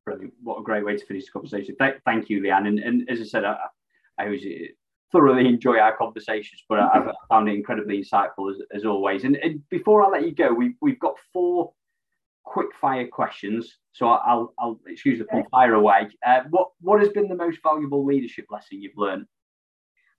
Brilliant. 0.05 0.33
What 0.41 0.61
a 0.61 0.63
great 0.63 0.85
way 0.85 0.95
to 0.95 1.05
finish 1.05 1.25
the 1.25 1.31
conversation. 1.31 1.75
Th- 1.77 1.99
thank 2.05 2.29
you, 2.29 2.39
Leanne. 2.39 2.67
And, 2.67 2.79
and 2.79 3.09
as 3.09 3.19
I 3.19 3.25
said, 3.25 3.43
I, 3.43 3.57
I 4.17 4.25
always 4.25 4.45
thoroughly 5.11 5.47
enjoy 5.47 5.77
our 5.77 5.95
conversations, 5.95 6.63
but 6.67 6.79
I've 6.79 7.11
found 7.29 7.47
it 7.49 7.55
incredibly 7.55 8.03
insightful 8.03 8.51
as, 8.51 8.57
as 8.73 8.85
always. 8.85 9.23
And, 9.23 9.35
and, 9.37 9.61
before 9.69 10.05
I 10.05 10.09
let 10.09 10.25
you 10.25 10.33
go, 10.33 10.53
we, 10.53 10.75
we've 10.81 10.99
got 10.99 11.15
four 11.31 11.73
quick 12.43 12.69
fire 12.79 13.07
questions. 13.07 13.77
So 13.93 14.07
I'll, 14.07 14.53
I'll 14.59 14.79
excuse 14.87 15.19
the 15.19 15.25
pun, 15.25 15.45
fire 15.51 15.73
away. 15.73 16.09
Uh, 16.25 16.41
what, 16.49 16.69
what 16.81 16.99
has 16.99 17.09
been 17.09 17.27
the 17.27 17.35
most 17.35 17.59
valuable 17.63 18.05
leadership 18.05 18.45
lesson 18.49 18.81
you've 18.81 18.97
learned? 18.97 19.25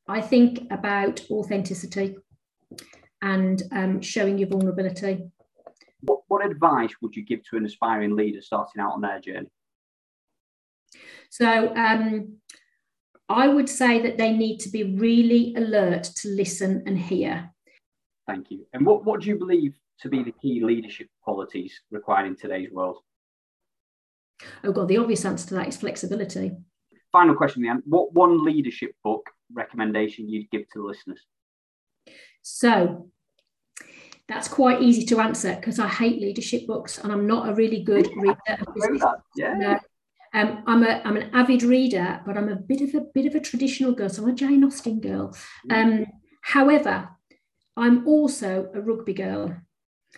I 0.06 0.20
think 0.20 0.66
about 0.70 1.20
authenticity 1.30 2.16
and 3.20 3.62
um, 3.72 4.00
showing 4.00 4.38
your 4.38 4.48
vulnerability. 4.48 5.30
What, 6.00 6.20
what 6.28 6.46
advice 6.46 6.92
would 7.02 7.14
you 7.14 7.24
give 7.24 7.42
to 7.50 7.56
an 7.56 7.66
aspiring 7.66 8.16
leader 8.16 8.40
starting 8.40 8.80
out 8.80 8.92
on 8.92 9.00
their 9.00 9.20
journey? 9.20 9.48
So, 11.30 11.74
um, 11.76 12.38
I 13.28 13.48
would 13.48 13.68
say 13.68 14.00
that 14.02 14.16
they 14.16 14.32
need 14.32 14.58
to 14.60 14.70
be 14.70 14.96
really 14.96 15.54
alert 15.56 16.04
to 16.04 16.28
listen 16.28 16.82
and 16.86 16.98
hear. 16.98 17.50
Thank 18.26 18.50
you. 18.50 18.66
And 18.72 18.86
what, 18.86 19.04
what 19.04 19.20
do 19.20 19.28
you 19.28 19.38
believe 19.38 19.74
to 20.00 20.08
be 20.08 20.22
the 20.22 20.32
key 20.32 20.62
leadership 20.62 21.08
qualities 21.22 21.80
required 21.90 22.26
in 22.26 22.36
today's 22.36 22.70
world? 22.70 22.98
Oh, 24.64 24.72
God, 24.72 24.88
the 24.88 24.98
obvious 24.98 25.24
answer 25.24 25.48
to 25.48 25.54
that 25.54 25.68
is 25.68 25.76
flexibility. 25.76 26.52
Final 27.12 27.34
question, 27.34 27.62
Leanne. 27.62 27.82
What 27.84 28.12
one 28.12 28.44
leadership 28.44 28.92
book 29.02 29.28
recommendation 29.52 30.28
you'd 30.28 30.50
give 30.50 30.62
to 30.72 30.80
the 30.80 30.84
listeners? 30.84 31.20
So, 32.42 33.10
that's 34.28 34.46
quite 34.46 34.82
easy 34.82 35.06
to 35.06 35.20
answer 35.20 35.54
because 35.56 35.78
I 35.78 35.88
hate 35.88 36.20
leadership 36.20 36.66
books 36.66 36.98
and 36.98 37.10
I'm 37.10 37.26
not 37.26 37.48
a 37.48 37.54
really 37.54 37.82
good 37.82 38.08
reader. 38.16 38.36
Yeah. 39.36 39.80
Um, 40.34 40.62
I'm 40.66 40.82
a 40.82 41.00
I'm 41.04 41.16
an 41.16 41.30
avid 41.32 41.62
reader, 41.62 42.20
but 42.26 42.36
I'm 42.36 42.48
a 42.48 42.56
bit 42.56 42.82
of 42.82 42.94
a 42.94 43.06
bit 43.14 43.26
of 43.26 43.34
a 43.34 43.40
traditional 43.40 43.92
girl. 43.92 44.08
So 44.08 44.22
I'm 44.22 44.30
a 44.30 44.34
Jane 44.34 44.64
Austen 44.64 45.00
girl. 45.00 45.36
Um, 45.70 46.06
however, 46.42 47.08
I'm 47.76 48.06
also 48.06 48.70
a 48.74 48.80
rugby 48.80 49.14
girl. 49.14 49.56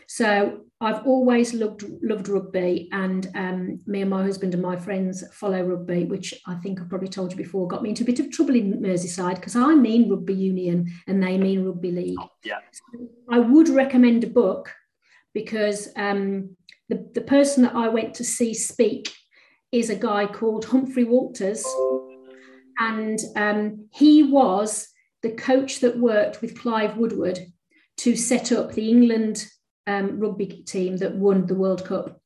So 0.06 0.62
I've 0.80 1.06
always 1.06 1.52
loved 1.52 1.84
loved 2.02 2.28
rugby, 2.28 2.88
and 2.92 3.30
um, 3.34 3.80
me 3.86 4.00
and 4.00 4.10
my 4.10 4.22
husband 4.22 4.54
and 4.54 4.62
my 4.62 4.76
friends 4.76 5.22
follow 5.34 5.62
rugby, 5.62 6.04
which 6.04 6.34
I 6.46 6.54
think 6.56 6.80
I've 6.80 6.88
probably 6.88 7.08
told 7.08 7.32
you 7.32 7.36
before, 7.36 7.68
got 7.68 7.82
me 7.82 7.90
into 7.90 8.02
a 8.02 8.06
bit 8.06 8.18
of 8.18 8.30
trouble 8.30 8.56
in 8.56 8.80
Merseyside 8.80 9.36
because 9.36 9.56
I 9.56 9.74
mean 9.74 10.08
rugby 10.08 10.34
union 10.34 10.90
and 11.06 11.22
they 11.22 11.36
mean 11.36 11.64
rugby 11.64 11.90
league. 11.90 12.18
Oh, 12.18 12.30
yeah, 12.44 12.60
so 12.72 13.08
I 13.30 13.38
would 13.38 13.68
recommend 13.68 14.24
a 14.24 14.28
book 14.28 14.72
because 15.34 15.88
um, 15.96 16.56
the 16.88 17.08
the 17.14 17.20
person 17.20 17.62
that 17.64 17.74
I 17.74 17.88
went 17.88 18.14
to 18.14 18.24
see 18.24 18.54
speak 18.54 19.12
is 19.72 19.90
a 19.90 19.96
guy 19.96 20.26
called 20.26 20.64
Humphrey 20.64 21.04
Walters, 21.04 21.64
and 22.78 23.18
um, 23.36 23.88
he 23.92 24.22
was 24.22 24.88
the 25.22 25.30
coach 25.32 25.80
that 25.80 25.98
worked 25.98 26.40
with 26.40 26.58
Clive 26.58 26.96
Woodward 26.96 27.38
to 27.98 28.16
set 28.16 28.52
up 28.52 28.72
the 28.72 28.88
England 28.88 29.46
um, 29.86 30.18
rugby 30.18 30.46
team 30.46 30.96
that 30.98 31.14
won 31.14 31.46
the 31.46 31.54
World 31.54 31.84
Cup. 31.84 32.20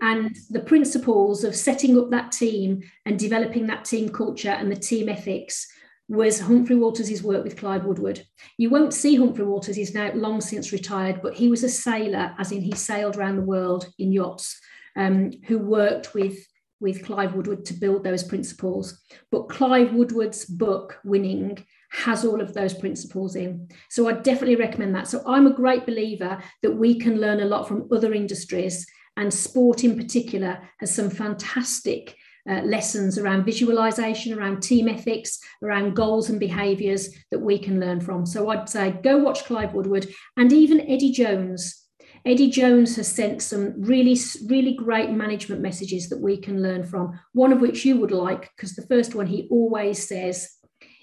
And 0.00 0.34
the 0.48 0.60
principles 0.60 1.44
of 1.44 1.54
setting 1.54 1.98
up 1.98 2.10
that 2.10 2.32
team 2.32 2.82
and 3.04 3.18
developing 3.18 3.66
that 3.66 3.84
team 3.84 4.08
culture 4.08 4.50
and 4.50 4.70
the 4.70 4.76
team 4.76 5.08
ethics 5.08 5.66
was 6.08 6.40
Humphrey 6.40 6.76
Walters' 6.76 7.22
work 7.22 7.44
with 7.44 7.56
Clive 7.56 7.84
Woodward. 7.84 8.22
You 8.58 8.70
won't 8.70 8.94
see 8.94 9.14
Humphrey 9.14 9.44
Walters, 9.44 9.76
he's 9.76 9.94
now 9.94 10.12
long 10.14 10.40
since 10.40 10.72
retired, 10.72 11.20
but 11.22 11.34
he 11.34 11.48
was 11.48 11.62
a 11.62 11.68
sailor, 11.68 12.34
as 12.38 12.50
in 12.50 12.62
he 12.62 12.74
sailed 12.74 13.16
around 13.16 13.36
the 13.36 13.42
world 13.42 13.86
in 13.98 14.12
yachts, 14.12 14.58
um, 14.96 15.30
who 15.46 15.58
worked 15.58 16.14
with, 16.14 16.36
with 16.80 17.04
Clive 17.04 17.34
Woodward 17.34 17.64
to 17.66 17.74
build 17.74 18.02
those 18.02 18.24
principles. 18.24 19.00
But 19.30 19.48
Clive 19.48 19.92
Woodward's 19.92 20.44
book, 20.46 20.98
Winning, 21.04 21.64
has 21.90 22.24
all 22.24 22.40
of 22.40 22.54
those 22.54 22.72
principles 22.72 23.36
in. 23.36 23.68
So 23.88 24.08
I 24.08 24.12
definitely 24.12 24.56
recommend 24.56 24.94
that. 24.94 25.08
So 25.08 25.22
I'm 25.26 25.46
a 25.46 25.52
great 25.52 25.86
believer 25.86 26.40
that 26.62 26.72
we 26.72 26.98
can 26.98 27.20
learn 27.20 27.40
a 27.40 27.44
lot 27.44 27.68
from 27.68 27.88
other 27.92 28.14
industries, 28.14 28.86
and 29.16 29.32
sport 29.32 29.84
in 29.84 29.96
particular 29.96 30.60
has 30.78 30.94
some 30.94 31.10
fantastic. 31.10 32.16
Uh, 32.48 32.62
lessons 32.62 33.18
around 33.18 33.44
visualization, 33.44 34.32
around 34.32 34.62
team 34.62 34.88
ethics, 34.88 35.38
around 35.62 35.94
goals 35.94 36.30
and 36.30 36.40
behaviors 36.40 37.10
that 37.30 37.38
we 37.38 37.58
can 37.58 37.78
learn 37.78 38.00
from. 38.00 38.24
So 38.24 38.48
I'd 38.48 38.66
say 38.66 38.98
go 39.04 39.18
watch 39.18 39.44
Clive 39.44 39.74
Woodward 39.74 40.08
and 40.38 40.50
even 40.50 40.80
Eddie 40.80 41.12
Jones. 41.12 41.79
Eddie 42.24 42.50
Jones 42.50 42.96
has 42.96 43.08
sent 43.08 43.42
some 43.42 43.74
really, 43.80 44.18
really 44.46 44.74
great 44.74 45.10
management 45.10 45.62
messages 45.62 46.08
that 46.08 46.20
we 46.20 46.36
can 46.36 46.62
learn 46.62 46.84
from. 46.84 47.18
One 47.32 47.52
of 47.52 47.60
which 47.60 47.84
you 47.84 47.96
would 47.98 48.10
like, 48.10 48.50
because 48.54 48.74
the 48.74 48.86
first 48.86 49.14
one 49.14 49.26
he 49.26 49.48
always 49.50 50.06
says, 50.06 50.56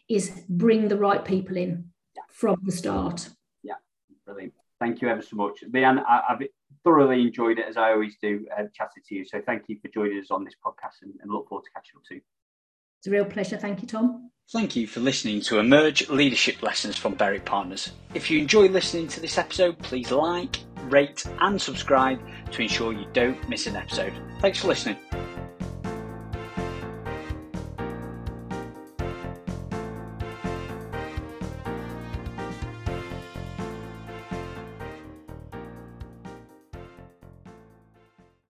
is 0.09 0.43
bring 0.47 0.87
the 0.87 0.97
right 0.97 1.23
people 1.25 1.57
in 1.57 1.91
yeah. 2.15 2.23
from 2.29 2.57
the 2.63 2.71
start. 2.71 3.29
Yeah, 3.63 3.75
brilliant. 4.25 4.53
Thank 4.79 5.01
you 5.01 5.09
ever 5.09 5.21
so 5.21 5.35
much. 5.35 5.63
Leanne, 5.69 6.03
I, 6.07 6.21
have 6.29 6.41
thoroughly 6.83 7.21
enjoyed 7.21 7.59
it 7.59 7.65
as 7.67 7.77
I 7.77 7.91
always 7.91 8.15
do, 8.21 8.45
uh, 8.55 8.63
chatting 8.73 9.03
to 9.07 9.15
you. 9.15 9.25
So 9.25 9.41
thank 9.45 9.63
you 9.67 9.77
for 9.81 9.89
joining 9.89 10.19
us 10.19 10.31
on 10.31 10.45
this 10.45 10.53
podcast 10.63 11.01
and, 11.01 11.13
and 11.21 11.31
look 11.31 11.49
forward 11.49 11.65
to 11.65 11.71
catching 11.71 11.97
up 11.97 12.03
soon. 12.07 12.21
It's 12.99 13.07
a 13.07 13.11
real 13.11 13.25
pleasure. 13.25 13.57
Thank 13.57 13.81
you, 13.81 13.87
Tom. 13.87 14.31
Thank 14.51 14.75
you 14.77 14.87
for 14.87 15.01
listening 15.01 15.41
to 15.41 15.59
Emerge 15.59 16.09
Leadership 16.09 16.63
Lessons 16.63 16.95
from 16.95 17.15
Berwick 17.15 17.43
Partners. 17.43 17.91
If 18.13 18.31
you 18.31 18.39
enjoy 18.39 18.67
listening 18.69 19.09
to 19.09 19.19
this 19.19 19.37
episode, 19.37 19.77
please 19.79 20.09
like, 20.09 20.59
rate, 20.91 21.25
and 21.39 21.61
subscribe 21.61 22.19
to 22.51 22.61
ensure 22.61 22.93
you 22.93 23.05
don't 23.13 23.47
miss 23.49 23.67
an 23.67 23.75
episode. 23.75 24.13
Thanks 24.41 24.59
for 24.59 24.67
listening. 24.67 24.97